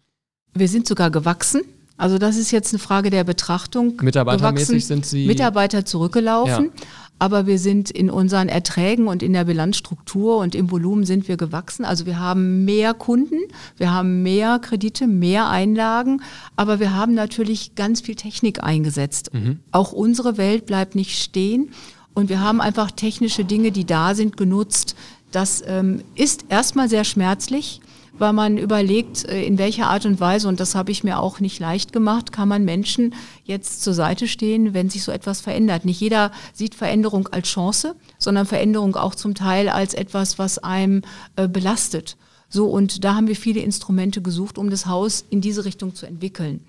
Wir 0.54 0.68
sind 0.68 0.88
sogar 0.88 1.12
gewachsen. 1.12 1.62
Also 2.00 2.18
das 2.18 2.38
ist 2.38 2.52
jetzt 2.52 2.74
eine 2.74 2.80
Frage 2.80 3.10
der 3.10 3.24
Betrachtung. 3.26 3.98
Mitarbeitermäßig 4.02 4.68
gewachsen, 4.68 4.88
sind 4.88 5.06
Sie 5.06 5.28
Mitarbeiter 5.28 5.84
zurückgelaufen, 5.84 6.66
ja. 6.66 6.86
aber 7.20 7.46
wir 7.46 7.60
sind 7.60 7.92
in 7.92 8.10
unseren 8.10 8.48
Erträgen 8.48 9.08
und 9.08 9.22
in 9.22 9.34
der 9.34 9.44
Bilanzstruktur 9.44 10.38
und 10.38 10.56
im 10.56 10.72
Volumen 10.72 11.04
sind 11.04 11.28
wir 11.28 11.36
gewachsen. 11.36 11.84
Also 11.84 12.06
wir 12.06 12.18
haben 12.18 12.64
mehr 12.64 12.94
Kunden, 12.94 13.36
wir 13.76 13.94
haben 13.94 14.24
mehr 14.24 14.60
Kredite, 14.60 15.08
mehr 15.08 15.50
Einlagen, 15.50 16.22
aber 16.56 16.80
wir 16.80 16.96
haben 16.96 17.16
natürlich 17.16 17.76
ganz 17.76 18.00
viel 18.00 18.16
Technik 18.16 18.64
eingesetzt. 18.64 19.34
Mhm. 19.34 19.60
Auch 19.72 19.92
unsere 19.92 20.38
Welt 20.38 20.66
bleibt 20.66 20.96
nicht 20.96 21.22
stehen. 21.22 21.72
Und 22.20 22.28
wir 22.28 22.42
haben 22.42 22.60
einfach 22.60 22.92
technische 22.92 23.46
Dinge, 23.46 23.72
die 23.72 23.86
da 23.86 24.14
sind, 24.14 24.36
genutzt. 24.36 24.98
Das 25.32 25.64
ähm, 25.66 26.04
ist 26.16 26.44
erstmal 26.50 26.90
sehr 26.90 27.06
schmerzlich, 27.06 27.80
weil 28.12 28.34
man 28.34 28.58
überlegt, 28.58 29.24
äh, 29.24 29.42
in 29.46 29.58
welcher 29.58 29.88
Art 29.88 30.06
und 30.06 30.20
Weise, 30.20 30.50
und 30.50 30.60
das 30.60 30.76
habe 30.76 30.92
ich 30.92 31.06
mir 31.06 31.20
auch 31.20 31.40
nicht 31.40 31.60
leicht 31.60 31.94
gemacht, 31.94 32.34
kann 32.34 32.50
man 32.50 32.66
Menschen 32.66 33.16
jetzt 33.46 33.84
zur 33.84 33.94
Seite 33.94 34.28
stehen, 34.28 34.74
wenn 34.74 34.90
sich 34.90 35.04
so 35.04 35.14
etwas 35.14 35.40
verändert. 35.40 35.86
Nicht 35.86 36.02
jeder 36.02 36.34
sieht 36.52 36.76
Veränderung 36.76 37.30
als 37.30 37.48
Chance, 37.48 37.96
sondern 38.18 38.46
Veränderung 38.46 38.98
auch 38.98 39.16
zum 39.16 39.34
Teil 39.34 39.70
als 39.70 39.94
etwas, 39.94 40.38
was 40.38 40.58
einem 40.58 41.04
äh, 41.38 41.48
belastet. 41.48 42.18
So, 42.50 42.66
und 42.66 43.06
da 43.06 43.16
haben 43.16 43.28
wir 43.28 43.38
viele 43.38 43.62
Instrumente 43.62 44.22
gesucht, 44.22 44.58
um 44.58 44.70
das 44.70 44.88
Haus 44.88 45.24
in 45.30 45.40
diese 45.40 45.64
Richtung 45.64 45.96
zu 45.96 46.06
entwickeln. 46.06 46.66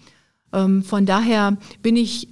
Ähm, 0.52 0.84
von 0.84 1.06
daher 1.06 1.56
bin 1.82 1.96
ich 1.96 2.28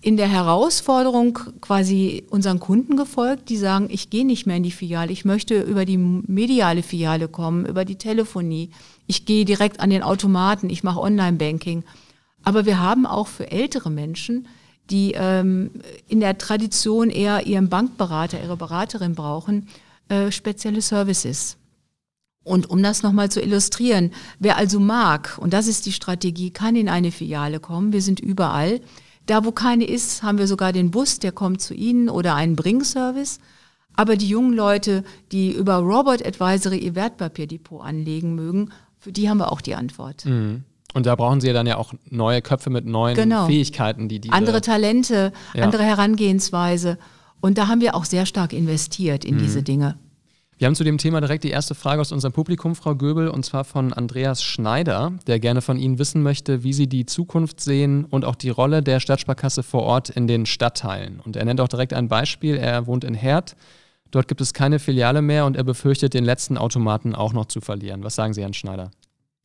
in 0.00 0.16
der 0.16 0.28
Herausforderung 0.28 1.38
quasi 1.60 2.24
unseren 2.30 2.60
Kunden 2.60 2.96
gefolgt, 2.96 3.48
die 3.48 3.56
sagen, 3.56 3.88
ich 3.90 4.10
gehe 4.10 4.24
nicht 4.24 4.46
mehr 4.46 4.56
in 4.56 4.62
die 4.62 4.70
Filiale, 4.70 5.10
ich 5.10 5.24
möchte 5.24 5.60
über 5.60 5.84
die 5.84 5.98
mediale 5.98 6.82
Filiale 6.82 7.26
kommen, 7.26 7.66
über 7.66 7.84
die 7.84 7.96
Telefonie, 7.96 8.70
ich 9.06 9.26
gehe 9.26 9.44
direkt 9.44 9.80
an 9.80 9.90
den 9.90 10.04
Automaten, 10.04 10.70
ich 10.70 10.84
mache 10.84 11.00
Online-Banking. 11.00 11.82
Aber 12.44 12.64
wir 12.64 12.80
haben 12.80 13.06
auch 13.06 13.26
für 13.26 13.50
ältere 13.50 13.90
Menschen, 13.90 14.46
die 14.88 15.12
ähm, 15.16 15.70
in 16.06 16.20
der 16.20 16.38
Tradition 16.38 17.10
eher 17.10 17.46
ihren 17.46 17.68
Bankberater, 17.68 18.40
ihre 18.40 18.56
Beraterin 18.56 19.14
brauchen, 19.14 19.68
äh, 20.08 20.30
spezielle 20.30 20.80
Services. 20.80 21.56
Und 22.44 22.70
um 22.70 22.82
das 22.82 23.02
nochmal 23.02 23.30
zu 23.30 23.42
illustrieren, 23.42 24.12
wer 24.38 24.56
also 24.56 24.80
mag, 24.80 25.36
und 25.38 25.52
das 25.52 25.66
ist 25.66 25.84
die 25.86 25.92
Strategie, 25.92 26.50
kann 26.50 26.76
in 26.76 26.88
eine 26.88 27.10
Filiale 27.10 27.60
kommen, 27.60 27.92
wir 27.92 28.00
sind 28.00 28.20
überall, 28.20 28.80
da, 29.28 29.44
wo 29.44 29.52
keine 29.52 29.84
ist, 29.84 30.22
haben 30.22 30.38
wir 30.38 30.46
sogar 30.46 30.72
den 30.72 30.90
Bus, 30.90 31.18
der 31.18 31.32
kommt 31.32 31.60
zu 31.60 31.74
Ihnen 31.74 32.08
oder 32.08 32.34
einen 32.34 32.56
Bringservice. 32.56 33.38
Aber 33.94 34.16
die 34.16 34.28
jungen 34.28 34.52
Leute, 34.52 35.04
die 35.32 35.50
über 35.50 35.76
Robot 35.76 36.24
Advisory 36.24 36.78
ihr 36.78 36.94
Wertpapierdepot 36.94 37.82
anlegen 37.82 38.34
mögen, 38.34 38.70
für 38.98 39.12
die 39.12 39.28
haben 39.28 39.38
wir 39.38 39.52
auch 39.52 39.60
die 39.60 39.74
Antwort. 39.74 40.24
Mhm. 40.24 40.64
Und 40.94 41.06
da 41.06 41.14
brauchen 41.16 41.40
Sie 41.40 41.48
ja 41.48 41.52
dann 41.52 41.66
ja 41.66 41.76
auch 41.76 41.92
neue 42.08 42.40
Köpfe 42.40 42.70
mit 42.70 42.86
neuen 42.86 43.14
genau. 43.14 43.46
Fähigkeiten, 43.46 44.08
die 44.08 44.20
diese 44.20 44.32
andere 44.32 44.60
Talente, 44.60 45.32
ja. 45.52 45.64
andere 45.64 45.82
Herangehensweise. 45.82 46.96
Und 47.40 47.58
da 47.58 47.68
haben 47.68 47.80
wir 47.80 47.94
auch 47.94 48.04
sehr 48.04 48.24
stark 48.24 48.52
investiert 48.52 49.24
in 49.24 49.34
mhm. 49.34 49.38
diese 49.40 49.62
Dinge. 49.62 49.98
Wir 50.58 50.66
haben 50.66 50.74
zu 50.74 50.82
dem 50.82 50.98
Thema 50.98 51.20
direkt 51.20 51.44
die 51.44 51.50
erste 51.50 51.76
Frage 51.76 52.00
aus 52.00 52.10
unserem 52.10 52.32
Publikum, 52.32 52.74
Frau 52.74 52.96
Göbel, 52.96 53.28
und 53.28 53.44
zwar 53.44 53.62
von 53.62 53.92
Andreas 53.92 54.42
Schneider, 54.42 55.12
der 55.28 55.38
gerne 55.38 55.62
von 55.62 55.78
Ihnen 55.78 56.00
wissen 56.00 56.20
möchte, 56.20 56.64
wie 56.64 56.72
Sie 56.72 56.88
die 56.88 57.06
Zukunft 57.06 57.60
sehen 57.60 58.04
und 58.04 58.24
auch 58.24 58.34
die 58.34 58.50
Rolle 58.50 58.82
der 58.82 58.98
Stadtsparkasse 58.98 59.62
vor 59.62 59.84
Ort 59.84 60.10
in 60.10 60.26
den 60.26 60.46
Stadtteilen. 60.46 61.20
Und 61.20 61.36
er 61.36 61.44
nennt 61.44 61.60
auch 61.60 61.68
direkt 61.68 61.94
ein 61.94 62.08
Beispiel. 62.08 62.56
Er 62.56 62.88
wohnt 62.88 63.04
in 63.04 63.14
Herd. 63.14 63.54
Dort 64.10 64.26
gibt 64.26 64.40
es 64.40 64.52
keine 64.52 64.80
Filiale 64.80 65.22
mehr 65.22 65.46
und 65.46 65.56
er 65.56 65.62
befürchtet, 65.62 66.12
den 66.12 66.24
letzten 66.24 66.58
Automaten 66.58 67.14
auch 67.14 67.32
noch 67.32 67.46
zu 67.46 67.60
verlieren. 67.60 68.02
Was 68.02 68.16
sagen 68.16 68.34
Sie, 68.34 68.42
Herrn 68.42 68.52
Schneider? 68.52 68.90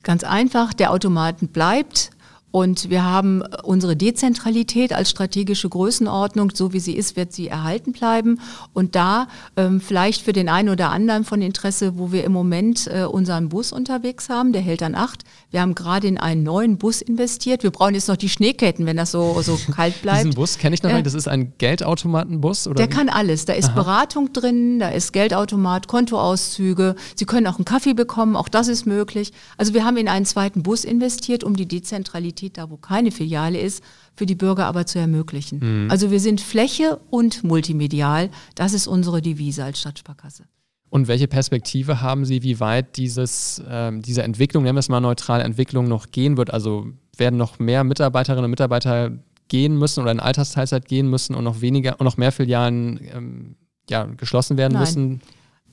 Ganz 0.01 0.23
einfach, 0.23 0.73
der 0.73 0.89
Automaten 0.89 1.47
bleibt 1.47 2.09
und 2.53 2.91
wir 2.91 3.03
haben 3.03 3.41
unsere 3.63 3.95
Dezentralität 3.95 4.93
als 4.93 5.09
strategische 5.09 5.67
Größenordnung, 5.67 6.51
so 6.53 6.71
wie 6.71 6.79
sie 6.79 6.95
ist, 6.95 7.15
wird 7.15 7.33
sie 7.33 7.47
erhalten 7.47 7.93
bleiben. 7.93 8.39
Und 8.73 8.93
da 8.93 9.27
ähm, 9.57 9.81
vielleicht 9.81 10.21
für 10.21 10.33
den 10.33 10.49
einen 10.49 10.69
oder 10.69 10.91
anderen 10.91 11.23
von 11.23 11.41
Interesse, 11.41 11.97
wo 11.97 12.11
wir 12.11 12.23
im 12.23 12.31
Moment 12.31 12.85
äh, 12.85 13.05
unseren 13.05 13.49
Bus 13.49 13.71
unterwegs 13.71 14.29
haben, 14.29 14.53
der 14.53 14.61
hält 14.61 14.81
dann 14.81 14.93
acht. 14.93 15.23
Wir 15.49 15.61
haben 15.61 15.73
gerade 15.73 16.05
in 16.05 16.19
einen 16.19 16.43
neuen 16.43 16.77
Bus 16.77 17.01
investiert. 17.01 17.63
Wir 17.63 17.71
brauchen 17.71 17.95
jetzt 17.95 18.07
noch 18.07 18.17
die 18.17 18.29
Schneeketten, 18.29 18.85
wenn 18.85 18.97
das 18.97 19.09
so, 19.09 19.41
so 19.41 19.57
kalt 19.75 19.99
bleibt. 20.03 20.19
Diesen 20.19 20.35
Bus 20.35 20.59
kenne 20.59 20.75
ich 20.75 20.83
noch 20.83 20.91
äh, 20.91 20.93
nicht. 20.93 21.07
Das 21.07 21.15
ist 21.15 21.27
ein 21.27 21.53
Geldautomatenbus? 21.57 22.67
Oder 22.67 22.75
der 22.75 22.85
wie? 22.85 22.91
kann 22.91 23.09
alles. 23.09 23.45
Da 23.45 23.53
ist 23.53 23.69
Aha. 23.69 23.81
Beratung 23.81 24.31
drin, 24.31 24.77
da 24.77 24.89
ist 24.89 25.11
Geldautomat, 25.11 25.87
Kontoauszüge. 25.87 26.93
Sie 27.15 27.25
können 27.25 27.47
auch 27.47 27.55
einen 27.55 27.65
Kaffee 27.65 27.95
bekommen, 27.95 28.35
auch 28.35 28.47
das 28.47 28.67
ist 28.67 28.85
möglich. 28.85 29.33
Also 29.57 29.73
wir 29.73 29.85
haben 29.85 29.97
in 29.97 30.07
einen 30.07 30.27
zweiten 30.27 30.61
Bus 30.61 30.83
investiert, 30.83 31.43
um 31.43 31.55
die 31.55 31.67
Dezentralität 31.67 32.42
Universität, 32.43 32.57
da 32.57 32.69
wo 32.69 32.77
keine 32.77 33.11
Filiale 33.11 33.59
ist, 33.59 33.83
für 34.15 34.25
die 34.25 34.35
Bürger 34.35 34.65
aber 34.65 34.85
zu 34.85 34.99
ermöglichen. 34.99 35.59
Mhm. 35.85 35.91
Also 35.91 36.11
wir 36.11 36.19
sind 36.19 36.41
Fläche 36.41 36.99
und 37.09 37.43
multimedial. 37.43 38.29
Das 38.55 38.73
ist 38.73 38.87
unsere 38.87 39.21
Devise 39.21 39.63
als 39.63 39.79
Stadtsparkasse. 39.79 40.43
Und 40.89 41.07
welche 41.07 41.27
Perspektive 41.27 42.01
haben 42.01 42.23
Sie, 42.23 42.43
wie 42.43 42.59
weit 42.59 42.97
dieses, 42.97 43.61
ähm, 43.67 44.01
diese 44.03 44.21
Entwicklung, 44.21 44.63
nennen 44.63 44.75
wir 44.75 44.79
es 44.81 44.89
mal 44.89 44.99
neutral, 44.99 45.41
Entwicklung 45.41 45.87
noch 45.87 46.11
gehen 46.11 46.37
wird? 46.37 46.53
Also 46.53 46.87
werden 47.17 47.37
noch 47.37 47.57
mehr 47.57 47.83
Mitarbeiterinnen 47.83 48.45
und 48.45 48.51
Mitarbeiter 48.51 49.11
gehen 49.47 49.77
müssen 49.77 50.01
oder 50.01 50.11
in 50.11 50.19
Altersteilzeit 50.19 50.87
gehen 50.87 51.09
müssen 51.09 51.35
und 51.35 51.43
noch 51.43 51.61
weniger 51.61 51.99
und 51.99 52.05
noch 52.05 52.17
mehr 52.17 52.31
Filialen 52.31 52.99
ähm, 53.11 53.55
ja, 53.89 54.05
geschlossen 54.05 54.57
werden 54.57 54.73
Nein. 54.73 54.81
müssen? 54.81 55.21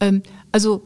Ähm, 0.01 0.23
also 0.53 0.85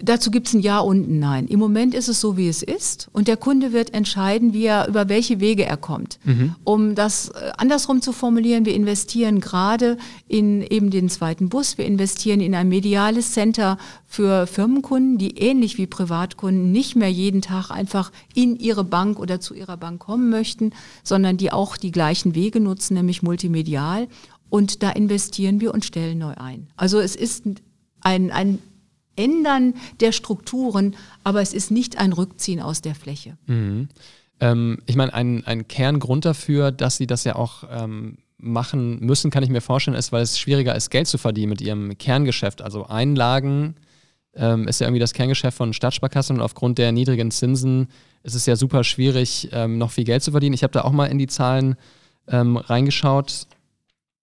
Dazu 0.00 0.30
gibt 0.30 0.46
es 0.46 0.54
ein 0.54 0.60
Ja 0.60 0.78
und 0.78 1.08
ein 1.08 1.18
Nein. 1.18 1.48
Im 1.48 1.58
Moment 1.58 1.92
ist 1.92 2.06
es 2.08 2.20
so, 2.20 2.36
wie 2.36 2.48
es 2.48 2.62
ist 2.62 3.08
und 3.12 3.26
der 3.26 3.36
Kunde 3.36 3.72
wird 3.72 3.94
entscheiden, 3.94 4.52
wie 4.52 4.66
er, 4.66 4.86
über 4.86 5.08
welche 5.08 5.40
Wege 5.40 5.64
er 5.64 5.76
kommt. 5.76 6.20
Mhm. 6.22 6.54
Um 6.62 6.94
das 6.94 7.30
äh, 7.30 7.50
andersrum 7.56 8.00
zu 8.00 8.12
formulieren, 8.12 8.64
wir 8.64 8.74
investieren 8.74 9.40
gerade 9.40 9.98
in 10.28 10.62
eben 10.62 10.90
den 10.90 11.08
zweiten 11.08 11.48
Bus, 11.48 11.78
wir 11.78 11.84
investieren 11.84 12.40
in 12.40 12.54
ein 12.54 12.68
mediales 12.68 13.32
Center 13.32 13.76
für 14.06 14.46
Firmenkunden, 14.46 15.18
die 15.18 15.36
ähnlich 15.38 15.78
wie 15.78 15.88
Privatkunden 15.88 16.70
nicht 16.70 16.94
mehr 16.94 17.10
jeden 17.10 17.42
Tag 17.42 17.72
einfach 17.72 18.12
in 18.34 18.54
ihre 18.54 18.84
Bank 18.84 19.18
oder 19.18 19.40
zu 19.40 19.52
ihrer 19.54 19.76
Bank 19.76 19.98
kommen 19.98 20.30
möchten, 20.30 20.70
sondern 21.02 21.38
die 21.38 21.50
auch 21.50 21.76
die 21.76 21.90
gleichen 21.90 22.36
Wege 22.36 22.60
nutzen, 22.60 22.94
nämlich 22.94 23.24
multimedial. 23.24 24.06
Und 24.48 24.84
da 24.84 24.90
investieren 24.90 25.60
wir 25.60 25.74
und 25.74 25.84
stellen 25.84 26.18
neu 26.18 26.34
ein. 26.36 26.68
Also 26.76 27.00
es 27.00 27.16
ist 27.16 27.44
ein, 28.00 28.30
ein 28.30 28.60
Ändern 29.18 29.74
der 30.00 30.12
Strukturen, 30.12 30.96
aber 31.24 31.42
es 31.42 31.52
ist 31.52 31.70
nicht 31.70 31.98
ein 31.98 32.12
Rückziehen 32.12 32.60
aus 32.60 32.80
der 32.80 32.94
Fläche. 32.94 33.36
Mhm. 33.46 33.88
Ähm, 34.40 34.78
ich 34.86 34.96
meine, 34.96 35.12
ein, 35.12 35.44
ein 35.46 35.68
Kerngrund 35.68 36.24
dafür, 36.24 36.70
dass 36.70 36.96
Sie 36.96 37.06
das 37.06 37.24
ja 37.24 37.36
auch 37.36 37.64
ähm, 37.70 38.18
machen 38.38 39.00
müssen, 39.00 39.30
kann 39.30 39.42
ich 39.42 39.50
mir 39.50 39.60
vorstellen, 39.60 39.96
ist, 39.96 40.12
weil 40.12 40.22
es 40.22 40.38
schwieriger 40.38 40.74
ist, 40.74 40.90
Geld 40.90 41.08
zu 41.08 41.18
verdienen 41.18 41.50
mit 41.50 41.60
Ihrem 41.60 41.98
Kerngeschäft. 41.98 42.62
Also 42.62 42.86
Einlagen 42.86 43.74
ähm, 44.34 44.68
ist 44.68 44.80
ja 44.80 44.86
irgendwie 44.86 45.00
das 45.00 45.12
Kerngeschäft 45.12 45.56
von 45.56 45.72
Stadtsparkassen 45.72 46.36
und 46.36 46.42
aufgrund 46.42 46.78
der 46.78 46.92
niedrigen 46.92 47.30
Zinsen 47.30 47.88
ist 48.22 48.34
es 48.34 48.46
ja 48.46 48.56
super 48.56 48.84
schwierig, 48.84 49.48
ähm, 49.52 49.78
noch 49.78 49.90
viel 49.90 50.04
Geld 50.04 50.22
zu 50.22 50.30
verdienen. 50.30 50.54
Ich 50.54 50.62
habe 50.62 50.72
da 50.72 50.82
auch 50.82 50.92
mal 50.92 51.06
in 51.06 51.18
die 51.18 51.26
Zahlen 51.26 51.76
ähm, 52.28 52.56
reingeschaut. 52.56 53.46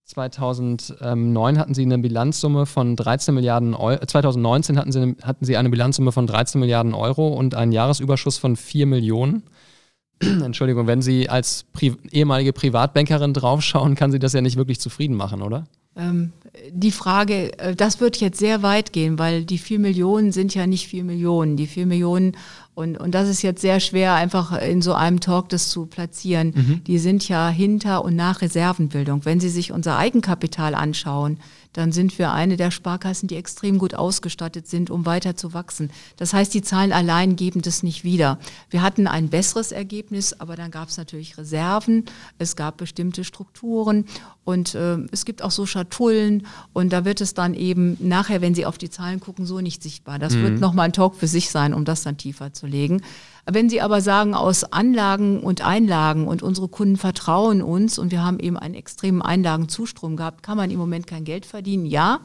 2009 0.05 1.57
hatten 1.57 1.73
sie 1.73 1.81
eine 1.81 1.97
Bilanzsumme 1.97 2.65
von 2.65 2.95
13 2.95 3.33
Milliarden 3.33 3.73
Euro, 3.73 4.05
2019 4.05 4.77
hatten 4.77 4.91
sie, 4.91 5.15
hatten 5.23 5.45
sie 5.45 5.57
eine 5.57 5.69
Bilanzsumme 5.69 6.11
von 6.11 6.27
13 6.27 6.59
Milliarden 6.61 6.93
Euro 6.93 7.29
und 7.29 7.55
einen 7.55 7.71
Jahresüberschuss 7.71 8.37
von 8.37 8.55
4 8.55 8.85
Millionen. 8.85 9.43
Entschuldigung, 10.19 10.87
wenn 10.87 11.01
Sie 11.01 11.27
als 11.29 11.65
Pri 11.73 11.95
ehemalige 12.11 12.53
Privatbankerin 12.53 13.33
draufschauen, 13.33 13.95
kann 13.95 14.11
Sie 14.11 14.19
das 14.19 14.33
ja 14.33 14.41
nicht 14.41 14.55
wirklich 14.55 14.79
zufrieden 14.79 15.15
machen, 15.15 15.41
oder? 15.41 15.65
Ähm, 15.97 16.33
die 16.71 16.91
Frage, 16.91 17.57
äh, 17.57 17.75
das 17.75 17.99
wird 17.99 18.17
jetzt 18.17 18.39
sehr 18.39 18.63
weit 18.63 18.93
gehen, 18.93 19.17
weil 19.17 19.45
die 19.45 19.57
4 19.57 19.79
Millionen 19.79 20.31
sind 20.31 20.53
ja 20.53 20.67
nicht 20.67 20.87
4 20.87 21.03
Millionen. 21.03 21.57
Die 21.57 21.67
4 21.67 21.85
Millionen 21.85 22.37
und, 22.75 22.97
und 22.97 23.15
das 23.15 23.29
ist 23.29 23.41
jetzt 23.41 23.61
sehr 23.61 23.79
schwer, 23.79 24.13
einfach 24.15 24.61
in 24.61 24.81
so 24.81 24.93
einem 24.93 25.21
Talk 25.21 25.47
das 25.47 25.69
zu 25.69 25.85
platzieren. 25.85 26.53
Mhm. 26.53 26.83
Die 26.83 26.99
sind 26.99 27.27
ja 27.29 27.47
hinter 27.47 28.03
und 28.03 28.17
nach 28.17 28.41
Reservenbildung. 28.41 29.23
Wenn 29.23 29.39
Sie 29.39 29.49
sich 29.49 29.71
unser 29.71 29.97
Eigenkapital 29.97 30.75
anschauen, 30.75 31.39
dann 31.75 31.91
sind 31.91 32.17
wir 32.17 32.31
eine 32.31 32.55
der 32.55 32.71
Sparkassen, 32.71 33.27
die 33.27 33.35
extrem 33.35 33.77
gut 33.79 33.95
ausgestattet 33.95 34.65
sind, 34.65 34.89
um 34.89 35.05
weiter 35.05 35.35
zu 35.35 35.53
wachsen. 35.53 35.91
Das 36.15 36.33
heißt, 36.33 36.53
die 36.53 36.61
Zahlen 36.61 36.93
allein 36.93 37.35
geben 37.35 37.61
das 37.61 37.83
nicht 37.83 38.05
wieder. 38.05 38.39
Wir 38.69 38.81
hatten 38.81 39.07
ein 39.07 39.27
besseres 39.27 39.73
Ergebnis, 39.73 40.31
aber 40.39 40.55
dann 40.55 40.71
gab 40.71 40.87
es 40.87 40.95
natürlich 40.97 41.37
Reserven, 41.37 42.05
es 42.37 42.55
gab 42.55 42.77
bestimmte 42.77 43.25
Strukturen 43.25 44.05
und 44.45 44.73
äh, 44.73 44.99
es 45.11 45.25
gibt 45.25 45.41
auch 45.41 45.51
so 45.51 45.65
Schatullen 45.65 46.47
und 46.71 46.93
da 46.93 47.03
wird 47.03 47.19
es 47.19 47.33
dann 47.33 47.53
eben 47.53 47.97
nachher, 47.99 48.39
wenn 48.39 48.55
Sie 48.55 48.65
auf 48.65 48.77
die 48.77 48.89
Zahlen 48.89 49.19
gucken, 49.19 49.45
so 49.45 49.59
nicht 49.59 49.83
sichtbar. 49.83 50.17
Das 50.17 50.33
mhm. 50.33 50.43
wird 50.43 50.59
nochmal 50.61 50.85
ein 50.85 50.93
Talk 50.93 51.15
für 51.15 51.27
sich 51.27 51.49
sein, 51.49 51.73
um 51.73 51.83
das 51.83 52.03
dann 52.03 52.17
tiefer 52.17 52.53
zu 52.53 52.67
legen. 52.67 53.01
Wenn 53.49 53.69
Sie 53.69 53.79
aber 53.79 54.01
sagen, 54.01 54.33
aus 54.33 54.63
Anlagen 54.63 55.39
und 55.39 55.63
Einlagen 55.63 56.27
und 56.27 56.41
unsere 56.41 56.67
Kunden 56.67 56.97
vertrauen 56.97 57.61
uns 57.61 57.99
und 57.99 58.11
wir 58.11 58.23
haben 58.23 58.39
eben 58.39 58.57
einen 58.57 58.73
extremen 58.73 59.21
Einlagenzustrom 59.21 60.15
gehabt, 60.15 60.41
kann 60.41 60.57
man 60.57 60.71
im 60.71 60.79
Moment 60.79 61.05
kein 61.05 61.25
Geld 61.25 61.45
verdienen? 61.45 61.85
Ja. 61.85 62.21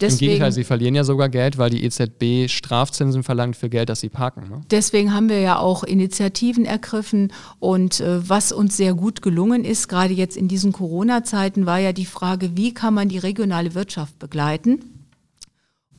Deswegen, 0.00 0.24
Im 0.24 0.28
Gegenteil, 0.30 0.52
sie 0.52 0.64
verlieren 0.64 0.94
ja 0.94 1.04
sogar 1.04 1.28
Geld, 1.28 1.58
weil 1.58 1.70
die 1.70 1.84
EZB 1.84 2.50
Strafzinsen 2.50 3.22
verlangt 3.22 3.56
für 3.56 3.68
Geld, 3.68 3.88
das 3.88 4.00
sie 4.00 4.08
parken. 4.08 4.48
Ne? 4.48 4.60
Deswegen 4.70 5.14
haben 5.14 5.28
wir 5.28 5.40
ja 5.40 5.58
auch 5.58 5.84
Initiativen 5.84 6.64
ergriffen. 6.64 7.32
Und 7.58 8.00
äh, 8.00 8.28
was 8.28 8.52
uns 8.52 8.76
sehr 8.76 8.94
gut 8.94 9.22
gelungen 9.22 9.64
ist, 9.64 9.88
gerade 9.88 10.12
jetzt 10.12 10.36
in 10.36 10.48
diesen 10.48 10.72
Corona-Zeiten, 10.72 11.66
war 11.66 11.78
ja 11.78 11.92
die 11.92 12.06
Frage, 12.06 12.56
wie 12.56 12.74
kann 12.74 12.94
man 12.94 13.08
die 13.08 13.18
regionale 13.18 13.74
Wirtschaft 13.74 14.18
begleiten? 14.18 14.91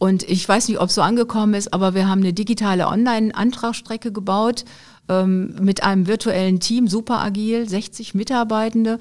Und 0.03 0.23
ich 0.23 0.49
weiß 0.49 0.67
nicht, 0.67 0.81
ob 0.81 0.89
es 0.89 0.95
so 0.95 1.01
angekommen 1.01 1.53
ist, 1.53 1.73
aber 1.73 1.93
wir 1.93 2.09
haben 2.09 2.19
eine 2.19 2.33
digitale 2.33 2.87
Online-Antragsstrecke 2.87 4.11
gebaut 4.11 4.65
ähm, 5.07 5.55
mit 5.61 5.83
einem 5.83 6.07
virtuellen 6.07 6.59
Team, 6.59 6.89
super 6.89 7.21
agil, 7.21 7.69
60 7.69 8.13
Mitarbeitende 8.13 8.99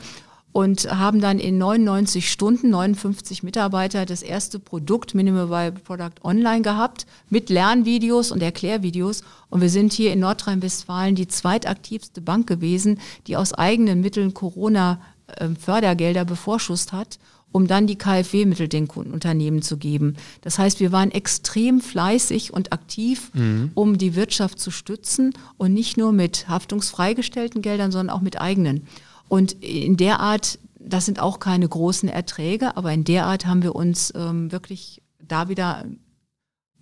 und 0.53 0.89
haben 0.97 1.21
dann 1.21 1.41
in 1.41 1.59
99 1.59 2.31
Stunden 2.31 2.71
59 2.71 3.43
Mitarbeiter 3.43 4.07
das 4.07 4.23
erste 4.23 4.61
Produkt 4.61 5.13
Minimal 5.17 5.51
Viable 5.51 5.83
Product 5.83 6.23
online 6.23 6.63
gehabt 6.63 7.07
mit 7.31 7.51
Lernvideos 7.51 8.31
und 8.31 8.41
Erklärvideos. 8.41 9.23
Und 9.51 9.61
wir 9.61 9.71
sind 9.71 9.93
hier 9.93 10.13
in 10.13 10.21
Nordrhein-Westfalen 10.21 11.17
die 11.17 11.27
zweitaktivste 11.27 12.21
Bank 12.21 12.47
gewesen, 12.47 13.01
die 13.27 13.37
aus 13.37 13.55
eigenen 13.55 14.03
Mitteln 14.03 14.35
Corona 14.35 15.01
ähm, 15.39 15.57
Fördergelder 15.57 16.25
bevorschusst 16.25 16.93
hat 16.93 17.19
um 17.53 17.67
dann 17.67 17.87
die 17.87 17.97
KfW-Mittel 17.97 18.69
den 18.69 18.89
Kundenunternehmen 18.89 19.63
zu 19.63 19.77
geben. 19.77 20.17
Das 20.41 20.59
heißt, 20.59 20.81
wir 20.81 20.91
waren 20.91 21.11
extrem 21.11 21.81
fleißig 21.81 22.53
und 22.53 22.73
aktiv, 22.73 23.31
mhm. 23.35 23.71
um 23.75 23.99
die 23.99 24.17
Wirtschaft 24.17 24.59
zu 24.59 24.71
stützen 24.71 25.35
und 25.59 25.73
nicht 25.73 25.97
nur 25.97 26.13
mit 26.13 26.49
haftungsfreigestellten 26.49 27.63
Geldern, 27.63 27.93
sondern 27.93 28.17
auch 28.17 28.23
mit 28.23 28.41
eigenen. 28.41 28.87
Und 29.29 29.53
in 29.63 29.97
der 29.97 30.21
Art, 30.21 30.59
das 30.79 31.07
sind 31.07 31.21
auch 31.21 31.39
keine 31.39 31.69
großen 31.69 32.09
Erträge, 32.09 32.77
aber 32.77 32.93
in 32.93 33.05
der 33.05 33.27
Art 33.27 33.47
haben 33.47 33.63
wir 33.63 33.75
uns 33.75 34.13
ähm, 34.17 34.51
wirklich 34.51 35.03
da 35.21 35.49
wieder, 35.49 35.85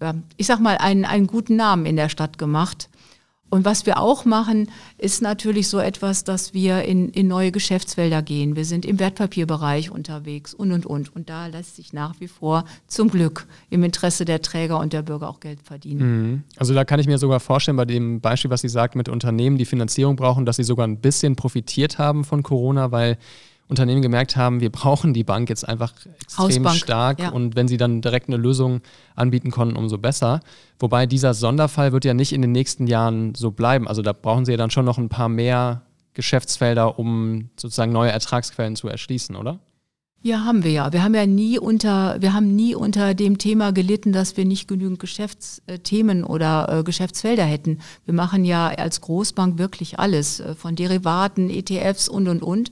äh, 0.01 0.15
ich 0.37 0.47
sag 0.47 0.61
mal, 0.61 0.79
einen, 0.79 1.05
einen 1.05 1.27
guten 1.27 1.57
Namen 1.57 1.87
in 1.87 1.97
der 1.97 2.09
Stadt 2.09 2.39
gemacht 2.39 2.90
und 3.51 3.65
was 3.65 3.85
wir 3.85 3.99
auch 3.99 4.25
machen, 4.25 4.71
ist 4.97 5.23
natürlich 5.23 5.69
so 5.69 5.81
etwas, 5.81 6.23
dass 6.23 6.55
wir 6.55 6.83
in, 6.85 7.09
in 7.11 7.27
neue 7.27 7.51
Geschäftsfelder 7.51 8.23
gehen. 8.23 8.55
Wir 8.55 8.65
sind 8.65 8.87
im 8.87 9.01
Wertpapierbereich 9.01 9.91
unterwegs 9.91 10.55
und, 10.55 10.71
und, 10.71 10.87
und. 10.87 11.15
Und 11.15 11.29
da 11.29 11.49
lässt 11.49 11.75
sich 11.77 11.93
nach 11.93 12.15
wie 12.21 12.29
vor 12.29 12.65
zum 12.87 13.11
Glück 13.11 13.47
im 13.69 13.83
Interesse 13.83 14.25
der 14.25 14.41
Träger 14.41 14.79
und 14.79 14.93
der 14.93 15.03
Bürger 15.03 15.29
auch 15.29 15.41
Geld 15.41 15.61
verdienen. 15.63 16.01
Mhm. 16.31 16.43
Also 16.57 16.75
da 16.75 16.85
kann 16.85 17.01
ich 17.01 17.09
mir 17.09 17.19
sogar 17.19 17.41
vorstellen, 17.41 17.77
bei 17.77 17.85
dem 17.85 18.21
Beispiel, 18.21 18.51
was 18.51 18.61
Sie 18.61 18.69
sagt, 18.69 18.95
mit 18.95 19.09
Unternehmen, 19.09 19.59
die 19.59 19.65
Finanzierung 19.65 20.15
brauchen, 20.15 20.47
dass 20.47 20.57
sie 20.57 20.65
sogar 20.65 20.87
ein 20.87 20.99
bisschen 20.99 21.35
profitiert 21.35 21.99
haben 21.99 22.25
von 22.25 22.45
Corona, 22.45 22.93
weil 22.93 23.19
Unternehmen 23.71 24.03
gemerkt 24.03 24.37
haben, 24.37 24.61
wir 24.61 24.71
brauchen 24.71 25.15
die 25.15 25.25
Bank 25.25 25.49
jetzt 25.49 25.67
einfach 25.67 25.93
extrem 26.21 26.45
Hausbank, 26.45 26.77
stark 26.77 27.21
ja. 27.21 27.31
und 27.31 27.57
wenn 27.57 27.69
sie 27.69 27.77
dann 27.77 28.03
direkt 28.03 28.29
eine 28.29 28.37
Lösung 28.37 28.81
anbieten 29.15 29.51
konnten, 29.51 29.77
umso 29.77 29.97
besser. 29.97 30.41
Wobei 30.79 31.07
dieser 31.07 31.35
Sonderfall 31.35 31.93
wird 31.93 32.05
ja 32.05 32.15
nicht 32.15 32.33
in 32.33 32.43
den 32.43 32.53
nächsten 32.53 32.87
Jahren 32.87 33.35
so 33.35 33.51
bleiben. 33.51 33.89
Also 33.89 34.03
da 34.03 34.13
brauchen 34.13 34.45
sie 34.45 34.53
ja 34.53 34.59
dann 34.59 34.71
schon 34.71 34.85
noch 34.85 34.99
ein 34.99 35.09
paar 35.09 35.29
mehr 35.29 35.83
Geschäftsfelder, 36.15 36.99
um 36.99 37.51
sozusagen 37.57 37.93
neue 37.93 38.11
Ertragsquellen 38.11 38.77
zu 38.77 38.89
erschließen, 38.89 39.37
oder? 39.37 39.61
Ja, 40.23 40.45
haben 40.45 40.65
wir 40.65 40.71
ja. 40.71 40.93
Wir 40.93 41.03
haben 41.03 41.15
ja 41.15 41.25
nie 41.25 41.59
unter, 41.59 42.21
wir 42.21 42.35
haben 42.35 42.55
nie 42.55 42.75
unter 42.75 43.15
dem 43.15 43.39
Thema 43.39 43.73
gelitten, 43.73 44.13
dass 44.13 44.37
wir 44.37 44.45
nicht 44.45 44.69
genügend 44.69 44.99
Geschäftsthemen 44.99 46.25
oder 46.25 46.81
äh, 46.81 46.83
Geschäftsfelder 46.83 47.45
hätten. 47.45 47.79
Wir 48.05 48.13
machen 48.13 48.45
ja 48.45 48.69
als 48.69 49.01
Großbank 49.01 49.57
wirklich 49.57 49.99
alles, 49.99 50.41
äh, 50.41 50.55
von 50.55 50.77
Derivaten, 50.77 51.49
ETFs 51.49 52.07
und, 52.07 52.29
und, 52.29 52.43
und. 52.43 52.71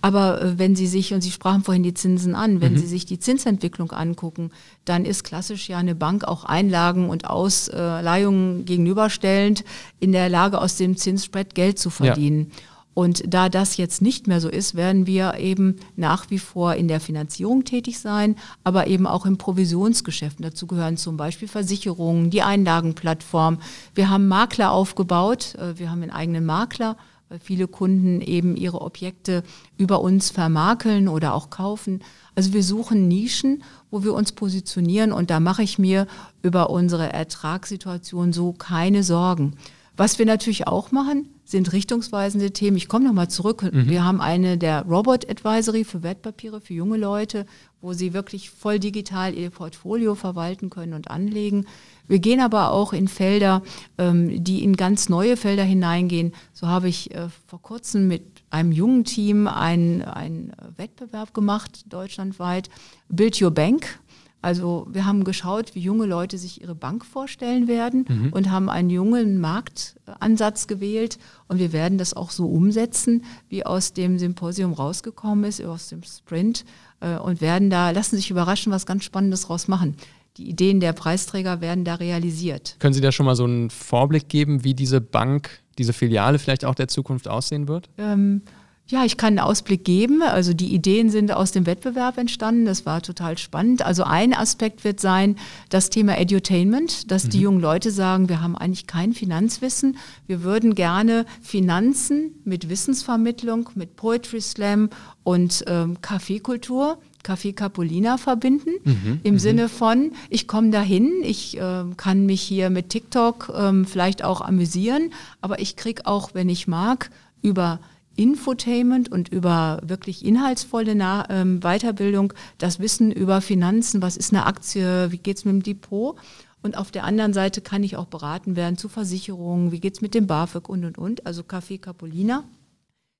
Aber 0.00 0.40
äh, 0.40 0.58
wenn 0.58 0.76
Sie 0.76 0.86
sich, 0.86 1.12
und 1.12 1.20
Sie 1.20 1.30
sprachen 1.30 1.64
vorhin 1.64 1.82
die 1.82 1.94
Zinsen 1.94 2.34
an, 2.34 2.60
wenn 2.60 2.74
mhm. 2.74 2.78
Sie 2.78 2.86
sich 2.86 3.06
die 3.06 3.18
Zinsentwicklung 3.18 3.90
angucken, 3.90 4.50
dann 4.84 5.04
ist 5.04 5.24
klassisch 5.24 5.68
ja 5.68 5.78
eine 5.78 5.94
Bank 5.94 6.24
auch 6.24 6.44
Einlagen 6.44 7.10
und 7.10 7.28
Ausleihungen 7.28 8.64
gegenüberstellend 8.64 9.64
in 10.00 10.12
der 10.12 10.28
Lage, 10.28 10.60
aus 10.60 10.76
dem 10.76 10.96
Zinsspread 10.96 11.54
Geld 11.54 11.78
zu 11.78 11.90
verdienen. 11.90 12.48
Ja. 12.50 12.56
Und 12.98 13.32
da 13.32 13.48
das 13.48 13.76
jetzt 13.76 14.02
nicht 14.02 14.26
mehr 14.26 14.40
so 14.40 14.48
ist, 14.48 14.74
werden 14.74 15.06
wir 15.06 15.34
eben 15.34 15.76
nach 15.94 16.30
wie 16.30 16.40
vor 16.40 16.74
in 16.74 16.88
der 16.88 16.98
Finanzierung 16.98 17.62
tätig 17.62 18.00
sein, 18.00 18.34
aber 18.64 18.88
eben 18.88 19.06
auch 19.06 19.24
im 19.24 19.38
Provisionsgeschäft. 19.38 20.38
Dazu 20.40 20.66
gehören 20.66 20.96
zum 20.96 21.16
Beispiel 21.16 21.46
Versicherungen, 21.46 22.30
die 22.30 22.42
Einlagenplattform. 22.42 23.58
Wir 23.94 24.10
haben 24.10 24.26
Makler 24.26 24.72
aufgebaut, 24.72 25.54
äh, 25.54 25.78
wir 25.78 25.92
haben 25.92 26.02
einen 26.02 26.10
eigenen 26.10 26.44
Makler 26.44 26.96
weil 27.28 27.38
viele 27.38 27.68
Kunden 27.68 28.20
eben 28.20 28.56
ihre 28.56 28.80
Objekte 28.80 29.42
über 29.76 30.00
uns 30.00 30.30
vermakeln 30.30 31.08
oder 31.08 31.34
auch 31.34 31.50
kaufen. 31.50 32.00
Also 32.34 32.52
wir 32.52 32.62
suchen 32.62 33.08
Nischen, 33.08 33.62
wo 33.90 34.04
wir 34.04 34.14
uns 34.14 34.32
positionieren 34.32 35.12
und 35.12 35.30
da 35.30 35.40
mache 35.40 35.62
ich 35.62 35.78
mir 35.78 36.06
über 36.42 36.70
unsere 36.70 37.12
Ertragssituation 37.12 38.32
so 38.32 38.52
keine 38.52 39.02
Sorgen. 39.02 39.54
Was 39.98 40.20
wir 40.20 40.26
natürlich 40.26 40.68
auch 40.68 40.92
machen, 40.92 41.28
sind 41.44 41.72
richtungsweisende 41.72 42.52
Themen. 42.52 42.76
Ich 42.76 42.88
komme 42.88 43.06
nochmal 43.06 43.28
zurück. 43.28 43.62
Mhm. 43.62 43.88
Wir 43.88 44.04
haben 44.04 44.20
eine 44.20 44.56
der 44.56 44.82
Robot 44.82 45.28
Advisory 45.28 45.82
für 45.82 46.04
Wertpapiere 46.04 46.60
für 46.60 46.74
junge 46.74 46.98
Leute, 46.98 47.46
wo 47.80 47.92
sie 47.94 48.12
wirklich 48.12 48.50
voll 48.50 48.78
digital 48.78 49.34
ihr 49.34 49.50
Portfolio 49.50 50.14
verwalten 50.14 50.70
können 50.70 50.92
und 50.92 51.10
anlegen. 51.10 51.66
Wir 52.08 52.18
gehen 52.18 52.40
aber 52.40 52.72
auch 52.72 52.92
in 52.92 53.06
Felder, 53.06 53.62
ähm, 53.98 54.42
die 54.42 54.64
in 54.64 54.76
ganz 54.76 55.08
neue 55.08 55.36
Felder 55.36 55.62
hineingehen. 55.62 56.32
So 56.52 56.66
habe 56.66 56.88
ich 56.88 57.14
äh, 57.14 57.28
vor 57.46 57.62
kurzem 57.62 58.08
mit 58.08 58.22
einem 58.50 58.72
jungen 58.72 59.04
Team 59.04 59.46
einen, 59.46 60.02
einen 60.02 60.52
Wettbewerb 60.76 61.34
gemacht, 61.34 61.84
deutschlandweit, 61.92 62.70
Build 63.08 63.40
Your 63.40 63.50
Bank 63.50 64.00
Also 64.40 64.86
wir 64.90 65.04
haben 65.04 65.24
geschaut, 65.24 65.74
wie 65.74 65.80
junge 65.80 66.06
Leute 66.06 66.38
sich 66.38 66.62
ihre 66.62 66.74
Bank 66.74 67.04
vorstellen 67.04 67.68
werden 67.68 68.06
mhm. 68.08 68.32
und 68.32 68.50
haben 68.50 68.70
einen 68.70 68.88
jungen 68.88 69.40
Marktansatz 69.40 70.66
gewählt. 70.66 71.18
Und 71.48 71.58
wir 71.58 71.72
werden 71.72 71.98
das 71.98 72.14
auch 72.14 72.30
so 72.30 72.46
umsetzen, 72.46 73.24
wie 73.48 73.66
aus 73.66 73.92
dem 73.92 74.18
Symposium 74.18 74.72
rausgekommen 74.72 75.44
ist, 75.44 75.62
aus 75.62 75.88
dem 75.88 76.02
Sprint. 76.02 76.64
Äh, 77.00 77.18
und 77.18 77.40
werden 77.40 77.68
da, 77.68 77.90
lassen 77.90 78.16
sich 78.16 78.30
überraschen, 78.30 78.72
was 78.72 78.86
ganz 78.86 79.04
Spannendes 79.04 79.42
draus 79.42 79.68
machen. 79.68 79.96
Die 80.38 80.48
Ideen 80.48 80.78
der 80.78 80.92
Preisträger 80.92 81.60
werden 81.60 81.84
da 81.84 81.96
realisiert. 81.96 82.76
Können 82.78 82.94
Sie 82.94 83.00
da 83.00 83.10
schon 83.10 83.26
mal 83.26 83.34
so 83.34 83.44
einen 83.44 83.70
Vorblick 83.70 84.28
geben, 84.28 84.62
wie 84.62 84.72
diese 84.72 85.00
Bank, 85.00 85.50
diese 85.78 85.92
Filiale 85.92 86.38
vielleicht 86.38 86.64
auch 86.64 86.76
der 86.76 86.86
Zukunft 86.86 87.26
aussehen 87.26 87.66
wird? 87.66 87.88
Ähm, 87.98 88.42
ja, 88.86 89.04
ich 89.04 89.16
kann 89.16 89.38
einen 89.38 89.40
Ausblick 89.40 89.84
geben. 89.84 90.22
Also 90.22 90.54
die 90.54 90.72
Ideen 90.72 91.10
sind 91.10 91.32
aus 91.32 91.50
dem 91.50 91.66
Wettbewerb 91.66 92.18
entstanden. 92.18 92.64
Das 92.64 92.86
war 92.86 93.02
total 93.02 93.36
spannend. 93.36 93.82
Also 93.82 94.04
ein 94.04 94.32
Aspekt 94.32 94.84
wird 94.84 95.00
sein, 95.00 95.36
das 95.70 95.90
Thema 95.90 96.16
Edutainment, 96.16 97.10
dass 97.10 97.24
mhm. 97.24 97.30
die 97.30 97.40
jungen 97.40 97.60
Leute 97.60 97.90
sagen, 97.90 98.28
wir 98.28 98.40
haben 98.40 98.56
eigentlich 98.56 98.86
kein 98.86 99.12
Finanzwissen. 99.14 99.98
Wir 100.28 100.44
würden 100.44 100.76
gerne 100.76 101.26
Finanzen 101.42 102.40
mit 102.44 102.70
Wissensvermittlung, 102.70 103.70
mit 103.74 103.96
Poetry 103.96 104.40
Slam 104.40 104.88
und 105.24 105.64
ähm, 105.66 106.00
Kaffeekultur 106.00 106.98
Café 107.28 107.52
Capolina 107.52 108.16
verbinden, 108.16 108.70
mhm, 108.84 109.20
im 109.22 109.34
mhm. 109.34 109.38
Sinne 109.38 109.68
von, 109.68 110.12
ich 110.30 110.48
komme 110.48 110.70
dahin, 110.70 111.12
ich 111.22 111.58
äh, 111.58 111.84
kann 111.96 112.24
mich 112.24 112.40
hier 112.40 112.70
mit 112.70 112.88
TikTok 112.88 113.52
ähm, 113.54 113.84
vielleicht 113.84 114.24
auch 114.24 114.40
amüsieren, 114.40 115.12
aber 115.40 115.60
ich 115.60 115.76
kriege 115.76 116.06
auch, 116.06 116.30
wenn 116.32 116.48
ich 116.48 116.66
mag, 116.68 117.10
über 117.42 117.80
Infotainment 118.16 119.12
und 119.12 119.28
über 119.28 119.80
wirklich 119.84 120.24
inhaltsvolle 120.24 120.94
Na 120.94 121.24
ähm, 121.30 121.60
Weiterbildung 121.60 122.32
das 122.58 122.80
Wissen 122.80 123.12
über 123.12 123.40
Finanzen, 123.40 124.02
was 124.02 124.16
ist 124.16 124.32
eine 124.32 124.46
Aktie, 124.46 125.12
wie 125.12 125.18
geht's 125.18 125.44
mit 125.44 125.54
dem 125.54 125.62
Depot. 125.62 126.16
Und 126.60 126.76
auf 126.76 126.90
der 126.90 127.04
anderen 127.04 127.32
Seite 127.32 127.60
kann 127.60 127.84
ich 127.84 127.96
auch 127.96 128.06
beraten 128.06 128.56
werden 128.56 128.76
zu 128.76 128.88
Versicherungen, 128.88 129.70
wie 129.70 129.78
geht's 129.78 130.00
mit 130.00 130.14
dem 130.14 130.26
BAföG 130.26 130.68
und 130.68 130.84
und 130.84 130.98
und, 130.98 131.26
also 131.26 131.42
Café 131.42 131.78
Capolina. 131.78 132.42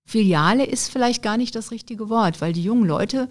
Filiale 0.04 0.64
ist 0.64 0.90
vielleicht 0.90 1.22
gar 1.22 1.36
nicht 1.36 1.54
das 1.54 1.70
richtige 1.70 2.08
Wort, 2.08 2.40
weil 2.40 2.52
die 2.54 2.62
jungen 2.62 2.86
Leute 2.86 3.28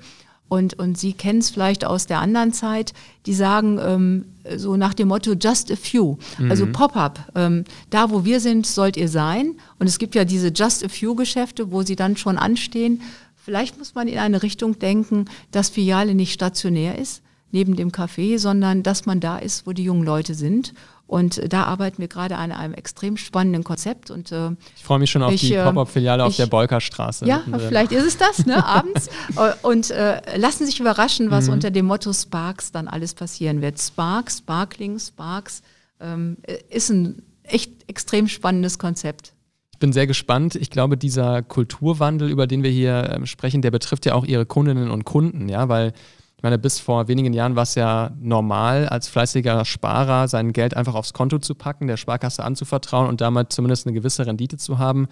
und, 0.49 0.79
und 0.79 0.97
Sie 0.97 1.13
kennen 1.13 1.39
es 1.39 1.49
vielleicht 1.49 1.85
aus 1.85 2.07
der 2.07 2.19
anderen 2.19 2.53
Zeit, 2.53 2.93
die 3.25 3.33
sagen 3.33 3.79
ähm, 3.81 4.25
so 4.55 4.77
nach 4.77 4.93
dem 4.93 5.09
Motto 5.09 5.33
Just 5.33 5.71
a 5.71 5.75
Few. 5.75 6.17
Also 6.37 6.43
mhm. 6.43 6.51
Also 6.51 6.65
Pop-up, 6.67 7.19
ähm, 7.35 7.65
da 7.89 8.09
wo 8.09 8.23
wir 8.25 8.39
sind, 8.39 8.65
sollt 8.65 8.97
ihr 8.97 9.09
sein. 9.09 9.55
Und 9.79 9.87
es 9.87 9.99
gibt 9.99 10.15
ja 10.15 10.25
diese 10.25 10.49
Just 10.49 10.83
a 10.83 10.89
Few-Geschäfte, 10.89 11.71
wo 11.71 11.83
sie 11.83 11.95
dann 11.95 12.17
schon 12.17 12.37
anstehen. 12.37 13.01
Vielleicht 13.35 13.77
muss 13.77 13.95
man 13.95 14.07
in 14.07 14.19
eine 14.19 14.43
Richtung 14.43 14.79
denken, 14.79 15.25
dass 15.51 15.69
Filiale 15.69 16.15
nicht 16.15 16.33
stationär 16.33 16.97
ist, 16.97 17.21
neben 17.51 17.75
dem 17.75 17.91
Café, 17.91 18.39
sondern 18.39 18.83
dass 18.83 19.05
man 19.05 19.19
da 19.19 19.37
ist, 19.37 19.67
wo 19.67 19.73
die 19.73 19.83
jungen 19.83 20.03
Leute 20.03 20.33
sind 20.33 20.73
und 21.07 21.41
da 21.51 21.63
arbeiten 21.63 21.99
wir 21.99 22.09
gerade 22.09 22.35
an 22.35 22.51
einem 22.51 22.73
extrem 22.73 23.15
spannenden 23.15 23.63
Konzept. 23.63 24.11
Und, 24.11 24.31
äh, 24.33 24.51
ich 24.75 24.83
freue 24.83 24.99
mich 24.99 25.09
schon 25.09 25.23
auf 25.23 25.31
ich, 25.31 25.41
die 25.41 25.53
äh, 25.53 25.63
Pop-Up-Filiale 25.63 26.23
auf 26.23 26.35
der 26.35 26.47
Bolkerstraße. 26.47 27.25
Ja, 27.25 27.43
vielleicht 27.57 27.93
ist 27.93 28.05
es 28.05 28.17
das, 28.17 28.45
ne, 28.45 28.63
abends. 28.65 29.07
Äh, 29.37 29.53
und 29.61 29.89
äh, 29.89 30.37
lassen 30.37 30.65
sich 30.65 30.79
überraschen, 30.81 31.31
was 31.31 31.47
mhm. 31.47 31.53
unter 31.53 31.71
dem 31.71 31.85
Motto 31.85 32.11
Sparks 32.11 32.73
dann 32.73 32.89
alles 32.89 33.13
passieren 33.13 33.61
wird. 33.61 33.79
Sparks, 33.79 34.39
Sparkling, 34.39 34.99
Sparks 34.99 35.61
ähm, 36.01 36.37
ist 36.69 36.89
ein 36.89 37.23
echt 37.43 37.71
extrem 37.87 38.27
spannendes 38.27 38.77
Konzept. 38.77 39.33
Ich 39.71 39.79
bin 39.79 39.93
sehr 39.93 40.07
gespannt. 40.07 40.55
Ich 40.55 40.71
glaube, 40.71 40.97
dieser 40.97 41.41
Kulturwandel, 41.41 42.29
über 42.29 42.47
den 42.47 42.63
wir 42.63 42.71
hier 42.71 43.11
ähm, 43.13 43.25
sprechen, 43.25 43.61
der 43.61 43.71
betrifft 43.71 44.05
ja 44.05 44.13
auch 44.15 44.25
Ihre 44.25 44.45
Kundinnen 44.45 44.91
und 44.91 45.05
Kunden, 45.05 45.47
ja, 45.47 45.69
weil 45.69 45.93
ich 46.37 46.43
meine, 46.43 46.59
bis 46.59 46.79
vor 46.79 47.07
wenigen 47.07 47.33
Jahren 47.33 47.55
war 47.55 47.63
es 47.63 47.73
ja 47.73 48.11
normal, 48.19 48.87
als 48.87 49.07
fleißiger 49.07 49.65
Sparer 49.65 50.27
sein 50.27 50.53
Geld 50.53 50.77
einfach 50.77 50.93
aufs 50.93 51.13
Konto 51.13 51.39
zu 51.39 51.55
packen, 51.55 51.87
der 51.87 51.97
Sparkasse 51.97 52.43
anzuvertrauen 52.43 53.09
und 53.09 53.21
damit 53.21 53.51
zumindest 53.51 53.87
eine 53.87 53.95
gewisse 53.95 54.27
Rendite 54.27 54.57
zu 54.57 54.77
haben. 54.77 55.07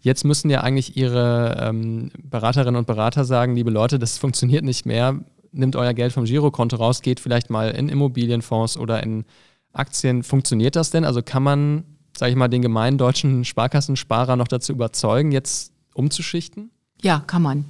Jetzt 0.00 0.24
müssen 0.24 0.50
ja 0.50 0.60
eigentlich 0.60 0.94
Ihre 0.94 1.56
ähm, 1.58 2.10
Beraterinnen 2.22 2.76
und 2.76 2.86
Berater 2.86 3.24
sagen, 3.24 3.56
liebe 3.56 3.70
Leute, 3.70 3.98
das 3.98 4.18
funktioniert 4.18 4.64
nicht 4.64 4.84
mehr. 4.84 5.18
Nimmt 5.50 5.76
euer 5.76 5.94
Geld 5.94 6.12
vom 6.12 6.26
Girokonto 6.26 6.76
raus, 6.76 7.00
geht 7.00 7.20
vielleicht 7.20 7.48
mal 7.48 7.70
in 7.70 7.88
Immobilienfonds 7.88 8.76
oder 8.76 9.02
in 9.02 9.24
Aktien. 9.72 10.22
Funktioniert 10.22 10.76
das 10.76 10.90
denn? 10.90 11.06
Also 11.06 11.22
kann 11.22 11.42
man, 11.42 11.84
sage 12.14 12.32
ich 12.32 12.36
mal, 12.36 12.48
den 12.48 12.60
gemeinen 12.60 12.98
deutschen 12.98 13.46
Sparkassensparer 13.46 14.36
noch 14.36 14.48
dazu 14.48 14.72
überzeugen, 14.72 15.32
jetzt 15.32 15.72
umzuschichten? 15.94 16.70
Ja, 17.00 17.22
kann 17.26 17.40
man 17.40 17.64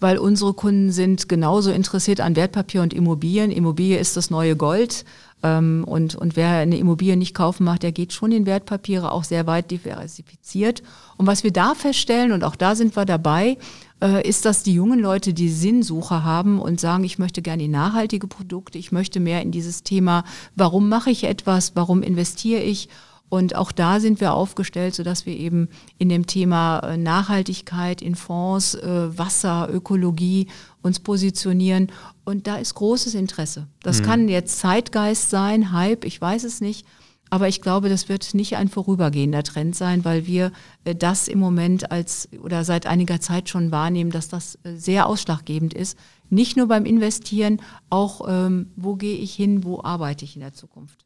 weil 0.00 0.18
unsere 0.18 0.54
Kunden 0.54 0.92
sind 0.92 1.28
genauso 1.28 1.70
interessiert 1.70 2.20
an 2.20 2.36
Wertpapier 2.36 2.82
und 2.82 2.92
Immobilien. 2.92 3.50
Immobilie 3.50 3.98
ist 3.98 4.16
das 4.16 4.30
neue 4.30 4.56
Gold. 4.56 5.04
Ähm, 5.42 5.84
und, 5.86 6.14
und 6.14 6.36
wer 6.36 6.50
eine 6.50 6.78
Immobilie 6.78 7.16
nicht 7.16 7.34
kaufen 7.34 7.64
macht, 7.64 7.82
der 7.82 7.92
geht 7.92 8.12
schon 8.12 8.32
in 8.32 8.46
Wertpapiere 8.46 9.12
auch 9.12 9.24
sehr 9.24 9.46
weit 9.46 9.70
diversifiziert. 9.70 10.82
Und 11.16 11.26
was 11.26 11.44
wir 11.44 11.52
da 11.52 11.74
feststellen, 11.74 12.32
und 12.32 12.44
auch 12.44 12.56
da 12.56 12.74
sind 12.74 12.96
wir 12.96 13.04
dabei, 13.04 13.58
äh, 14.02 14.26
ist, 14.26 14.44
dass 14.44 14.62
die 14.62 14.74
jungen 14.74 15.00
Leute 15.00 15.34
die 15.34 15.48
Sinnsuche 15.48 16.24
haben 16.24 16.60
und 16.60 16.80
sagen, 16.80 17.04
ich 17.04 17.18
möchte 17.18 17.42
gerne 17.42 17.64
in 17.64 17.70
nachhaltige 17.70 18.26
Produkte, 18.26 18.78
ich 18.78 18.92
möchte 18.92 19.20
mehr 19.20 19.42
in 19.42 19.50
dieses 19.50 19.82
Thema, 19.82 20.24
warum 20.54 20.88
mache 20.88 21.10
ich 21.10 21.24
etwas, 21.24 21.72
warum 21.74 22.02
investiere 22.02 22.62
ich? 22.62 22.88
Und 23.28 23.56
auch 23.56 23.72
da 23.72 23.98
sind 23.98 24.20
wir 24.20 24.34
aufgestellt, 24.34 24.94
sodass 24.94 25.26
wir 25.26 25.36
eben 25.36 25.68
in 25.98 26.08
dem 26.08 26.26
Thema 26.26 26.78
äh, 26.80 26.96
Nachhaltigkeit 26.96 28.00
in 28.00 28.14
Fonds, 28.14 28.74
äh, 28.76 29.18
Wasser, 29.18 29.68
Ökologie 29.72 30.46
uns 30.82 31.00
positionieren. 31.00 31.90
Und 32.24 32.46
da 32.46 32.56
ist 32.56 32.74
großes 32.74 33.14
Interesse. 33.14 33.66
Das 33.82 34.00
mhm. 34.00 34.04
kann 34.04 34.28
jetzt 34.28 34.58
Zeitgeist 34.58 35.30
sein, 35.30 35.72
Hype, 35.72 36.04
ich 36.04 36.20
weiß 36.20 36.44
es 36.44 36.60
nicht. 36.60 36.86
Aber 37.28 37.48
ich 37.48 37.60
glaube, 37.60 37.88
das 37.88 38.08
wird 38.08 38.34
nicht 38.34 38.56
ein 38.56 38.68
vorübergehender 38.68 39.42
Trend 39.42 39.74
sein, 39.74 40.04
weil 40.04 40.26
wir 40.26 40.52
äh, 40.84 40.94
das 40.94 41.26
im 41.26 41.40
Moment 41.40 41.90
als 41.90 42.28
oder 42.40 42.62
seit 42.62 42.86
einiger 42.86 43.20
Zeit 43.20 43.48
schon 43.48 43.72
wahrnehmen, 43.72 44.10
dass 44.10 44.28
das 44.28 44.58
sehr 44.62 45.06
ausschlaggebend 45.06 45.74
ist. 45.74 45.98
Nicht 46.30 46.56
nur 46.56 46.68
beim 46.68 46.84
Investieren, 46.84 47.60
auch 47.90 48.26
ähm, 48.28 48.70
wo 48.76 48.94
gehe 48.94 49.16
ich 49.16 49.34
hin, 49.34 49.64
wo 49.64 49.82
arbeite 49.82 50.24
ich 50.24 50.36
in 50.36 50.42
der 50.42 50.52
Zukunft. 50.52 51.05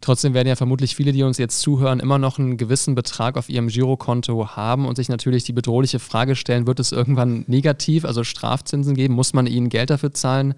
Trotzdem 0.00 0.34
werden 0.34 0.48
ja 0.48 0.56
vermutlich 0.56 0.94
viele, 0.94 1.12
die 1.12 1.22
uns 1.22 1.38
jetzt 1.38 1.60
zuhören, 1.60 2.00
immer 2.00 2.18
noch 2.18 2.38
einen 2.38 2.58
gewissen 2.58 2.94
Betrag 2.94 3.36
auf 3.36 3.48
ihrem 3.48 3.68
Girokonto 3.68 4.50
haben 4.54 4.86
und 4.86 4.96
sich 4.96 5.08
natürlich 5.08 5.44
die 5.44 5.54
bedrohliche 5.54 5.98
Frage 5.98 6.36
stellen, 6.36 6.66
wird 6.66 6.80
es 6.80 6.92
irgendwann 6.92 7.44
negativ, 7.46 8.04
also 8.04 8.22
Strafzinsen 8.22 8.94
geben? 8.94 9.14
Muss 9.14 9.32
man 9.32 9.46
ihnen 9.46 9.68
Geld 9.70 9.90
dafür 9.90 10.12
zahlen, 10.12 10.54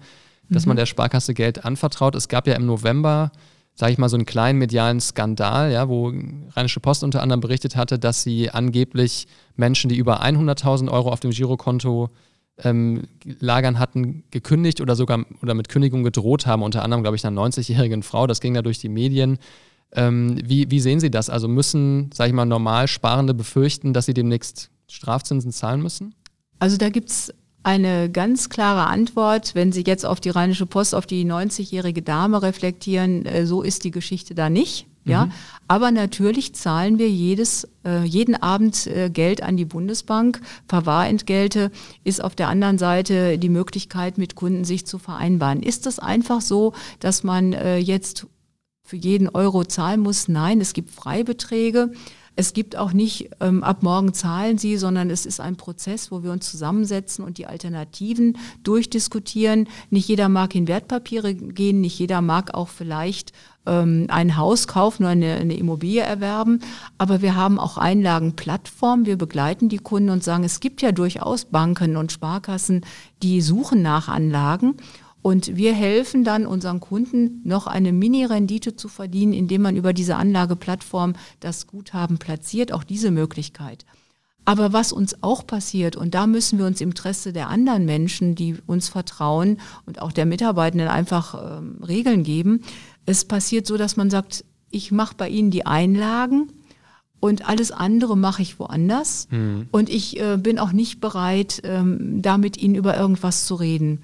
dass 0.49 0.65
mhm. 0.65 0.71
man 0.71 0.77
der 0.77 0.85
Sparkasse 0.85 1.33
Geld 1.33 1.63
anvertraut? 1.63 2.15
Es 2.15 2.27
gab 2.27 2.47
ja 2.47 2.55
im 2.55 2.65
November, 2.65 3.31
sage 3.75 3.93
ich 3.93 3.97
mal, 3.97 4.09
so 4.09 4.17
einen 4.17 4.25
kleinen 4.25 4.59
medialen 4.59 4.99
Skandal, 4.99 5.71
ja, 5.71 5.87
wo 5.87 6.11
Rheinische 6.51 6.81
Post 6.81 7.05
unter 7.05 7.23
anderem 7.23 7.39
berichtet 7.39 7.77
hatte, 7.77 7.97
dass 7.97 8.23
sie 8.23 8.49
angeblich 8.49 9.25
Menschen, 9.55 9.89
die 9.89 9.97
über 9.97 10.21
100.000 10.21 10.91
Euro 10.91 11.11
auf 11.11 11.21
dem 11.21 11.31
Girokonto 11.31 12.09
ähm, 12.63 13.03
Lagern 13.39 13.79
hatten, 13.79 14.23
gekündigt 14.31 14.81
oder 14.81 14.95
sogar 14.95 15.25
oder 15.41 15.53
mit 15.53 15.69
Kündigung 15.69 16.03
gedroht 16.03 16.45
haben, 16.45 16.63
unter 16.63 16.83
anderem, 16.83 17.03
glaube 17.03 17.15
ich, 17.15 17.25
einer 17.25 17.39
90-jährigen 17.41 18.03
Frau. 18.03 18.27
Das 18.27 18.41
ging 18.41 18.53
da 18.53 18.61
durch 18.61 18.79
die 18.79 18.89
Medien. 18.89 19.37
Ähm, 19.91 20.39
wie, 20.43 20.69
wie 20.69 20.79
sehen 20.79 20.99
Sie 20.99 21.09
das? 21.09 21.29
Also 21.29 21.47
müssen, 21.47 22.11
sage 22.13 22.29
ich 22.29 22.35
mal, 22.35 22.45
normal 22.45 22.87
Sparende 22.87 23.33
befürchten, 23.33 23.93
dass 23.93 24.05
sie 24.05 24.13
demnächst 24.13 24.69
Strafzinsen 24.87 25.51
zahlen 25.51 25.81
müssen? 25.81 26.13
Also 26.59 26.77
da 26.77 26.89
gibt 26.89 27.09
es 27.09 27.33
eine 27.63 28.09
ganz 28.09 28.49
klare 28.49 28.87
Antwort, 28.87 29.55
wenn 29.55 29.71
Sie 29.71 29.83
jetzt 29.85 30.05
auf 30.05 30.19
die 30.19 30.29
Rheinische 30.29 30.65
Post, 30.65 30.95
auf 30.95 31.05
die 31.05 31.25
90-jährige 31.25 32.01
Dame 32.01 32.41
reflektieren, 32.41 33.25
äh, 33.25 33.45
so 33.45 33.61
ist 33.61 33.83
die 33.83 33.91
Geschichte 33.91 34.35
da 34.35 34.49
nicht. 34.49 34.87
Ja, 35.05 35.25
mhm. 35.25 35.31
aber 35.67 35.91
natürlich 35.91 36.53
zahlen 36.55 36.99
wir 36.99 37.09
jedes, 37.09 37.67
äh, 37.85 38.03
jeden 38.03 38.35
Abend 38.35 38.85
äh, 38.87 39.09
Geld 39.09 39.41
an 39.41 39.57
die 39.57 39.65
Bundesbank. 39.65 40.41
Verwahrentgelte 40.67 41.71
ist 42.03 42.23
auf 42.23 42.35
der 42.35 42.49
anderen 42.49 42.77
Seite 42.77 43.37
die 43.37 43.49
Möglichkeit, 43.49 44.17
mit 44.17 44.35
Kunden 44.35 44.65
sich 44.65 44.85
zu 44.85 44.99
vereinbaren. 44.99 45.63
Ist 45.63 45.85
das 45.85 45.99
einfach 45.99 46.41
so, 46.41 46.73
dass 46.99 47.23
man 47.23 47.53
äh, 47.53 47.77
jetzt 47.77 48.27
für 48.83 48.97
jeden 48.97 49.29
Euro 49.29 49.63
zahlen 49.63 50.01
muss? 50.01 50.27
Nein, 50.27 50.61
es 50.61 50.73
gibt 50.73 50.91
Freibeträge. 50.91 51.91
Es 52.39 52.53
gibt 52.53 52.77
auch 52.77 52.93
nicht, 52.93 53.31
ähm, 53.41 53.65
ab 53.65 53.83
morgen 53.83 54.13
zahlen 54.13 54.57
Sie, 54.57 54.77
sondern 54.77 55.09
es 55.09 55.25
ist 55.25 55.41
ein 55.41 55.57
Prozess, 55.57 56.09
wo 56.09 56.23
wir 56.23 56.31
uns 56.31 56.49
zusammensetzen 56.49 57.25
und 57.25 57.37
die 57.37 57.47
Alternativen 57.47 58.37
durchdiskutieren. 58.63 59.67
Nicht 59.89 60.07
jeder 60.07 60.29
mag 60.29 60.55
in 60.55 60.69
Wertpapiere 60.69 61.35
gehen, 61.35 61.81
nicht 61.81 61.99
jeder 61.99 62.21
mag 62.21 62.53
auch 62.53 62.69
vielleicht 62.69 63.33
ähm, 63.69 64.07
ein 64.09 64.35
Haus 64.35 64.67
kaufen 64.67 65.03
oder 65.03 65.11
eine, 65.11 65.35
eine 65.35 65.55
Immobilie 65.55 66.01
erwerben. 66.01 66.59
Aber 66.97 67.21
wir 67.21 67.35
haben 67.35 67.59
auch 67.59 67.77
Einlagenplattformen. 67.77 69.05
Wir 69.05 69.17
begleiten 69.17 69.69
die 69.69 69.77
Kunden 69.77 70.09
und 70.09 70.23
sagen, 70.23 70.43
es 70.43 70.59
gibt 70.59 70.81
ja 70.81 70.91
durchaus 70.91 71.45
Banken 71.45 71.95
und 71.95 72.11
Sparkassen, 72.11 72.85
die 73.21 73.41
suchen 73.41 73.81
nach 73.81 74.07
Anlagen. 74.09 74.75
Und 75.21 75.57
wir 75.57 75.73
helfen 75.73 76.23
dann 76.23 76.45
unseren 76.45 76.79
Kunden, 76.79 77.41
noch 77.43 77.67
eine 77.67 77.91
Mini-Rendite 77.91 78.75
zu 78.75 78.87
verdienen, 78.87 79.33
indem 79.33 79.61
man 79.61 79.75
über 79.75 79.93
diese 79.93 80.15
Anlageplattform 80.15 81.13
das 81.41 81.67
Guthaben 81.67 82.17
platziert. 82.17 82.71
Auch 82.71 82.83
diese 82.83 83.11
Möglichkeit. 83.11 83.85
Aber 84.49 84.73
was 84.73 84.91
uns 84.91 85.21
auch 85.21 85.45
passiert, 85.45 85.95
und 85.95 86.15
da 86.15 86.25
müssen 86.25 86.57
wir 86.57 86.65
uns 86.65 86.81
im 86.81 86.89
Interesse 86.89 87.33
der 87.33 87.49
anderen 87.49 87.85
Menschen, 87.85 88.33
die 88.33 88.55
uns 88.65 88.89
vertrauen 88.89 89.59
und 89.85 90.01
auch 90.01 90.11
der 90.11 90.25
Mitarbeitenden 90.25 90.87
einfach 90.87 91.59
ähm, 91.59 91.83
Regeln 91.83 92.23
geben, 92.23 92.63
es 93.09 93.25
passiert 93.25 93.65
so, 93.65 93.75
dass 93.75 93.97
man 93.97 94.09
sagt, 94.09 94.45
ich 94.69 94.91
mache 94.91 95.15
bei 95.15 95.29
Ihnen 95.29 95.49
die 95.49 95.65
Einlagen 95.65 96.51
und 97.19 97.49
alles 97.49 97.71
andere 97.71 98.15
mache 98.15 98.41
ich 98.41 98.59
woanders. 98.59 99.27
Mhm. 99.31 99.67
Und 99.71 99.89
ich 99.89 100.19
äh, 100.19 100.37
bin 100.37 100.59
auch 100.59 100.71
nicht 100.71 101.01
bereit, 101.01 101.61
ähm, 101.63 102.21
da 102.21 102.37
mit 102.37 102.57
Ihnen 102.57 102.75
über 102.75 102.95
irgendwas 102.95 103.45
zu 103.45 103.55
reden. 103.55 104.01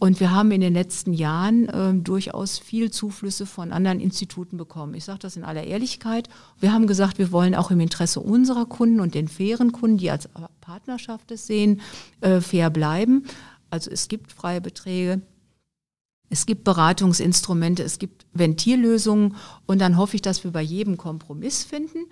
Und 0.00 0.20
wir 0.20 0.32
haben 0.32 0.50
in 0.52 0.60
den 0.60 0.74
letzten 0.74 1.12
Jahren 1.12 1.68
äh, 1.68 1.94
durchaus 1.94 2.58
viel 2.58 2.90
Zuflüsse 2.90 3.46
von 3.46 3.72
anderen 3.72 4.00
Instituten 4.00 4.56
bekommen. 4.56 4.94
Ich 4.94 5.04
sage 5.04 5.20
das 5.20 5.36
in 5.36 5.44
aller 5.44 5.64
Ehrlichkeit. 5.64 6.28
Wir 6.60 6.72
haben 6.72 6.86
gesagt, 6.86 7.18
wir 7.18 7.32
wollen 7.32 7.54
auch 7.54 7.70
im 7.70 7.80
Interesse 7.80 8.20
unserer 8.20 8.66
Kunden 8.66 9.00
und 9.00 9.14
den 9.14 9.28
fairen 9.28 9.72
Kunden, 9.72 9.98
die 9.98 10.10
als 10.10 10.28
Partnerschaft 10.60 11.30
es 11.30 11.46
sehen, 11.46 11.80
äh, 12.20 12.40
fair 12.40 12.70
bleiben. 12.70 13.24
Also 13.70 13.90
es 13.90 14.08
gibt 14.08 14.32
freie 14.32 14.60
Beträge. 14.60 15.20
Es 16.30 16.46
gibt 16.46 16.64
Beratungsinstrumente, 16.64 17.82
es 17.82 17.98
gibt 17.98 18.26
Ventillösungen 18.32 19.36
und 19.66 19.80
dann 19.80 19.96
hoffe 19.96 20.16
ich, 20.16 20.22
dass 20.22 20.44
wir 20.44 20.50
bei 20.50 20.62
jedem 20.62 20.96
Kompromiss 20.96 21.64
finden. 21.64 22.06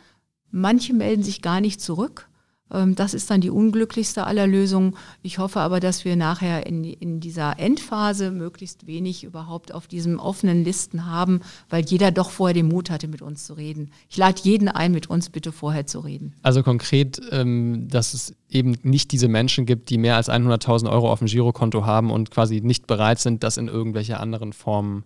Manche 0.50 0.94
melden 0.94 1.22
sich 1.22 1.42
gar 1.42 1.60
nicht 1.60 1.80
zurück. 1.80 2.28
Ähm, 2.72 2.94
das 2.94 3.14
ist 3.14 3.30
dann 3.30 3.40
die 3.40 3.50
unglücklichste 3.50 4.26
aller 4.26 4.46
Lösungen. 4.46 4.96
Ich 5.22 5.38
hoffe 5.38 5.60
aber, 5.60 5.80
dass 5.80 6.04
wir 6.04 6.16
nachher 6.16 6.66
in, 6.66 6.84
in, 6.84 7.20
dieser 7.20 7.58
Endphase 7.58 8.30
möglichst 8.30 8.86
wenig 8.86 9.24
überhaupt 9.24 9.72
auf 9.72 9.86
diesen 9.86 10.18
offenen 10.18 10.64
Listen 10.64 11.06
haben, 11.06 11.40
weil 11.70 11.84
jeder 11.84 12.10
doch 12.10 12.30
vorher 12.30 12.54
den 12.54 12.68
Mut 12.68 12.90
hatte, 12.90 13.08
mit 13.08 13.22
uns 13.22 13.46
zu 13.46 13.54
reden. 13.54 13.90
Ich 14.08 14.16
lade 14.16 14.40
jeden 14.42 14.68
ein, 14.68 14.92
mit 14.92 15.08
uns 15.08 15.30
bitte 15.30 15.52
vorher 15.52 15.86
zu 15.86 16.00
reden. 16.00 16.34
Also 16.42 16.62
konkret, 16.62 17.20
ähm, 17.30 17.88
dass 17.88 18.14
es 18.14 18.34
eben 18.48 18.76
nicht 18.82 19.12
diese 19.12 19.28
Menschen 19.28 19.66
gibt, 19.66 19.90
die 19.90 19.98
mehr 19.98 20.16
als 20.16 20.28
100.000 20.28 20.90
Euro 20.90 21.10
auf 21.10 21.20
dem 21.20 21.28
Girokonto 21.28 21.84
haben 21.84 22.10
und 22.10 22.30
quasi 22.30 22.60
nicht 22.60 22.86
bereit 22.86 23.18
sind, 23.18 23.42
das 23.42 23.56
in 23.56 23.68
irgendwelche 23.68 24.18
anderen 24.18 24.52
Formen 24.52 25.04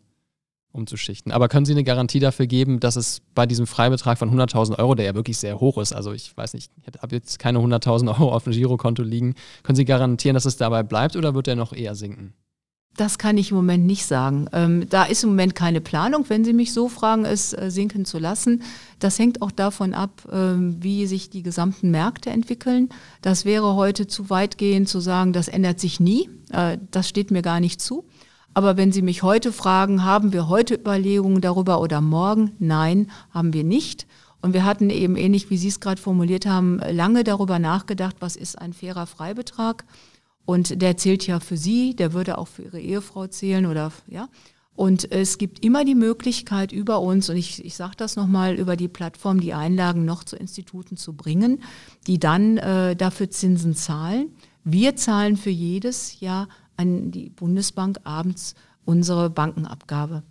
umzuschichten. 0.73 1.33
Aber 1.33 1.49
können 1.49 1.67
Sie 1.67 1.73
eine 1.73 1.85
Garantie 1.85 2.21
dafür 2.21 2.47
geben, 2.47 2.81
dass 2.81 2.97
es 2.97 3.23
bei 3.35 3.47
diesem 3.47 3.67
Freibetrag 3.67 4.19
von 4.19 4.31
100.000 4.31 4.79
Euro, 4.79 4.95
der 4.95 5.07
ja 5.07 5.15
wirklich 5.15 5.39
sehr 5.39 5.61
hoch 5.61 5.79
ist, 5.79 5.93
also 5.93 6.13
ich 6.13 6.37
weiß 6.37 6.55
nicht, 6.55 6.71
ich 6.77 7.03
habe 7.03 7.17
jetzt 7.17 7.39
keine 7.39 7.59
100.000 7.59 8.09
Euro 8.09 8.33
auf 8.35 8.45
dem 8.45 8.53
Girokonto 8.53 9.03
liegen, 9.03 9.35
können 9.63 9.77
Sie 9.77 9.85
garantieren, 9.85 10.35
dass 10.35 10.45
es 10.45 10.57
dabei 10.57 10.83
bleibt 10.83 11.17
oder 11.17 11.35
wird 11.35 11.47
der 11.47 11.57
noch 11.57 11.73
eher 11.73 11.95
sinken? 11.95 12.35
Das 12.97 13.19
kann 13.19 13.39
ich 13.39 13.51
im 13.51 13.57
Moment 13.57 13.87
nicht 13.87 14.05
sagen. 14.05 14.47
Ähm, 14.53 14.87
da 14.91 15.05
ist 15.05 15.23
im 15.23 15.31
Moment 15.31 15.55
keine 15.55 15.81
Planung, 15.81 16.25
wenn 16.29 16.45
Sie 16.45 16.53
mich 16.53 16.73
so 16.73 16.89
fragen, 16.89 17.25
es 17.25 17.53
äh, 17.53 17.71
sinken 17.71 18.05
zu 18.05 18.19
lassen. 18.19 18.63
Das 18.99 19.19
hängt 19.19 19.43
auch 19.43 19.53
davon 19.53 19.95
ab, 19.95 20.23
äh, 20.31 20.57
wie 20.57 21.07
sich 21.07 21.31
die 21.31 21.43
gesamten 21.43 21.91
Märkte 21.93 22.31
entwickeln. 22.31 22.89
Das 23.23 23.45
wäre 23.45 23.77
heute 23.77 24.07
zu 24.07 24.29
weitgehend 24.29 24.89
zu 24.89 25.01
sagen, 25.01 25.33
das 25.33 25.49
ändert 25.49 25.79
sich 25.79 26.01
nie. 26.01 26.29
Äh, 26.53 26.79
das 26.91 27.09
steht 27.09 27.31
mir 27.31 27.43
gar 27.43 27.61
nicht 27.61 27.81
zu. 27.81 28.05
Aber 28.53 28.77
wenn 28.77 28.93
Sie 28.93 29.03
mich 29.03 29.23
heute 29.23 29.53
fragen, 29.53 30.05
haben 30.05 30.33
wir 30.33 30.49
heute 30.49 30.75
Überlegungen 30.75 31.41
darüber 31.41 31.81
oder 31.81 32.01
morgen? 32.01 32.53
Nein, 32.59 33.11
haben 33.31 33.53
wir 33.53 33.65
nicht. 33.65 34.07
Und 34.43 34.55
wir 34.55 34.65
hatten 34.65 34.91
eben 34.91 35.17
ähnlich, 35.17 35.51
wie 35.51 35.59
Sie 35.59 35.69
es 35.69 35.81
gerade 35.81 36.01
formuliert 36.01 36.47
haben, 36.47 36.81
lange 36.91 37.25
darüber 37.25 37.59
nachgedacht, 37.59 38.17
was 38.21 38.37
ist 38.37 38.59
ein 38.59 38.73
fairer 38.73 39.07
Freibetrag. 39.07 39.85
Und 40.47 40.83
der 40.83 40.97
zählt 40.97 41.27
ja 41.27 41.39
für 41.41 41.57
Sie, 41.57 41.95
der 41.95 42.13
würde 42.13 42.39
auch 42.39 42.49
für 42.49 42.63
Ihre 42.63 42.81
Ehefrau 42.81 43.27
zählen 43.27 43.67
oder 43.67 43.93
ja. 44.09 44.29
Und 44.75 45.13
es 45.13 45.37
gibt 45.37 45.63
immer 45.63 45.85
die 45.85 45.95
Möglichkeit 45.95 46.73
über 46.73 47.01
uns, 47.01 47.29
und 47.29 47.37
ich, 47.37 47.63
ich 47.63 47.77
sage 47.77 47.97
das 47.99 48.17
nochmal, 48.17 48.55
über 48.55 48.77
die 48.77 48.89
Plattform 48.89 49.39
die 49.39 49.53
Einlagen 49.53 50.07
noch 50.07 50.25
zu 50.25 50.37
Instituten 50.37 50.97
zu 50.97 51.13
bringen, 51.13 51.63
die 52.07 52.19
dann 52.19 52.57
äh, 52.57 52.97
dafür 52.97 53.29
Zinsen 53.29 53.75
zahlen. 53.75 54.35
Wir 54.65 54.97
zahlen 54.97 55.37
für 55.37 55.51
jedes 55.51 56.21
Jahr 56.21 56.49
an 56.81 57.11
die 57.11 57.31
Bundesbank 57.31 58.01
abends 58.05 58.55
unsere 58.85 59.31
Bankenabgabe. 59.31 60.23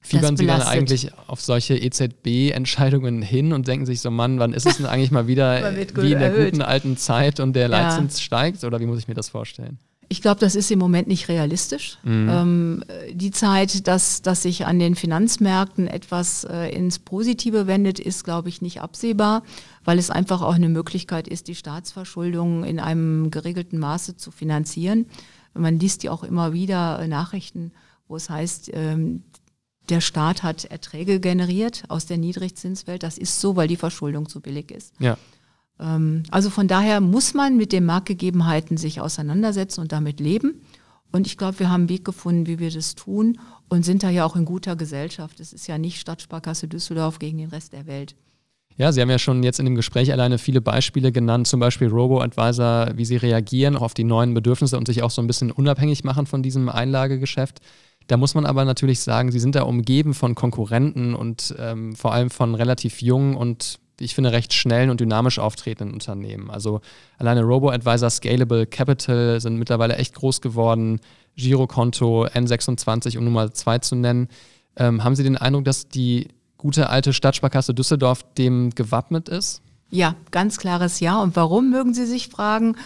Fiebern 0.00 0.36
Sie 0.36 0.46
dann 0.46 0.62
eigentlich 0.62 1.12
auf 1.28 1.40
solche 1.40 1.76
EZB-Entscheidungen 1.76 3.22
hin 3.22 3.52
und 3.52 3.68
denken 3.68 3.86
sich 3.86 4.00
so, 4.00 4.10
Mann, 4.10 4.40
wann 4.40 4.52
ist 4.52 4.66
es 4.66 4.78
denn 4.78 4.86
eigentlich 4.86 5.12
mal 5.12 5.28
wieder 5.28 5.76
wie 5.94 6.12
in 6.12 6.18
der 6.18 6.32
erhöht. 6.32 6.52
guten 6.52 6.62
alten 6.62 6.96
Zeit 6.96 7.38
und 7.38 7.52
der 7.54 7.68
Leitzins 7.68 8.18
ja. 8.18 8.24
steigt? 8.24 8.64
Oder 8.64 8.80
wie 8.80 8.86
muss 8.86 8.98
ich 8.98 9.06
mir 9.06 9.14
das 9.14 9.28
vorstellen? 9.28 9.78
Ich 10.08 10.20
glaube, 10.20 10.40
das 10.40 10.56
ist 10.56 10.70
im 10.70 10.78
Moment 10.78 11.06
nicht 11.06 11.28
realistisch. 11.28 11.98
Mhm. 12.02 12.28
Ähm, 12.28 12.84
die 13.12 13.30
Zeit, 13.30 13.86
dass, 13.86 14.22
dass 14.22 14.42
sich 14.42 14.66
an 14.66 14.78
den 14.78 14.96
Finanzmärkten 14.96 15.86
etwas 15.86 16.44
äh, 16.44 16.68
ins 16.74 16.98
Positive 16.98 17.66
wendet, 17.68 18.00
ist, 18.00 18.24
glaube 18.24 18.48
ich, 18.48 18.60
nicht 18.60 18.82
absehbar, 18.82 19.42
weil 19.84 19.98
es 19.98 20.10
einfach 20.10 20.42
auch 20.42 20.54
eine 20.54 20.68
Möglichkeit 20.68 21.28
ist, 21.28 21.46
die 21.48 21.54
Staatsverschuldung 21.54 22.64
in 22.64 22.80
einem 22.80 23.30
geregelten 23.30 23.78
Maße 23.78 24.16
zu 24.16 24.32
finanzieren. 24.32 25.06
Man 25.54 25.78
liest 25.78 26.02
ja 26.02 26.10
auch 26.10 26.24
immer 26.24 26.52
wieder 26.52 26.98
äh, 26.98 27.08
Nachrichten, 27.08 27.72
wo 28.08 28.16
es 28.16 28.30
heißt, 28.30 28.70
ähm, 28.74 29.22
der 29.88 30.00
Staat 30.00 30.42
hat 30.42 30.64
Erträge 30.66 31.20
generiert 31.20 31.84
aus 31.88 32.06
der 32.06 32.18
Niedrigzinswelt. 32.18 33.02
Das 33.02 33.18
ist 33.18 33.40
so, 33.40 33.56
weil 33.56 33.68
die 33.68 33.76
Verschuldung 33.76 34.28
zu 34.28 34.40
billig 34.40 34.70
ist. 34.70 34.94
Ja. 34.98 35.18
Ähm, 35.80 36.22
also 36.30 36.50
von 36.50 36.68
daher 36.68 37.00
muss 37.00 37.34
man 37.34 37.56
mit 37.56 37.72
den 37.72 37.84
Marktgegebenheiten 37.84 38.76
sich 38.76 39.00
auseinandersetzen 39.00 39.80
und 39.80 39.92
damit 39.92 40.20
leben. 40.20 40.62
Und 41.10 41.26
ich 41.26 41.36
glaube, 41.36 41.58
wir 41.58 41.70
haben 41.70 41.82
einen 41.82 41.88
Weg 41.90 42.04
gefunden, 42.04 42.46
wie 42.46 42.58
wir 42.58 42.70
das 42.70 42.94
tun 42.94 43.38
und 43.68 43.84
sind 43.84 44.02
da 44.02 44.08
ja 44.08 44.24
auch 44.24 44.36
in 44.36 44.46
guter 44.46 44.76
Gesellschaft. 44.76 45.40
Es 45.40 45.52
ist 45.52 45.66
ja 45.66 45.76
nicht 45.76 46.00
Stadtsparkasse 46.00 46.68
Düsseldorf 46.68 47.18
gegen 47.18 47.38
den 47.38 47.50
Rest 47.50 47.74
der 47.74 47.86
Welt. 47.86 48.14
Ja, 48.76 48.90
Sie 48.90 49.00
haben 49.00 49.10
ja 49.10 49.18
schon 49.18 49.42
jetzt 49.42 49.58
in 49.58 49.66
dem 49.66 49.74
Gespräch 49.74 50.12
alleine 50.12 50.38
viele 50.38 50.60
Beispiele 50.60 51.12
genannt, 51.12 51.46
zum 51.46 51.60
Beispiel 51.60 51.88
Robo-Advisor, 51.88 52.92
wie 52.96 53.04
sie 53.04 53.16
reagieren 53.16 53.76
auf 53.76 53.94
die 53.94 54.04
neuen 54.04 54.34
Bedürfnisse 54.34 54.78
und 54.78 54.86
sich 54.86 55.02
auch 55.02 55.10
so 55.10 55.20
ein 55.20 55.26
bisschen 55.26 55.50
unabhängig 55.50 56.04
machen 56.04 56.26
von 56.26 56.42
diesem 56.42 56.68
Einlagegeschäft. 56.68 57.60
Da 58.06 58.16
muss 58.16 58.34
man 58.34 58.46
aber 58.46 58.64
natürlich 58.64 59.00
sagen, 59.00 59.30
Sie 59.30 59.38
sind 59.38 59.54
da 59.54 59.62
umgeben 59.62 60.14
von 60.14 60.34
Konkurrenten 60.34 61.14
und 61.14 61.54
ähm, 61.58 61.94
vor 61.94 62.12
allem 62.12 62.30
von 62.30 62.54
relativ 62.54 63.00
jungen 63.02 63.36
und 63.36 63.78
ich 64.00 64.14
finde 64.14 64.32
recht 64.32 64.52
schnellen 64.52 64.90
und 64.90 65.00
dynamisch 65.00 65.38
auftretenden 65.38 65.94
Unternehmen. 65.94 66.50
Also 66.50 66.80
alleine 67.18 67.42
Robo-Advisor, 67.42 68.10
Scalable 68.10 68.66
Capital 68.66 69.40
sind 69.40 69.56
mittlerweile 69.56 69.96
echt 69.96 70.14
groß 70.14 70.40
geworden, 70.40 71.00
Girokonto, 71.36 72.26
N26, 72.26 73.16
um 73.18 73.24
nur 73.24 73.32
mal 73.32 73.52
zwei 73.52 73.78
zu 73.78 73.94
nennen. 73.94 74.28
Ähm, 74.76 75.04
haben 75.04 75.14
Sie 75.14 75.22
den 75.22 75.36
Eindruck, 75.36 75.64
dass 75.64 75.88
die 75.88 76.28
gute 76.62 76.88
alte 76.88 77.12
Stadtsparkasse 77.12 77.74
Düsseldorf 77.74 78.22
dem 78.38 78.70
gewappnet 78.70 79.28
ist? 79.28 79.62
Ja, 79.90 80.14
ganz 80.30 80.58
klares 80.58 81.00
Ja. 81.00 81.20
Und 81.20 81.34
warum, 81.34 81.70
mögen 81.70 81.92
Sie 81.92 82.06
sich 82.06 82.28
fragen? 82.28 82.76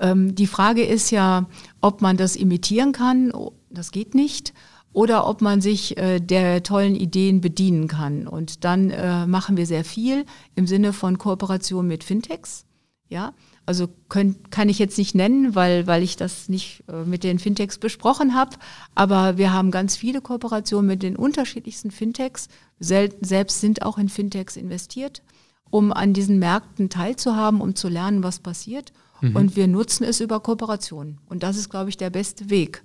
Ähm, 0.00 0.34
die 0.34 0.46
Frage 0.46 0.82
ist 0.82 1.10
ja, 1.10 1.46
ob 1.82 2.00
man 2.00 2.16
das 2.16 2.36
imitieren 2.36 2.92
kann. 2.92 3.32
Das 3.68 3.92
geht 3.92 4.14
nicht. 4.14 4.54
Oder 4.94 5.28
ob 5.28 5.42
man 5.42 5.60
sich 5.60 5.98
äh, 5.98 6.20
der 6.20 6.62
tollen 6.62 6.96
Ideen 6.96 7.42
bedienen 7.42 7.86
kann. 7.86 8.26
Und 8.26 8.64
dann 8.64 8.88
äh, 8.90 9.26
machen 9.26 9.58
wir 9.58 9.66
sehr 9.66 9.84
viel 9.84 10.24
im 10.54 10.66
Sinne 10.66 10.94
von 10.94 11.18
Kooperation 11.18 11.86
mit 11.86 12.04
Fintechs. 12.04 12.64
Ja, 13.10 13.34
also 13.68 13.86
können, 14.08 14.36
kann 14.48 14.70
ich 14.70 14.78
jetzt 14.78 14.96
nicht 14.96 15.14
nennen, 15.14 15.54
weil, 15.54 15.86
weil 15.86 16.02
ich 16.02 16.16
das 16.16 16.48
nicht 16.48 16.84
äh, 16.88 17.04
mit 17.04 17.22
den 17.22 17.38
Fintechs 17.38 17.76
besprochen 17.76 18.34
habe. 18.34 18.56
Aber 18.94 19.36
wir 19.36 19.52
haben 19.52 19.70
ganz 19.70 19.94
viele 19.94 20.22
Kooperationen 20.22 20.86
mit 20.86 21.02
den 21.02 21.16
unterschiedlichsten 21.16 21.90
Fintechs. 21.90 22.48
Sel 22.80 23.14
selbst 23.20 23.60
sind 23.60 23.82
auch 23.82 23.98
in 23.98 24.08
Fintechs 24.08 24.56
investiert, 24.56 25.22
um 25.68 25.92
an 25.92 26.14
diesen 26.14 26.38
Märkten 26.38 26.88
teilzuhaben, 26.88 27.60
um 27.60 27.74
zu 27.74 27.88
lernen, 27.88 28.22
was 28.22 28.38
passiert. 28.38 28.94
Mhm. 29.20 29.36
Und 29.36 29.54
wir 29.54 29.68
nutzen 29.68 30.04
es 30.04 30.20
über 30.20 30.40
Kooperationen. 30.40 31.18
Und 31.26 31.42
das 31.42 31.58
ist, 31.58 31.68
glaube 31.68 31.90
ich, 31.90 31.98
der 31.98 32.08
beste 32.08 32.48
Weg. 32.48 32.82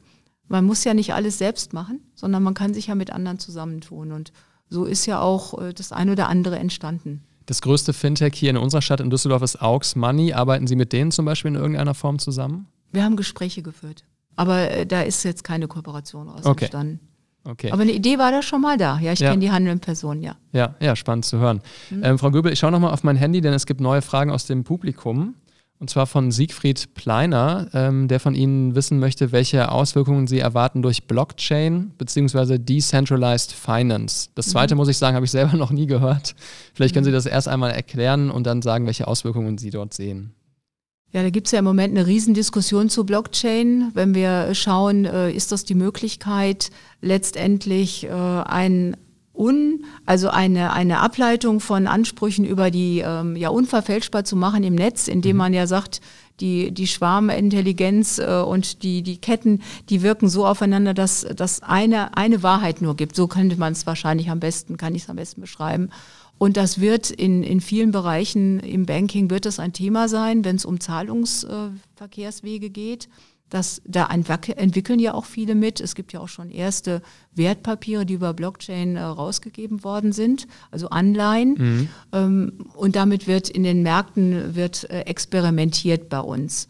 Man 0.50 0.66
muss 0.66 0.84
ja 0.84 0.94
nicht 0.94 1.14
alles 1.14 1.38
selbst 1.38 1.72
machen, 1.72 2.02
sondern 2.14 2.44
man 2.44 2.56
kann 2.56 2.74
sich 2.74 2.88
ja 2.88 2.96
mit 2.96 3.10
anderen 3.10 3.40
zusammentun. 3.40 4.12
Und 4.12 4.34
so 4.68 4.84
ist 4.84 5.06
ja 5.06 5.22
auch 5.22 5.62
äh, 5.62 5.74
das 5.74 5.94
eine 5.94 6.12
oder 6.12 6.28
andere 6.28 6.60
entstanden. 6.60 7.24
Das 7.46 7.62
größte 7.62 7.94
Fintech 7.94 8.34
hier 8.36 8.50
in 8.50 8.58
unserer 8.58 8.82
Stadt 8.82 9.00
in 9.00 9.10
Düsseldorf 9.10 9.42
ist 9.42 9.62
Aux 9.62 9.96
Money. 9.96 10.34
Arbeiten 10.34 10.68
Sie 10.68 10.76
mit 10.76 10.94
denen 10.94 11.12
zum 11.12 11.26
Beispiel 11.26 11.50
in 11.50 11.56
irgendeiner 11.56 11.94
Form 11.94 12.20
zusammen? 12.20 12.68
Wir 12.92 13.04
haben 13.04 13.16
Gespräche 13.16 13.62
geführt. 13.62 14.04
Aber 14.36 14.72
äh, 14.72 14.86
da 14.86 15.02
ist 15.02 15.24
jetzt 15.24 15.44
keine 15.44 15.68
Kooperation 15.68 16.30
aus 16.30 16.46
okay. 16.46 16.66
entstanden. 16.66 17.00
Okay. 17.46 17.72
Aber 17.72 17.82
eine 17.82 17.92
Idee 17.92 18.18
war 18.18 18.32
da 18.32 18.42
schon 18.42 18.62
mal 18.62 18.78
da. 18.78 19.00
Ja, 19.00 19.12
ich 19.12 19.20
ja. 19.20 19.32
kenne 19.32 19.42
die 19.42 19.52
handelnden 19.52 19.82
Personen, 19.82 20.24
ja. 20.24 20.38
Ja, 20.54 20.76
ja, 20.80 20.96
spannend 20.96 21.26
zu 21.26 21.40
hören. 21.40 21.62
Mhm. 21.90 22.04
Ähm, 22.04 22.20
Frau 22.20 22.32
Göbel, 22.32 22.54
ich 22.54 22.60
schaue 22.60 22.72
nochmal 22.72 22.94
auf 22.94 23.04
mein 23.04 23.18
Handy, 23.18 23.42
denn 23.42 23.54
es 23.54 23.66
gibt 23.66 23.82
neue 23.82 24.02
Fragen 24.02 24.32
aus 24.32 24.46
dem 24.46 24.64
Publikum. 24.64 25.36
Und 25.84 25.90
zwar 25.90 26.08
von 26.08 26.32
Siegfried 26.32 26.94
Pleiner, 26.94 27.68
ähm, 27.74 28.08
der 28.08 28.22
von 28.22 28.36
Ihnen 28.36 28.74
wissen 28.74 29.00
möchte, 29.00 29.34
welche 29.34 29.70
Auswirkungen 29.70 30.28
Sie 30.28 30.40
erwarten 30.40 30.82
durch 30.82 31.08
Blockchain 31.08 31.92
bzw. 31.98 32.58
Decentralized 32.58 33.52
Finance. 33.52 34.30
Das 34.34 34.48
zweite, 34.48 34.76
mhm. 34.76 34.78
muss 34.78 34.88
ich 34.88 34.98
sagen, 34.98 35.16
habe 35.16 35.26
ich 35.26 35.32
selber 35.32 35.58
noch 35.58 35.72
nie 35.72 35.86
gehört. 35.86 36.36
Vielleicht 36.74 36.94
können 36.94 37.04
Sie 37.04 37.12
mhm. 37.12 37.16
das 37.16 37.26
erst 37.26 37.50
einmal 37.50 37.72
erklären 37.72 38.32
und 38.32 38.48
dann 38.48 38.62
sagen, 38.62 38.86
welche 38.86 39.10
Auswirkungen 39.10 39.58
Sie 39.58 39.72
dort 39.72 39.94
sehen. 39.94 40.34
Ja, 41.12 41.22
da 41.22 41.30
gibt 41.30 41.48
es 41.48 41.52
ja 41.52 41.60
im 41.60 41.66
Moment 41.66 41.98
eine 41.98 42.08
Riesendiskussion 42.08 42.88
zu 42.88 43.06
Blockchain. 43.06 43.92
Wenn 43.94 44.16
wir 44.16 44.56
schauen, 44.56 45.04
äh, 45.04 45.32
ist 45.34 45.52
das 45.52 45.66
die 45.66 45.76
Möglichkeit, 45.76 46.70
letztendlich 47.02 48.06
äh, 48.06 48.10
ein 48.10 48.96
un, 49.36 49.86
also 50.06 50.30
eine, 50.30 50.74
eine 50.74 51.00
Ableitung 51.00 51.60
von 51.60 51.88
Ansprüchen 51.88 52.46
über 52.46 52.70
die 52.70 53.00
ähm, 53.00 53.36
ja 53.36 53.50
unverfälschbar 53.50 54.24
zu 54.24 54.36
machen 54.36 54.64
im 54.64 54.76
Netz, 54.76 55.08
indem 55.08 55.36
mhm. 55.36 55.40
man 55.40 55.54
ja 55.54 55.68
sagt, 55.68 56.02
die, 56.40 56.72
die 56.72 56.88
Schwarmintelligenz 56.88 58.20
äh, 58.20 58.42
und 58.42 58.84
die, 58.84 59.02
die 59.02 59.18
Ketten, 59.18 59.62
die 59.90 60.02
wirken 60.02 60.30
so 60.30 60.46
aufeinander, 60.46 60.94
dass 60.94 61.26
das 61.36 61.62
eine, 61.62 62.18
eine 62.18 62.44
Wahrheit 62.44 62.82
nur 62.82 62.96
gibt. 62.96 63.16
So 63.16 63.28
könnte 63.28 63.58
man 63.58 63.74
es 63.74 63.86
wahrscheinlich 63.86 64.30
am 64.30 64.40
besten, 64.40 64.78
kann 64.78 64.96
ich 64.96 65.04
es 65.04 65.10
am 65.10 65.16
besten 65.18 65.42
beschreiben. 65.42 65.90
Und 66.38 66.58
das 66.58 66.82
wird 66.82 67.12
in, 67.12 67.44
in 67.44 67.62
vielen 67.62 67.92
Bereichen 67.92 68.60
im 68.60 68.86
Banking 68.86 69.30
wird 69.30 69.46
das 69.46 69.60
ein 69.60 69.74
Thema 69.74 70.10
sein, 70.10 70.44
wenn 70.44 70.56
es 70.56 70.66
um 70.66 70.80
Zahlungsverkehrswege 70.80 72.66
äh, 72.66 72.70
geht. 72.70 73.08
Das, 73.54 73.84
da 73.86 74.08
entwickeln 74.08 74.98
ja 74.98 75.14
auch 75.14 75.26
viele 75.26 75.54
mit. 75.54 75.80
Es 75.80 75.94
gibt 75.94 76.12
ja 76.12 76.20
auch 76.22 76.28
schon 76.28 76.50
erste 76.50 77.04
Wertpapiere, 77.36 78.04
die 78.04 78.16
über 78.16 78.34
Blockchain 78.34 78.96
äh, 78.96 79.04
rausgegeben 79.04 79.84
worden 79.84 80.12
sind, 80.12 80.48
also 80.72 80.90
Anleihen. 80.90 81.54
Mhm. 81.54 81.90
Ähm, 82.14 82.54
und 82.76 82.96
damit 82.96 83.28
wird 83.28 83.50
in 83.50 83.62
den 83.62 83.84
Märkten 83.84 84.56
wird 84.56 84.90
äh, 84.90 85.02
experimentiert 85.02 86.10
bei 86.10 86.20
uns. 86.20 86.68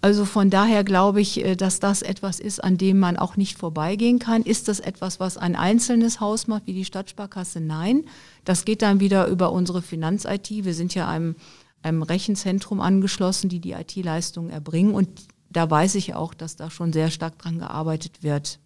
Also 0.00 0.24
von 0.24 0.48
daher 0.48 0.84
glaube 0.84 1.20
ich, 1.20 1.44
äh, 1.44 1.54
dass 1.54 1.80
das 1.80 2.00
etwas 2.00 2.40
ist, 2.40 2.64
an 2.64 2.78
dem 2.78 2.98
man 2.98 3.18
auch 3.18 3.36
nicht 3.36 3.58
vorbeigehen 3.58 4.18
kann. 4.18 4.40
Ist 4.40 4.68
das 4.68 4.80
etwas, 4.80 5.20
was 5.20 5.36
ein 5.36 5.54
einzelnes 5.54 6.18
Haus 6.18 6.46
macht, 6.46 6.66
wie 6.66 6.72
die 6.72 6.86
Stadtsparkasse? 6.86 7.60
Nein. 7.60 8.04
Das 8.46 8.64
geht 8.64 8.80
dann 8.80 9.00
wieder 9.00 9.26
über 9.26 9.52
unsere 9.52 9.82
Finanz-IT. 9.82 10.64
Wir 10.64 10.72
sind 10.72 10.94
ja 10.94 11.08
einem, 11.08 11.36
einem 11.82 12.02
Rechenzentrum 12.02 12.80
angeschlossen, 12.80 13.50
die 13.50 13.60
die 13.60 13.72
IT-Leistungen 13.72 14.48
erbringen. 14.48 14.94
Und 14.94 15.10
da 15.52 15.70
weiß 15.70 15.94
ich 15.96 16.14
auch, 16.14 16.34
dass 16.34 16.56
da 16.56 16.70
schon 16.70 16.92
sehr 16.92 17.10
stark 17.10 17.38
dran 17.38 17.58
gearbeitet 17.58 18.22
wird. 18.22 18.58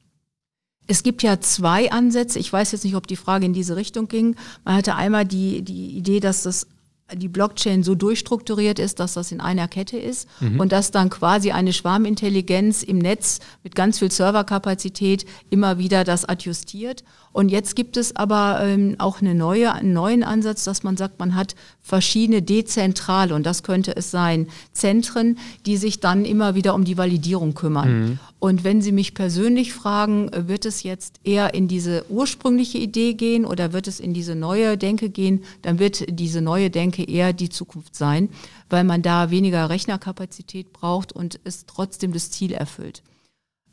Es 0.87 1.03
gibt 1.03 1.22
ja 1.22 1.41
zwei 1.41 1.91
Ansätze. 1.91 2.39
Ich 2.39 2.53
weiß 2.53 2.72
jetzt 2.72 2.84
nicht, 2.84 2.95
ob 2.95 3.07
die 3.07 3.16
Frage 3.16 3.47
in 3.47 3.53
diese 3.53 3.76
Richtung 3.76 4.09
ging. 4.09 4.37
Man 4.64 4.76
hatte 4.76 4.95
einmal 4.95 5.24
die, 5.24 5.62
die 5.62 5.97
Idee, 5.97 6.20
dass 6.20 6.43
das 6.45 6.68
die 7.14 7.28
Blockchain 7.28 7.84
so 7.84 7.95
durchstrukturiert 7.95 8.78
ist, 8.78 8.99
dass 8.99 9.14
das 9.14 9.30
in 9.30 9.41
einer 9.41 9.68
Kette 9.68 9.97
ist 9.97 10.28
mhm. 10.41 10.59
und 10.59 10.72
dass 10.72 10.91
dann 10.91 11.09
quasi 11.09 11.53
eine 11.53 11.72
Schwarmintelligenz 11.72 12.82
im 12.82 12.99
Netz 12.99 13.39
mit 13.62 13.76
ganz 13.76 14.01
viel 14.01 14.11
Serverkapazität 14.11 15.24
immer 15.49 15.78
wieder 15.78 16.03
das 16.03 16.24
adjustiert. 16.24 17.05
Und 17.37 17.51
jetzt 17.51 17.76
gibt 17.76 17.99
es 17.99 18.16
aber 18.16 18.61
ähm, 18.62 18.97
auch 18.97 19.20
eine 19.20 19.34
neue, 19.34 19.70
einen 19.74 19.93
neuen 19.93 20.24
Ansatz, 20.24 20.64
dass 20.64 20.82
man 20.84 20.97
sagt, 20.97 21.18
man 21.18 21.34
hat 21.34 21.55
verschiedene 21.82 22.41
dezentrale, 22.41 23.34
und 23.34 23.45
das 23.45 23.62
könnte 23.62 23.95
es 23.95 24.11
sein, 24.11 24.47
Zentren, 24.72 25.37
die 25.66 25.76
sich 25.76 26.01
dann 26.01 26.24
immer 26.24 26.55
wieder 26.55 26.74
um 26.74 26.87
die 26.87 26.97
Validierung 26.97 27.53
kümmern. 27.53 28.01
Mhm. 28.01 28.18
Und 28.39 28.64
wenn 28.64 28.80
Sie 28.80 28.91
mich 28.91 29.12
persönlich 29.12 29.74
fragen, 29.74 30.30
wird 30.49 30.64
es 30.64 30.82
jetzt 30.82 31.20
eher 31.24 31.53
in 31.53 31.68
diese 31.68 32.07
ursprüngliche 32.09 32.78
Idee 32.78 33.12
gehen 33.12 33.45
oder 33.45 33.74
wird 33.74 33.87
es 33.87 34.01
in 34.01 34.14
diese 34.14 34.34
neue 34.34 34.78
Denke 34.78 35.11
gehen, 35.11 35.45
dann 35.61 35.78
wird 35.78 36.07
diese 36.09 36.41
neue 36.41 36.70
Denke 36.70 37.05
eher 37.05 37.34
die 37.34 37.51
Zukunft 37.51 37.97
sein, 37.97 38.30
weil 38.70 38.84
man 38.84 39.03
da 39.03 39.30
weniger 39.30 39.68
Rechnerkapazität 39.68 40.72
braucht 40.72 41.12
und 41.12 41.39
es 41.45 41.66
trotzdem 41.66 42.14
das 42.14 42.30
Ziel 42.30 42.53
erfüllt. 42.53 43.03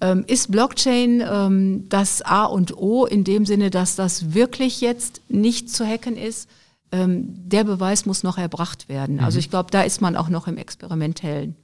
Ähm, 0.04 0.26
ist 0.28 0.51
Blockchain 0.51 1.24
ähm, 1.26 1.86
das 1.88 2.22
A 2.24 2.43
und 2.43 2.76
O 2.76 3.06
in 3.06 3.24
dem 3.24 3.45
Sinne, 3.45 3.70
dass 3.70 3.95
das 3.95 4.34
wirklich 4.34 4.82
jetzt 4.82 5.22
nicht 5.30 5.70
zu 5.70 5.88
hacken 5.88 6.18
ist? 6.18 6.49
Ähm, 6.91 7.28
der 7.47 7.64
Beweis 7.64 8.06
muss 8.06 8.22
noch 8.22 8.38
erbracht 8.38 8.89
werden. 8.89 9.22
Also 9.22 9.38
mhm. 9.38 9.39
ich 9.39 9.49
glaube, 9.49 9.72
da 9.72 9.82
ist 9.82 10.01
man 10.01 10.18
auch 10.18 10.28
noch 10.28 10.49
im 10.49 10.58
Experimentellen. 10.58 11.56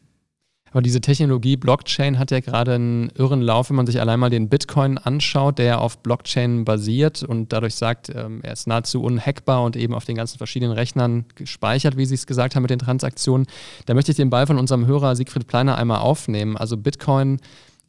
Aber 0.72 0.82
diese 0.82 1.02
Technologie 1.02 1.58
Blockchain 1.58 2.18
hat 2.18 2.32
ja 2.32 2.40
gerade 2.40 2.76
einen 2.76 3.10
irren 3.16 3.42
Lauf, 3.42 3.70
wenn 3.70 3.76
man 3.76 3.88
sich 3.88 4.00
allein 4.00 4.20
mal 4.20 4.30
den 4.30 4.48
Bitcoin 4.48 4.98
anschaut, 4.98 5.58
der 5.58 5.66
ja 5.66 5.78
auf 5.80 5.98
Blockchain 5.98 6.64
basiert 6.64 7.24
und 7.24 7.52
dadurch 7.52 7.76
sagt, 7.76 8.10
ähm, 8.16 8.40
er 8.44 8.54
ist 8.54 8.68
nahezu 8.68 9.02
unhackbar 9.02 9.64
und 9.64 9.76
eben 9.76 9.94
auf 9.94 10.06
den 10.06 10.16
ganzen 10.16 10.38
verschiedenen 10.38 10.72
Rechnern 10.72 11.26
gespeichert, 11.36 11.98
wie 11.98 12.06
Sie 12.06 12.16
es 12.16 12.26
gesagt 12.26 12.56
haben 12.56 12.62
mit 12.62 12.72
den 12.72 12.80
Transaktionen. 12.80 13.48
Da 13.86 13.96
möchte 13.96 14.12
ich 14.12 14.18
den 14.18 14.30
Ball 14.30 14.48
von 14.48 14.58
unserem 14.58 14.86
Hörer 14.86 15.18
Siegfried 15.18 15.48
Pleiner 15.48 15.78
einmal 15.78 16.00
aufnehmen. 16.00 16.56
Also 16.56 16.78
Bitcoin 16.78 17.40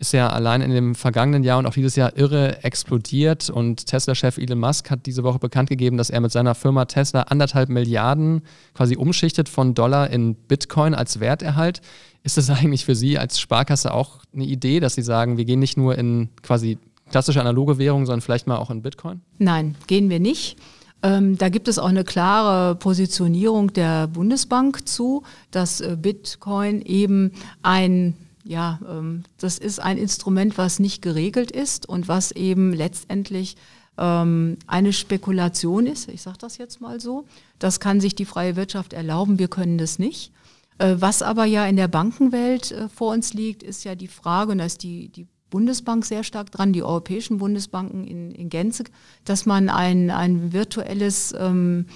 ist 0.00 0.12
ja 0.12 0.30
allein 0.30 0.62
in 0.62 0.70
dem 0.70 0.94
vergangenen 0.94 1.44
Jahr 1.44 1.58
und 1.58 1.66
auch 1.66 1.74
dieses 1.74 1.94
Jahr 1.94 2.16
irre 2.16 2.64
explodiert. 2.64 3.50
Und 3.50 3.86
Tesla-Chef 3.86 4.38
Elon 4.38 4.58
Musk 4.58 4.90
hat 4.90 5.04
diese 5.04 5.22
Woche 5.22 5.38
bekannt 5.38 5.68
gegeben, 5.68 5.98
dass 5.98 6.08
er 6.08 6.22
mit 6.22 6.32
seiner 6.32 6.54
Firma 6.54 6.86
Tesla 6.86 7.22
anderthalb 7.24 7.68
Milliarden 7.68 8.40
quasi 8.72 8.96
umschichtet 8.96 9.50
von 9.50 9.74
Dollar 9.74 10.08
in 10.08 10.34
Bitcoin 10.34 10.94
als 10.94 11.20
Werterhalt. 11.20 11.82
Ist 12.22 12.38
das 12.38 12.48
eigentlich 12.48 12.86
für 12.86 12.94
Sie 12.94 13.18
als 13.18 13.38
Sparkasse 13.38 13.92
auch 13.92 14.20
eine 14.34 14.44
Idee, 14.44 14.80
dass 14.80 14.94
Sie 14.94 15.02
sagen, 15.02 15.36
wir 15.36 15.44
gehen 15.44 15.60
nicht 15.60 15.76
nur 15.76 15.98
in 15.98 16.30
quasi 16.42 16.78
klassische 17.10 17.40
analoge 17.42 17.76
Währung, 17.76 18.06
sondern 18.06 18.22
vielleicht 18.22 18.46
mal 18.46 18.56
auch 18.56 18.70
in 18.70 18.80
Bitcoin? 18.80 19.20
Nein, 19.36 19.74
gehen 19.86 20.08
wir 20.08 20.18
nicht. 20.18 20.56
Ähm, 21.02 21.36
da 21.36 21.50
gibt 21.50 21.68
es 21.68 21.78
auch 21.78 21.88
eine 21.88 22.04
klare 22.04 22.74
Positionierung 22.74 23.74
der 23.74 24.06
Bundesbank 24.06 24.88
zu, 24.88 25.24
dass 25.50 25.82
äh, 25.82 25.98
Bitcoin 26.00 26.80
eben 26.80 27.32
ein 27.62 28.14
ja, 28.44 28.78
ähm, 28.88 29.24
das 29.38 29.58
ist 29.58 29.80
ein 29.80 29.98
Instrument, 29.98 30.58
was 30.58 30.78
nicht 30.78 31.02
geregelt 31.02 31.50
ist 31.50 31.88
und 31.88 32.08
was 32.08 32.32
eben 32.32 32.72
letztendlich 32.72 33.56
ähm, 33.98 34.56
eine 34.66 34.92
Spekulation 34.92 35.86
ist. 35.86 36.08
Ich 36.08 36.22
sage 36.22 36.38
das 36.38 36.58
jetzt 36.58 36.80
mal 36.80 37.00
so. 37.00 37.26
Das 37.58 37.80
kann 37.80 38.00
sich 38.00 38.14
die 38.14 38.24
freie 38.24 38.56
Wirtschaft 38.56 38.92
erlauben, 38.92 39.38
wir 39.38 39.48
können 39.48 39.78
das 39.78 39.98
nicht. 39.98 40.32
Äh, 40.78 40.96
was 40.98 41.22
aber 41.22 41.44
ja 41.44 41.66
in 41.66 41.76
der 41.76 41.88
Bankenwelt 41.88 42.72
äh, 42.72 42.88
vor 42.88 43.12
uns 43.12 43.34
liegt, 43.34 43.62
ist 43.62 43.84
ja 43.84 43.94
die 43.94 44.08
Frage, 44.08 44.52
und 44.52 44.58
da 44.58 44.64
ist 44.64 44.82
die, 44.82 45.08
die 45.08 45.26
Bundesbank 45.50 46.04
sehr 46.06 46.24
stark 46.24 46.50
dran, 46.50 46.72
die 46.72 46.82
europäischen 46.82 47.38
Bundesbanken 47.38 48.06
in, 48.06 48.30
in 48.30 48.48
Gänze, 48.48 48.84
dass 49.24 49.46
man 49.46 49.68
ein, 49.68 50.10
ein 50.10 50.52
virtuelles 50.52 51.34
ähm, 51.38 51.86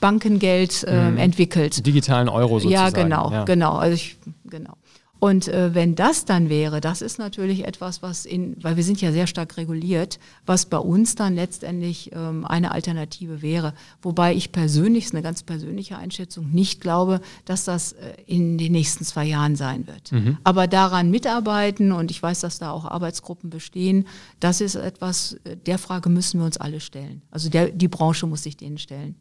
Bankengeld 0.00 0.82
äh, 0.82 1.14
entwickelt. 1.14 1.86
Digitalen 1.86 2.28
Euro 2.28 2.58
sozusagen. 2.58 2.96
Ja, 2.96 3.02
genau, 3.02 3.30
ja. 3.30 3.44
genau. 3.44 3.74
Also 3.76 3.94
ich, 3.94 4.18
genau. 4.44 4.74
Und 5.22 5.46
äh, 5.46 5.72
wenn 5.72 5.94
das 5.94 6.24
dann 6.24 6.48
wäre, 6.48 6.80
das 6.80 7.00
ist 7.00 7.20
natürlich 7.20 7.64
etwas, 7.64 8.02
was 8.02 8.26
in, 8.26 8.56
weil 8.60 8.76
wir 8.76 8.82
sind 8.82 9.00
ja 9.00 9.12
sehr 9.12 9.28
stark 9.28 9.56
reguliert, 9.56 10.18
was 10.46 10.66
bei 10.66 10.78
uns 10.78 11.14
dann 11.14 11.36
letztendlich 11.36 12.10
ähm, 12.12 12.44
eine 12.44 12.72
Alternative 12.72 13.40
wäre. 13.40 13.72
Wobei 14.02 14.34
ich 14.34 14.50
persönlich, 14.50 15.04
ist 15.04 15.14
eine 15.14 15.22
ganz 15.22 15.44
persönliche 15.44 15.96
Einschätzung, 15.96 16.50
nicht 16.50 16.80
glaube, 16.80 17.20
dass 17.44 17.64
das 17.64 17.92
äh, 17.92 18.14
in 18.26 18.58
den 18.58 18.72
nächsten 18.72 19.04
zwei 19.04 19.24
Jahren 19.24 19.54
sein 19.54 19.86
wird. 19.86 20.10
Mhm. 20.10 20.38
Aber 20.42 20.66
daran 20.66 21.12
mitarbeiten 21.12 21.92
und 21.92 22.10
ich 22.10 22.20
weiß, 22.20 22.40
dass 22.40 22.58
da 22.58 22.72
auch 22.72 22.84
Arbeitsgruppen 22.84 23.48
bestehen, 23.48 24.08
das 24.40 24.60
ist 24.60 24.74
etwas, 24.74 25.34
äh, 25.44 25.56
der 25.56 25.78
Frage 25.78 26.10
müssen 26.10 26.40
wir 26.40 26.46
uns 26.46 26.56
alle 26.56 26.80
stellen. 26.80 27.22
Also 27.30 27.48
der, 27.48 27.68
die 27.68 27.86
Branche 27.86 28.26
muss 28.26 28.42
sich 28.42 28.56
denen 28.56 28.78
stellen. 28.78 29.14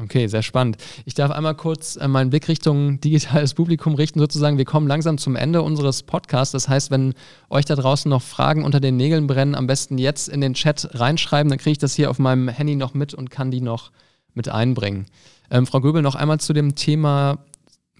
Okay, 0.00 0.26
sehr 0.26 0.42
spannend. 0.42 0.78
Ich 1.04 1.12
darf 1.12 1.30
einmal 1.30 1.54
kurz 1.54 1.96
äh, 1.96 2.08
meinen 2.08 2.30
Blick 2.30 2.48
Richtung 2.48 2.98
digitales 3.00 3.52
Publikum 3.52 3.94
richten, 3.94 4.20
sozusagen. 4.20 4.56
Wir 4.56 4.64
kommen 4.64 4.86
langsam 4.86 5.18
zum 5.18 5.36
Ende 5.36 5.60
unseres 5.60 6.02
Podcasts. 6.02 6.52
Das 6.52 6.66
heißt, 6.66 6.90
wenn 6.90 7.12
euch 7.50 7.66
da 7.66 7.74
draußen 7.76 8.08
noch 8.08 8.22
Fragen 8.22 8.64
unter 8.64 8.80
den 8.80 8.96
Nägeln 8.96 9.26
brennen, 9.26 9.54
am 9.54 9.66
besten 9.66 9.98
jetzt 9.98 10.30
in 10.30 10.40
den 10.40 10.54
Chat 10.54 10.88
reinschreiben, 10.94 11.50
dann 11.50 11.58
kriege 11.58 11.72
ich 11.72 11.78
das 11.78 11.94
hier 11.94 12.08
auf 12.08 12.18
meinem 12.18 12.48
Handy 12.48 12.74
noch 12.74 12.94
mit 12.94 13.12
und 13.12 13.30
kann 13.30 13.50
die 13.50 13.60
noch 13.60 13.92
mit 14.32 14.48
einbringen. 14.48 15.06
Ähm, 15.50 15.66
Frau 15.66 15.80
Göbel, 15.80 16.00
noch 16.00 16.14
einmal 16.14 16.40
zu 16.40 16.54
dem 16.54 16.74
Thema 16.74 17.44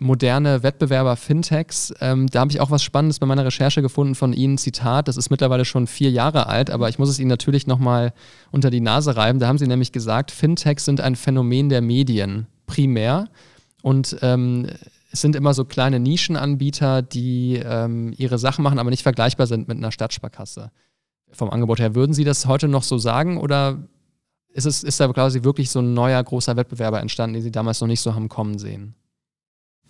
moderne 0.03 0.63
Wettbewerber 0.63 1.17
Fintechs. 1.17 1.95
Ähm, 2.01 2.27
da 2.29 2.41
habe 2.41 2.51
ich 2.51 2.61
auch 2.61 2.71
was 2.71 2.83
Spannendes 2.83 3.19
bei 3.19 3.27
meiner 3.27 3.45
Recherche 3.45 3.83
gefunden 3.83 4.15
von 4.15 4.33
Ihnen. 4.33 4.59
Zitat, 4.59 5.09
das 5.09 5.17
ist 5.17 5.31
mittlerweile 5.31 5.65
schon 5.65 5.87
vier 5.87 6.11
Jahre 6.11 6.47
alt, 6.47 6.71
aber 6.71 6.89
ich 6.89 6.99
muss 6.99 7.09
es 7.09 7.19
Ihnen 7.19 7.29
natürlich 7.29 7.67
nochmal 7.67 8.13
unter 8.51 8.71
die 8.71 8.81
Nase 8.81 9.17
reiben. 9.17 9.39
Da 9.39 9.49
haben 9.49 9.59
Sie 9.59 9.67
nämlich 9.67 9.93
gesagt, 9.93 10.31
Fintechs 10.31 10.85
sind 10.85 11.01
ein 11.01 11.17
Phänomen 11.17 11.69
der 11.69 11.81
Medien, 11.81 12.47
primär. 12.67 13.29
Und 13.83 14.17
ähm, 14.23 14.67
es 15.11 15.21
sind 15.21 15.37
immer 15.37 15.55
so 15.55 15.65
kleine 15.65 16.01
Nischenanbieter, 16.01 17.03
die 17.03 17.61
ähm, 17.65 18.15
ihre 18.17 18.39
Sachen 18.39 18.63
machen, 18.63 18.79
aber 18.79 18.91
nicht 18.91 19.03
vergleichbar 19.03 19.47
sind 19.47 19.69
mit 19.69 19.77
einer 19.77 19.93
Stadtsparkasse. 19.93 20.71
Vom 21.31 21.51
Angebot 21.51 21.81
her. 21.81 21.95
Würden 21.95 22.13
Sie 22.13 22.25
das 22.25 22.47
heute 22.47 22.69
noch 22.69 22.83
so 22.83 22.99
sagen 22.99 23.39
oder 23.39 23.79
ist, 24.53 24.67
es, 24.67 24.83
ist 24.83 25.01
da 25.01 25.09
quasi 25.09 25.45
wirklich 25.45 25.71
so 25.71 25.81
ein 25.81 25.95
neuer 25.95 26.23
großer 26.23 26.57
Wettbewerber 26.57 27.01
entstanden, 27.01 27.35
den 27.35 27.43
Sie 27.43 27.51
damals 27.51 27.81
noch 27.81 27.89
nicht 27.89 28.01
so 28.01 28.15
haben 28.15 28.29
kommen 28.29 28.59
sehen? 28.59 28.95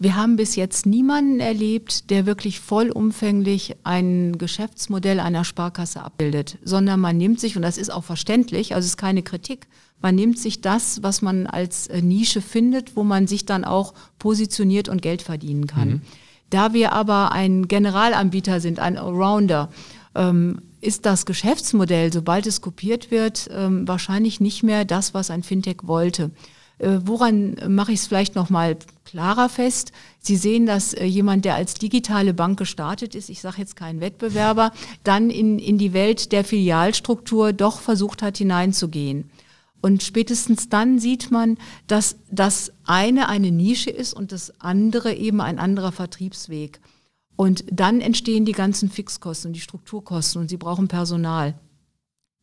Wir 0.02 0.16
haben 0.16 0.34
bis 0.34 0.56
jetzt 0.56 0.84
niemanden 0.84 1.38
erlebt, 1.38 2.10
der 2.10 2.26
wirklich 2.26 2.58
vollumfänglich 2.58 3.76
ein 3.84 4.36
Geschäftsmodell 4.36 5.20
einer 5.20 5.44
Sparkasse 5.44 6.02
abbildet, 6.02 6.58
sondern 6.64 6.98
man 6.98 7.16
nimmt 7.16 7.38
sich, 7.38 7.54
und 7.54 7.62
das 7.62 7.78
ist 7.78 7.92
auch 7.92 8.02
verständlich, 8.02 8.74
also 8.74 8.84
es 8.84 8.94
ist 8.94 8.96
keine 8.96 9.22
Kritik, 9.22 9.68
man 10.00 10.16
nimmt 10.16 10.40
sich 10.40 10.60
das, 10.60 11.04
was 11.04 11.22
man 11.22 11.46
als 11.46 11.86
äh, 11.86 12.02
Nische 12.02 12.40
findet, 12.40 12.96
wo 12.96 13.04
man 13.04 13.28
sich 13.28 13.46
dann 13.46 13.64
auch 13.64 13.94
positioniert 14.18 14.88
und 14.88 15.02
Geld 15.02 15.22
verdienen 15.22 15.68
kann. 15.68 15.88
Mhm. 15.88 16.02
Da 16.50 16.72
wir 16.72 16.94
aber 16.94 17.30
ein 17.30 17.68
Generalanbieter 17.68 18.58
sind, 18.58 18.80
ein 18.80 18.98
Allrounder, 18.98 19.68
ähm, 20.16 20.62
ist 20.80 21.06
das 21.06 21.26
Geschäftsmodell, 21.26 22.12
sobald 22.12 22.48
es 22.48 22.60
kopiert 22.60 23.12
wird, 23.12 23.48
ähm, 23.52 23.86
wahrscheinlich 23.86 24.40
nicht 24.40 24.64
mehr 24.64 24.84
das, 24.84 25.14
was 25.14 25.30
ein 25.30 25.44
Fintech 25.44 25.76
wollte. 25.84 26.32
Äh, 26.82 27.06
woran 27.06 27.56
mache 27.68 27.92
ich 27.92 28.00
es 28.00 28.06
vielleicht 28.08 28.34
nochmal 28.34 28.76
klarer 29.04 29.48
fest? 29.48 29.92
Sie 30.18 30.36
sehen, 30.36 30.66
dass 30.66 30.94
äh, 30.94 31.04
jemand, 31.04 31.44
der 31.44 31.54
als 31.54 31.74
digitale 31.74 32.34
Bank 32.34 32.58
gestartet 32.58 33.14
ist, 33.14 33.30
ich 33.30 33.40
sage 33.40 33.58
jetzt 33.58 33.76
kein 33.76 34.00
Wettbewerber, 34.00 34.72
dann 35.04 35.30
in, 35.30 35.60
in 35.60 35.78
die 35.78 35.92
Welt 35.92 36.32
der 36.32 36.44
Filialstruktur 36.44 37.52
doch 37.52 37.80
versucht 37.80 38.20
hat 38.20 38.36
hineinzugehen. 38.36 39.30
Und 39.80 40.02
spätestens 40.02 40.68
dann 40.68 40.98
sieht 40.98 41.30
man, 41.30 41.56
dass 41.86 42.16
das 42.30 42.72
eine 42.84 43.28
eine 43.28 43.52
Nische 43.52 43.90
ist 43.90 44.12
und 44.12 44.32
das 44.32 44.60
andere 44.60 45.14
eben 45.14 45.40
ein 45.40 45.60
anderer 45.60 45.92
Vertriebsweg. 45.92 46.80
Und 47.36 47.64
dann 47.70 48.00
entstehen 48.00 48.44
die 48.44 48.52
ganzen 48.52 48.90
Fixkosten 48.90 49.50
und 49.50 49.54
die 49.54 49.60
Strukturkosten 49.60 50.40
und 50.40 50.48
sie 50.48 50.56
brauchen 50.56 50.88
Personal. 50.88 51.54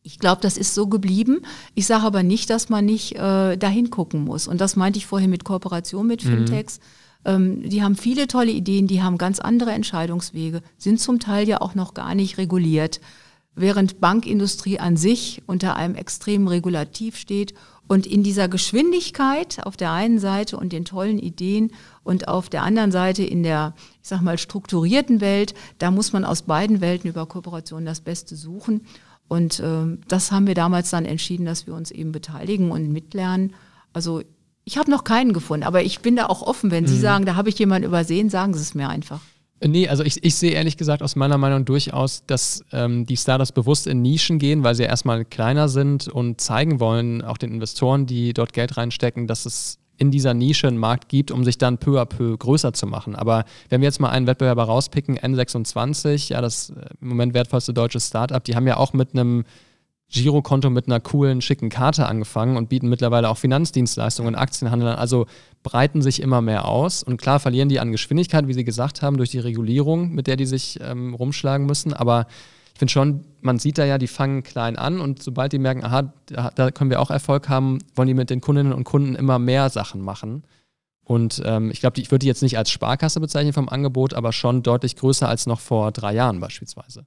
Ich 0.02 0.18
glaube, 0.18 0.40
das 0.40 0.56
ist 0.56 0.74
so 0.74 0.86
geblieben. 0.86 1.42
Ich 1.74 1.86
sage 1.86 2.04
aber 2.04 2.22
nicht, 2.22 2.48
dass 2.48 2.68
man 2.68 2.86
nicht 2.86 3.16
äh, 3.16 3.56
dahin 3.56 3.90
gucken 3.90 4.24
muss. 4.24 4.48
Und 4.48 4.60
das 4.60 4.76
meinte 4.76 4.98
ich 4.98 5.06
vorhin 5.06 5.30
mit 5.30 5.44
Kooperation 5.44 6.06
mit 6.06 6.24
mhm. 6.24 6.30
Fintechs. 6.30 6.80
Ähm, 7.24 7.68
die 7.68 7.82
haben 7.82 7.96
viele 7.96 8.26
tolle 8.26 8.50
Ideen, 8.50 8.86
die 8.86 9.02
haben 9.02 9.18
ganz 9.18 9.40
andere 9.40 9.72
Entscheidungswege, 9.72 10.62
sind 10.78 11.00
zum 11.00 11.20
Teil 11.20 11.46
ja 11.46 11.60
auch 11.60 11.74
noch 11.74 11.92
gar 11.92 12.14
nicht 12.14 12.38
reguliert, 12.38 13.00
während 13.54 14.00
Bankindustrie 14.00 14.78
an 14.78 14.96
sich 14.96 15.42
unter 15.46 15.76
einem 15.76 15.96
extremen 15.96 16.48
Regulativ 16.48 17.16
steht 17.16 17.52
und 17.88 18.06
in 18.06 18.22
dieser 18.22 18.48
Geschwindigkeit 18.48 19.66
auf 19.66 19.76
der 19.76 19.90
einen 19.90 20.20
Seite 20.20 20.56
und 20.56 20.72
den 20.72 20.84
tollen 20.84 21.18
Ideen 21.18 21.72
und 22.04 22.28
auf 22.28 22.48
der 22.48 22.62
anderen 22.62 22.92
Seite 22.92 23.24
in 23.24 23.42
der, 23.42 23.74
ich 24.00 24.08
sag 24.08 24.22
mal, 24.22 24.38
strukturierten 24.38 25.20
Welt, 25.20 25.54
da 25.78 25.90
muss 25.90 26.12
man 26.12 26.24
aus 26.24 26.42
beiden 26.42 26.80
Welten 26.80 27.10
über 27.10 27.26
Kooperation 27.26 27.84
das 27.84 28.00
Beste 28.00 28.36
suchen. 28.36 28.82
Und 29.30 29.60
äh, 29.60 29.96
das 30.08 30.32
haben 30.32 30.48
wir 30.48 30.56
damals 30.56 30.90
dann 30.90 31.04
entschieden, 31.04 31.46
dass 31.46 31.68
wir 31.68 31.74
uns 31.74 31.92
eben 31.92 32.10
beteiligen 32.10 32.72
und 32.72 32.92
mitlernen. 32.92 33.54
Also 33.92 34.22
ich 34.64 34.76
habe 34.76 34.90
noch 34.90 35.04
keinen 35.04 35.32
gefunden, 35.32 35.64
aber 35.64 35.84
ich 35.84 36.00
bin 36.00 36.16
da 36.16 36.26
auch 36.26 36.42
offen. 36.42 36.72
Wenn 36.72 36.88
Sie 36.88 36.96
mhm. 36.96 37.00
sagen, 37.00 37.26
da 37.26 37.36
habe 37.36 37.48
ich 37.48 37.56
jemanden 37.56 37.86
übersehen, 37.86 38.28
sagen 38.28 38.54
Sie 38.54 38.60
es 38.60 38.74
mir 38.74 38.88
einfach. 38.88 39.20
Nee, 39.64 39.86
also 39.86 40.02
ich, 40.02 40.24
ich 40.24 40.34
sehe 40.34 40.50
ehrlich 40.50 40.76
gesagt 40.76 41.00
aus 41.00 41.14
meiner 41.14 41.38
Meinung 41.38 41.64
durchaus, 41.64 42.26
dass 42.26 42.64
ähm, 42.72 43.06
die 43.06 43.16
Startups 43.16 43.52
bewusst 43.52 43.86
in 43.86 44.02
Nischen 44.02 44.40
gehen, 44.40 44.64
weil 44.64 44.74
sie 44.74 44.82
erstmal 44.82 45.24
kleiner 45.24 45.68
sind 45.68 46.08
und 46.08 46.40
zeigen 46.40 46.80
wollen, 46.80 47.22
auch 47.22 47.38
den 47.38 47.52
Investoren, 47.52 48.06
die 48.06 48.32
dort 48.32 48.52
Geld 48.52 48.76
reinstecken, 48.76 49.28
dass 49.28 49.46
es 49.46 49.78
in 50.00 50.10
dieser 50.10 50.32
Nische 50.32 50.66
einen 50.66 50.78
Markt 50.78 51.08
gibt, 51.10 51.30
um 51.30 51.44
sich 51.44 51.58
dann 51.58 51.78
peu 51.78 52.00
à 52.00 52.06
peu 52.06 52.36
größer 52.36 52.72
zu 52.72 52.86
machen. 52.86 53.14
Aber 53.14 53.44
wenn 53.68 53.82
wir 53.82 53.86
jetzt 53.86 54.00
mal 54.00 54.08
einen 54.08 54.26
Wettbewerber 54.26 54.64
rauspicken, 54.64 55.18
N26, 55.18 56.32
ja, 56.32 56.40
das 56.40 56.70
äh, 56.70 56.86
im 57.00 57.08
Moment 57.08 57.34
wertvollste 57.34 57.74
deutsche 57.74 58.00
Startup, 58.00 58.42
die 58.42 58.56
haben 58.56 58.66
ja 58.66 58.78
auch 58.78 58.94
mit 58.94 59.12
einem 59.12 59.44
Girokonto 60.12 60.70
mit 60.70 60.86
einer 60.86 60.98
coolen, 60.98 61.40
schicken 61.40 61.68
Karte 61.68 62.06
angefangen 62.06 62.56
und 62.56 62.68
bieten 62.68 62.88
mittlerweile 62.88 63.28
auch 63.28 63.38
Finanzdienstleistungen 63.38 64.34
und 64.34 64.40
Aktienhandel 64.40 64.88
an. 64.88 64.98
Also 64.98 65.26
breiten 65.62 66.02
sich 66.02 66.20
immer 66.20 66.40
mehr 66.40 66.66
aus. 66.66 67.02
Und 67.02 67.20
klar 67.20 67.38
verlieren 67.38 67.68
die 67.68 67.78
an 67.78 67.92
Geschwindigkeit, 67.92 68.48
wie 68.48 68.54
Sie 68.54 68.64
gesagt 68.64 69.02
haben, 69.02 69.18
durch 69.18 69.30
die 69.30 69.38
Regulierung, 69.38 70.12
mit 70.12 70.26
der 70.26 70.36
die 70.36 70.46
sich 70.46 70.80
ähm, 70.82 71.14
rumschlagen 71.14 71.66
müssen. 71.66 71.92
Aber 71.92 72.26
finde 72.80 72.92
schon, 72.92 73.24
man 73.42 73.58
sieht 73.58 73.78
da 73.78 73.84
ja, 73.84 73.98
die 73.98 74.08
fangen 74.08 74.42
klein 74.42 74.76
an 74.76 75.00
und 75.00 75.22
sobald 75.22 75.52
die 75.52 75.58
merken, 75.58 75.84
aha, 75.84 76.12
da, 76.26 76.70
können 76.70 76.90
wir 76.90 77.00
auch 77.00 77.10
Erfolg 77.10 77.48
haben, 77.48 77.78
wollen 77.94 78.08
die 78.08 78.14
mit 78.14 78.30
den 78.30 78.40
Kundinnen 78.40 78.72
und 78.72 78.84
Kunden 78.84 79.14
immer 79.14 79.38
mehr 79.38 79.70
Sachen 79.70 80.00
machen. 80.00 80.44
Und 81.04 81.42
ähm, 81.44 81.70
ich 81.70 81.80
glaube, 81.80 82.00
ich 82.00 82.10
würde 82.10 82.20
die 82.20 82.26
jetzt 82.26 82.42
nicht 82.42 82.56
als 82.56 82.70
Sparkasse 82.70 83.20
bezeichnen 83.20 83.52
vom 83.52 83.68
Angebot, 83.68 84.14
aber 84.14 84.32
schon 84.32 84.62
deutlich 84.62 84.96
größer 84.96 85.28
als 85.28 85.46
noch 85.46 85.60
vor 85.60 85.92
drei 85.92 86.14
Jahren 86.14 86.40
beispielsweise. 86.40 87.04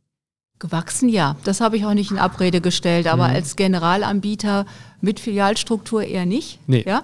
Gewachsen, 0.59 1.09
ja. 1.09 1.38
Das 1.43 1.59
habe 1.59 1.76
ich 1.78 1.86
auch 1.86 1.93
nicht 1.93 2.11
in 2.11 2.19
Abrede 2.19 2.61
gestellt, 2.61 3.07
aber 3.07 3.28
mhm. 3.28 3.36
als 3.36 3.55
Generalanbieter 3.55 4.65
mit 5.01 5.19
Filialstruktur 5.19 6.03
eher 6.03 6.26
nicht. 6.26 6.59
Nee. 6.67 6.84
Ja? 6.86 7.03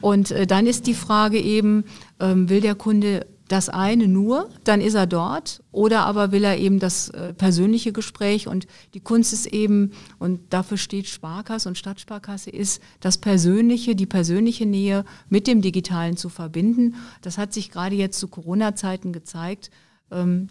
Und 0.00 0.30
äh, 0.30 0.46
dann 0.46 0.66
ist 0.66 0.86
die 0.86 0.94
Frage 0.94 1.40
eben, 1.40 1.84
ähm, 2.20 2.48
will 2.48 2.60
der 2.60 2.74
Kunde 2.74 3.26
das 3.50 3.68
eine 3.68 4.06
nur, 4.06 4.48
dann 4.62 4.80
ist 4.80 4.94
er 4.94 5.08
dort, 5.08 5.60
oder 5.72 6.06
aber 6.06 6.30
will 6.30 6.44
er 6.44 6.58
eben 6.58 6.78
das 6.78 7.08
äh, 7.08 7.34
persönliche 7.34 7.92
Gespräch 7.92 8.46
und 8.46 8.68
die 8.94 9.00
Kunst 9.00 9.32
ist 9.32 9.46
eben, 9.46 9.90
und 10.20 10.40
dafür 10.50 10.76
steht 10.76 11.08
Sparkasse 11.08 11.68
und 11.68 11.76
Stadtsparkasse, 11.76 12.50
ist 12.50 12.80
das 13.00 13.18
Persönliche, 13.18 13.96
die 13.96 14.06
persönliche 14.06 14.66
Nähe 14.66 15.04
mit 15.28 15.48
dem 15.48 15.62
Digitalen 15.62 16.16
zu 16.16 16.28
verbinden. 16.28 16.94
Das 17.22 17.38
hat 17.38 17.52
sich 17.52 17.72
gerade 17.72 17.96
jetzt 17.96 18.20
zu 18.20 18.28
Corona-Zeiten 18.28 19.12
gezeigt 19.12 19.72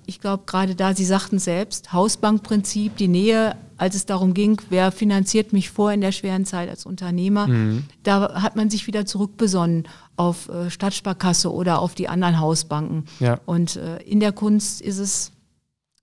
ich 0.05 0.22
glaube, 0.22 0.43
gerade 0.45 0.74
da, 0.74 0.95
Sie 0.95 1.03
sagten 1.03 1.38
selbst, 1.38 1.91
Hausbankprinzip, 1.91 2.95
die 2.95 3.10
Nähe, 3.10 3.57
als 3.76 3.95
es 3.95 4.05
darum 4.05 4.34
ging, 4.34 4.62
wer 4.70 4.91
finanziert 4.91 5.51
mich 5.51 5.70
vor 5.70 5.91
in 5.91 5.99
der 5.99 6.14
schweren 6.14 6.45
Zeit 6.45 6.70
als 6.70 6.86
Unternehmer, 6.86 7.47
mhm. 7.47 7.84
da 8.03 8.41
hat 8.41 8.55
man 8.55 8.70
sich 8.70 8.88
wieder 8.88 9.05
zurückbesonnen 9.05 9.88
auf 10.16 10.47
äh, 10.47 10.70
Stadtsparkasse 10.70 11.51
oder 11.53 11.80
auf 11.80 11.93
die 11.93 12.07
anderen 12.07 12.39
Hausbanken. 12.39 13.03
Ja. 13.20 13.39
Und 13.45 13.76
äh, 13.76 13.97
in 14.03 14.22
der 14.22 14.32
Kunst 14.32 14.82
ist 14.82 14.97
es 14.97 15.32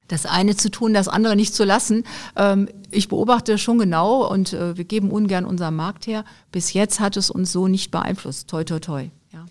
das 0.09 0.27
eine 0.27 0.57
zu 0.57 0.71
tun, 0.71 0.95
das 0.95 1.09
andere 1.09 1.35
nicht 1.35 1.55
zu 1.55 1.65
lassen. 1.65 2.05
Ähm, 2.37 2.69
ich 2.91 3.09
beobachte 3.09 3.59
schon 3.59 3.79
genau 3.79 4.27
und 4.31 4.53
äh, 4.53 4.77
wir 4.77 4.85
geben 4.85 5.11
ungern 5.11 5.45
unseren 5.45 5.77
Markt 5.77 6.07
her. 6.07 6.25
Bis 6.53 6.73
jetzt 6.73 7.01
hat 7.01 7.17
es 7.17 7.31
uns 7.31 7.53
so 7.53 7.69
nicht 7.69 7.91
beeinflusst. 7.91 8.49
Toi, 8.49 8.65
toi, 8.65 8.79
toi. 8.79 9.11
Ja. 9.33 9.47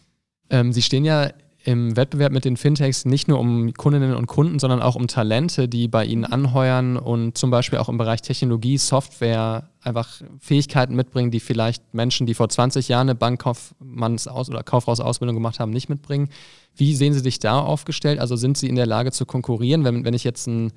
Ähm, 0.50 0.74
Sie 0.74 0.82
stehen 0.82 1.06
ja 1.06 1.32
im 1.66 1.98
Wettbewerb 1.98 2.32
mit 2.32 2.46
den 2.46 2.58
Fintechs 2.58 3.06
nicht 3.06 3.28
nur 3.28 3.40
um 3.40 3.74
Kundinnen 3.74 4.14
und 4.14 4.28
Kunden, 4.28 4.60
sondern 4.60 4.84
auch 4.84 4.96
um 4.96 5.08
Talente, 5.08 5.68
die 5.68 5.88
bei 5.88 6.06
ihnen 6.06 6.24
anheuern 6.24 6.96
und 6.96 7.40
zum 7.40 7.50
Beispiel 7.50 7.80
auch 7.80 7.90
im 7.90 7.98
Bereich 7.98 8.22
Technologie, 8.22 8.78
Software 8.78 9.70
einfach 9.82 10.22
Fähigkeiten 10.40 10.96
mitbringen, 10.96 11.32
die 11.32 11.40
vielleicht 11.40 11.92
Menschen, 11.92 12.28
die 12.28 12.36
vor 12.36 12.50
20 12.50 12.88
Jahren 12.88 13.10
eine 13.10 13.18
Bankkaufmanns- 13.18 14.30
oder 14.30 14.62
Kaufhausausbildung 14.62 15.36
gemacht 15.36 15.60
haben, 15.60 15.72
nicht 15.72 15.90
mitbringen. 15.90 16.30
Wie 16.76 16.96
sehen 16.96 17.14
Sie 17.14 17.20
sich 17.20 17.40
da 17.40 17.60
aufgestellt? 17.60 18.20
Also 18.20 18.36
sind 18.36 18.58
Sie 18.58 18.70
in 18.70 18.76
der 18.76 18.86
Lage 18.86 19.12
zu 19.12 19.26
konkurrieren, 19.26 19.84
wenn, 19.84 20.06
wenn 20.06 20.14
ich 20.14 20.24
jetzt 20.24 20.46
ein 20.46 20.72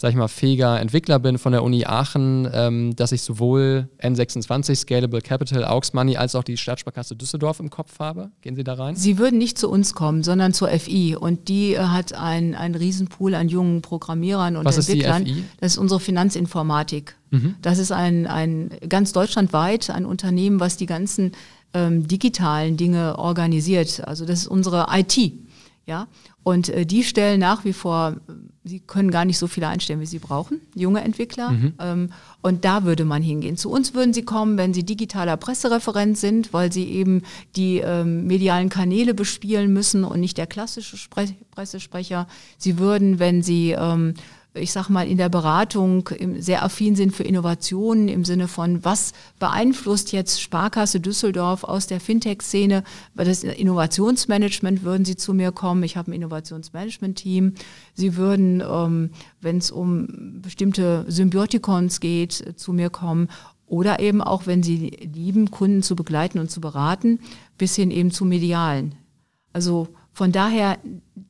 sag 0.00 0.10
ich 0.10 0.16
mal, 0.16 0.28
fähiger 0.28 0.80
Entwickler 0.80 1.18
bin 1.18 1.38
von 1.38 1.50
der 1.50 1.64
Uni 1.64 1.84
Aachen, 1.84 2.48
ähm, 2.52 2.94
dass 2.94 3.10
ich 3.10 3.22
sowohl 3.22 3.88
N26, 4.00 4.76
Scalable 4.76 5.20
Capital, 5.20 5.64
Aux 5.64 5.92
Money 5.92 6.16
als 6.16 6.36
auch 6.36 6.44
die 6.44 6.56
Stadtsparkasse 6.56 7.16
Düsseldorf 7.16 7.58
im 7.58 7.68
Kopf 7.68 7.98
habe? 7.98 8.30
Gehen 8.40 8.54
Sie 8.54 8.62
da 8.62 8.74
rein? 8.74 8.94
Sie 8.94 9.18
würden 9.18 9.38
nicht 9.38 9.58
zu 9.58 9.68
uns 9.68 9.94
kommen, 9.94 10.22
sondern 10.22 10.54
zur 10.54 10.68
FI. 10.68 11.16
Und 11.16 11.48
die 11.48 11.74
äh, 11.74 11.78
hat 11.78 12.12
einen 12.12 12.76
Riesenpool 12.76 13.34
an 13.34 13.48
jungen 13.48 13.82
Programmierern 13.82 14.56
und 14.56 14.64
Was 14.64 14.78
Entwicklern. 14.78 15.26
Ist 15.26 15.34
die 15.34 15.40
FI? 15.40 15.44
Das 15.60 15.72
ist 15.72 15.78
unsere 15.78 15.98
Finanzinformatik. 15.98 17.16
Mhm. 17.30 17.56
Das 17.60 17.78
ist 17.78 17.90
ein, 17.90 18.28
ein 18.28 18.70
ganz 18.88 19.12
deutschlandweit 19.12 19.90
ein 19.90 20.06
Unternehmen, 20.06 20.60
was 20.60 20.76
die 20.76 20.86
ganzen 20.86 21.32
ähm, 21.74 22.06
digitalen 22.06 22.76
Dinge 22.76 23.18
organisiert. 23.18 24.06
Also 24.06 24.24
das 24.24 24.42
ist 24.42 24.46
unsere 24.46 24.86
IT. 24.92 25.32
Ja, 25.88 26.06
und 26.42 26.68
äh, 26.68 26.84
die 26.84 27.02
stellen 27.02 27.40
nach 27.40 27.64
wie 27.64 27.72
vor, 27.72 28.16
sie 28.62 28.78
können 28.80 29.10
gar 29.10 29.24
nicht 29.24 29.38
so 29.38 29.46
viele 29.46 29.68
einstellen, 29.68 30.00
wie 30.00 30.06
sie 30.06 30.18
brauchen, 30.18 30.60
junge 30.74 31.00
Entwickler. 31.00 31.52
Mhm. 31.52 31.72
Ähm, 31.80 32.12
und 32.42 32.66
da 32.66 32.84
würde 32.84 33.06
man 33.06 33.22
hingehen. 33.22 33.56
Zu 33.56 33.70
uns 33.70 33.94
würden 33.94 34.12
sie 34.12 34.22
kommen, 34.22 34.58
wenn 34.58 34.74
sie 34.74 34.84
digitaler 34.84 35.38
Pressereferent 35.38 36.18
sind, 36.18 36.52
weil 36.52 36.70
sie 36.70 36.84
eben 36.90 37.22
die 37.56 37.78
ähm, 37.78 38.26
medialen 38.26 38.68
Kanäle 38.68 39.14
bespielen 39.14 39.72
müssen 39.72 40.04
und 40.04 40.20
nicht 40.20 40.36
der 40.36 40.46
klassische 40.46 40.98
Spre 40.98 41.26
Pressesprecher. 41.52 42.28
Sie 42.58 42.78
würden, 42.78 43.18
wenn 43.18 43.42
sie 43.42 43.70
ähm, 43.70 44.12
ich 44.58 44.72
sag 44.72 44.88
mal, 44.88 45.06
in 45.06 45.18
der 45.18 45.28
Beratung 45.28 46.08
sehr 46.38 46.62
affin 46.62 46.96
sind 46.96 47.14
für 47.14 47.22
Innovationen 47.22 48.08
im 48.08 48.24
Sinne 48.24 48.48
von, 48.48 48.84
was 48.84 49.12
beeinflusst 49.38 50.12
jetzt 50.12 50.40
Sparkasse 50.40 51.00
Düsseldorf 51.00 51.64
aus 51.64 51.86
der 51.86 52.00
Fintech-Szene? 52.00 52.84
Das 53.14 53.44
Innovationsmanagement 53.44 54.82
würden 54.82 55.04
Sie 55.04 55.16
zu 55.16 55.34
mir 55.34 55.52
kommen. 55.52 55.82
Ich 55.82 55.96
habe 55.96 56.10
ein 56.10 56.14
Innovationsmanagement-Team. 56.14 57.54
Sie 57.94 58.16
würden, 58.16 58.62
ähm, 58.68 59.10
wenn 59.40 59.58
es 59.58 59.70
um 59.70 60.40
bestimmte 60.42 61.04
Symbiotikons 61.08 62.00
geht, 62.00 62.54
zu 62.56 62.72
mir 62.72 62.90
kommen. 62.90 63.28
Oder 63.66 64.00
eben 64.00 64.22
auch, 64.22 64.46
wenn 64.46 64.62
Sie 64.62 64.88
lieben, 65.14 65.50
Kunden 65.50 65.82
zu 65.82 65.94
begleiten 65.94 66.38
und 66.38 66.50
zu 66.50 66.60
beraten, 66.60 67.20
bis 67.58 67.76
hin 67.76 67.90
eben 67.90 68.10
zu 68.10 68.24
medialen. 68.24 68.94
Also 69.52 69.88
von 70.12 70.32
daher, 70.32 70.78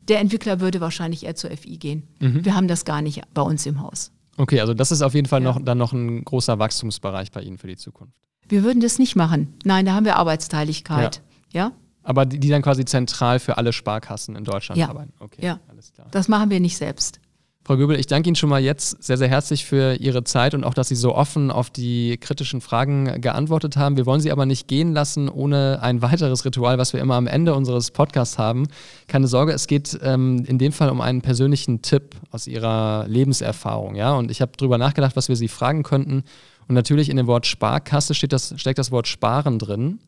der 0.09 0.21
Entwickler 0.21 0.61
würde 0.61 0.81
wahrscheinlich 0.81 1.25
eher 1.25 1.35
zur 1.35 1.51
FI 1.51 1.77
gehen. 1.79 2.03
Mhm. 2.21 2.45
Wir 2.45 2.55
haben 2.55 2.69
das 2.69 2.85
gar 2.85 3.03
nicht 3.03 3.23
bei 3.35 3.43
uns 3.43 3.67
im 3.67 3.81
Haus. 3.81 4.11
Okay, 4.37 4.61
also 4.61 4.73
das 4.73 4.93
ist 4.93 5.03
auf 5.03 5.15
jeden 5.15 5.27
Fall 5.27 5.43
ja. 5.43 5.53
noch, 5.53 5.63
dann 5.63 5.79
noch 5.79 5.93
ein 5.93 6.25
großer 6.25 6.59
Wachstumsbereich 6.59 7.33
bei 7.33 7.43
Ihnen 7.43 7.59
für 7.59 7.67
die 7.67 7.77
Zukunft. 7.77 8.15
Wir 8.49 8.63
würden 8.63 8.81
das 8.81 8.99
nicht 8.99 9.17
machen. 9.17 9.55
Nein, 9.65 9.85
da 9.85 9.93
haben 9.93 10.07
wir 10.07 10.17
Arbeitsteiligkeit. 10.17 11.21
Ja. 11.53 11.67
ja? 11.67 11.73
Aber 12.03 12.25
die, 12.25 12.39
die, 12.39 12.49
dann 12.49 12.63
quasi 12.63 12.85
zentral 12.85 13.39
für 13.41 13.59
alle 13.59 13.73
Sparkassen 13.73 14.37
in 14.37 14.45
Deutschland 14.45 14.79
ja. 14.79 14.89
arbeiten. 14.89 15.13
Okay, 15.19 15.45
ja. 15.45 15.61
alles 15.69 15.93
klar. 15.93 16.07
Das 16.11 16.29
machen 16.29 16.49
wir 16.49 16.61
nicht 16.61 16.77
selbst. 16.77 17.21
Frau 17.65 17.77
Göbel, 17.77 18.01
ich 18.01 18.07
danke 18.07 18.29
Ihnen 18.29 18.37
schon 18.37 18.49
mal 18.49 18.63
jetzt 18.63 19.03
sehr, 19.03 19.19
sehr 19.19 19.29
herzlich 19.29 19.67
für 19.67 19.95
Ihre 19.97 20.25
Zeit 20.25 20.55
und 20.55 20.65
auch, 20.65 20.73
dass 20.73 20.89
Sie 20.89 20.95
so 20.95 21.15
offen 21.15 21.51
auf 21.51 21.69
die 21.69 22.17
kritischen 22.17 22.63
Fragen 22.63 23.21
geantwortet 23.21 23.77
haben. 23.77 23.99
Wir 23.99 24.07
wollen 24.07 24.23
Sie 24.23 24.33
aber 24.33 24.47
nicht 24.47 24.69
gehen 24.69 24.95
lassen 24.95 25.29
ohne 25.29 25.81
ein 25.83 26.01
weiteres 26.01 26.47
Ritual, 26.47 26.79
was 26.79 26.95
wir 26.95 27.01
immer 27.01 27.17
am 27.17 27.27
Ende 27.27 27.55
unseres 27.55 27.91
Podcasts 27.91 28.39
haben. 28.39 28.69
Keine 29.07 29.29
Sorge, 29.29 29.53
es 29.53 29.67
geht 29.67 29.99
ähm, 30.03 30.47
in 30.47 30.57
dem 30.57 30.73
Fall 30.73 30.89
um 30.89 31.03
einen 31.03 31.21
persönlichen 31.21 31.83
Tipp 31.83 32.17
aus 32.31 32.47
Ihrer 32.47 33.05
Lebenserfahrung. 33.07 33.97
Ja? 33.97 34.15
Und 34.15 34.31
ich 34.31 34.41
habe 34.41 34.53
darüber 34.57 34.79
nachgedacht, 34.79 35.15
was 35.15 35.29
wir 35.29 35.37
Sie 35.37 35.49
fragen 35.49 35.83
könnten. 35.83 36.25
Und 36.69 36.75
natürlich 36.75 37.11
in 37.11 37.19
dem 37.19 37.27
Wort 37.27 37.47
Sparkasse 37.47 38.15
steht 38.15 38.33
das, 38.33 38.55
steckt 38.57 38.79
das 38.79 38.93
Wort 38.93 39.09
Sparen 39.09 39.59
drin. 39.59 39.99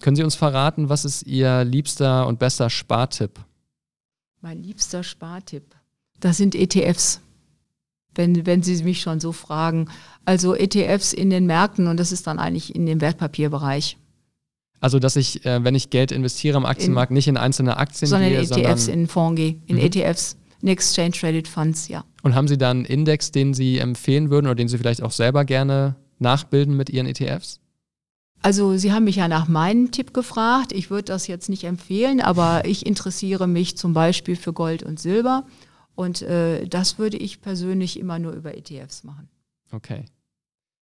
Können 0.00 0.16
Sie 0.16 0.24
uns 0.24 0.36
verraten, 0.36 0.88
was 0.88 1.04
ist 1.04 1.24
Ihr 1.24 1.64
liebster 1.64 2.26
und 2.26 2.38
bester 2.38 2.70
Spartipp? 2.70 3.40
Mein 4.40 4.62
liebster 4.62 5.02
Spartipp. 5.02 5.76
Das 6.20 6.36
sind 6.36 6.54
ETFs. 6.54 7.20
wenn, 8.14 8.46
wenn 8.46 8.62
Sie 8.62 8.82
mich 8.84 9.00
schon 9.00 9.20
so 9.20 9.32
fragen. 9.32 9.88
Also 10.24 10.54
ETFs 10.54 11.12
in 11.12 11.30
den 11.30 11.46
Märkten 11.46 11.86
und 11.86 11.98
das 11.98 12.12
ist 12.12 12.26
dann 12.26 12.38
eigentlich 12.38 12.74
in 12.74 12.86
dem 12.86 13.00
Wertpapierbereich. 13.00 13.96
Also, 14.80 14.98
dass 14.98 15.16
ich, 15.16 15.44
äh, 15.44 15.62
wenn 15.62 15.74
ich 15.74 15.90
Geld 15.90 16.10
investiere 16.10 16.56
am 16.56 16.64
Aktienmarkt, 16.64 17.10
in, 17.10 17.14
nicht 17.14 17.28
in 17.28 17.36
einzelne 17.36 17.76
Aktien 17.76 18.08
sondern 18.08 18.30
gehe, 18.30 18.38
in 18.38 18.44
ETFs, 18.44 18.84
sondern 18.86 19.00
in 19.00 19.06
Fonds 19.08 19.36
gehe, 19.36 19.56
in 19.66 19.76
mhm. 19.76 19.82
ETFs, 19.82 20.36
in 20.62 20.68
Exchange 20.68 21.12
Traded 21.12 21.48
Funds, 21.48 21.88
ja. 21.88 22.04
Und 22.22 22.34
haben 22.34 22.48
Sie 22.48 22.56
da 22.56 22.70
einen 22.70 22.86
Index, 22.86 23.30
den 23.30 23.52
Sie 23.52 23.78
empfehlen 23.78 24.30
würden 24.30 24.46
oder 24.46 24.54
den 24.54 24.68
Sie 24.68 24.78
vielleicht 24.78 25.02
auch 25.02 25.12
selber 25.12 25.44
gerne 25.44 25.96
nachbilden 26.18 26.76
mit 26.76 26.88
Ihren 26.88 27.06
ETFs? 27.06 27.60
Also 28.42 28.78
Sie 28.78 28.90
haben 28.92 29.04
mich 29.04 29.16
ja 29.16 29.28
nach 29.28 29.48
meinem 29.48 29.90
Tipp 29.90 30.14
gefragt. 30.14 30.72
Ich 30.72 30.90
würde 30.90 31.04
das 31.04 31.26
jetzt 31.26 31.50
nicht 31.50 31.64
empfehlen, 31.64 32.22
aber 32.22 32.64
ich 32.64 32.86
interessiere 32.86 33.46
mich 33.46 33.76
zum 33.76 33.92
Beispiel 33.92 34.36
für 34.36 34.54
Gold 34.54 34.82
und 34.82 34.98
Silber. 34.98 35.44
Und 36.00 36.22
äh, 36.22 36.66
das 36.66 36.98
würde 36.98 37.18
ich 37.18 37.42
persönlich 37.42 37.98
immer 37.98 38.18
nur 38.18 38.32
über 38.32 38.56
ETFs 38.56 39.04
machen. 39.04 39.28
Okay. 39.70 40.06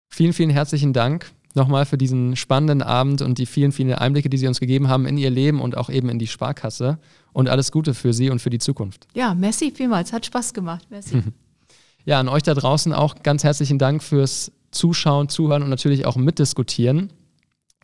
Vielen, 0.08 0.32
vielen 0.32 0.50
herzlichen 0.50 0.92
Dank 0.92 1.32
nochmal 1.54 1.86
für 1.86 1.98
diesen 1.98 2.36
spannenden 2.36 2.82
Abend 2.82 3.20
und 3.20 3.38
die 3.38 3.46
vielen, 3.46 3.72
vielen 3.72 3.92
Einblicke, 3.94 4.30
die 4.30 4.38
Sie 4.38 4.46
uns 4.46 4.60
gegeben 4.60 4.86
haben 4.86 5.06
in 5.06 5.18
Ihr 5.18 5.30
Leben 5.30 5.60
und 5.60 5.76
auch 5.76 5.90
eben 5.90 6.08
in 6.08 6.20
die 6.20 6.28
Sparkasse. 6.28 7.00
Und 7.32 7.48
alles 7.48 7.72
Gute 7.72 7.94
für 7.94 8.12
Sie 8.12 8.30
und 8.30 8.40
für 8.40 8.50
die 8.50 8.60
Zukunft. 8.60 9.08
Ja, 9.12 9.34
merci 9.34 9.72
vielmals. 9.72 10.12
Hat 10.12 10.24
Spaß 10.24 10.54
gemacht. 10.54 10.86
Merci. 10.88 11.22
Ja, 12.04 12.20
an 12.20 12.28
euch 12.28 12.42
da 12.42 12.54
draußen 12.54 12.94
auch 12.94 13.22
ganz 13.22 13.44
herzlichen 13.44 13.78
Dank 13.78 14.02
fürs 14.02 14.50
Zuschauen, 14.70 15.28
Zuhören 15.28 15.62
und 15.62 15.68
natürlich 15.68 16.06
auch 16.06 16.16
Mitdiskutieren. 16.16 17.12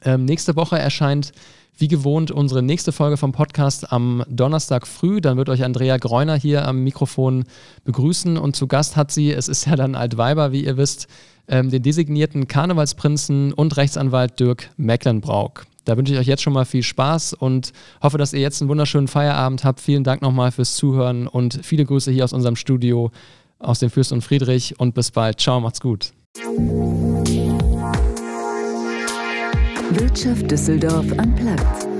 Ähm, 0.02 0.24
nächste 0.24 0.56
Woche 0.56 0.78
erscheint 0.78 1.32
wie 1.76 1.88
gewohnt 1.88 2.30
unsere 2.30 2.62
nächste 2.62 2.92
Folge 2.92 3.16
vom 3.16 3.32
Podcast 3.32 3.92
am 3.92 4.24
Donnerstag 4.28 4.86
früh. 4.86 5.20
Dann 5.20 5.36
wird 5.36 5.48
euch 5.48 5.64
Andrea 5.64 5.96
Greuner 5.96 6.36
hier 6.36 6.66
am 6.66 6.84
Mikrofon 6.84 7.44
begrüßen 7.84 8.36
und 8.38 8.56
zu 8.56 8.66
Gast 8.66 8.96
hat 8.96 9.10
sie, 9.10 9.32
es 9.32 9.48
ist 9.48 9.66
ja 9.66 9.76
dann 9.76 9.94
Altweiber, 9.94 10.52
wie 10.52 10.64
ihr 10.64 10.76
wisst, 10.76 11.08
ähm, 11.48 11.70
den 11.70 11.82
designierten 11.82 12.48
Karnevalsprinzen 12.48 13.52
und 13.52 13.76
Rechtsanwalt 13.76 14.38
Dirk 14.40 14.70
Mecklenbrauch. 14.76 15.62
Da 15.84 15.96
wünsche 15.96 16.14
ich 16.14 16.18
euch 16.18 16.26
jetzt 16.26 16.42
schon 16.42 16.54
mal 16.54 16.64
viel 16.64 16.82
Spaß 16.82 17.34
und 17.34 17.72
hoffe, 18.02 18.16
dass 18.16 18.32
ihr 18.32 18.40
jetzt 18.40 18.62
einen 18.62 18.70
wunderschönen 18.70 19.08
Feierabend 19.08 19.64
habt. 19.64 19.80
Vielen 19.80 20.04
Dank 20.04 20.22
nochmal 20.22 20.50
fürs 20.50 20.74
Zuhören 20.74 21.26
und 21.26 21.60
viele 21.62 21.84
Grüße 21.84 22.10
hier 22.10 22.24
aus 22.24 22.32
unserem 22.32 22.56
Studio, 22.56 23.10
aus 23.58 23.80
dem 23.80 23.90
Fürst 23.90 24.12
und 24.12 24.22
Friedrich 24.22 24.80
und 24.80 24.94
bis 24.94 25.10
bald. 25.10 25.40
Ciao, 25.40 25.60
macht's 25.60 25.80
gut. 25.80 26.12
Wirtschaft 29.96 30.50
Düsseldorf 30.50 31.06
am 31.18 31.34
Platz. 31.36 31.93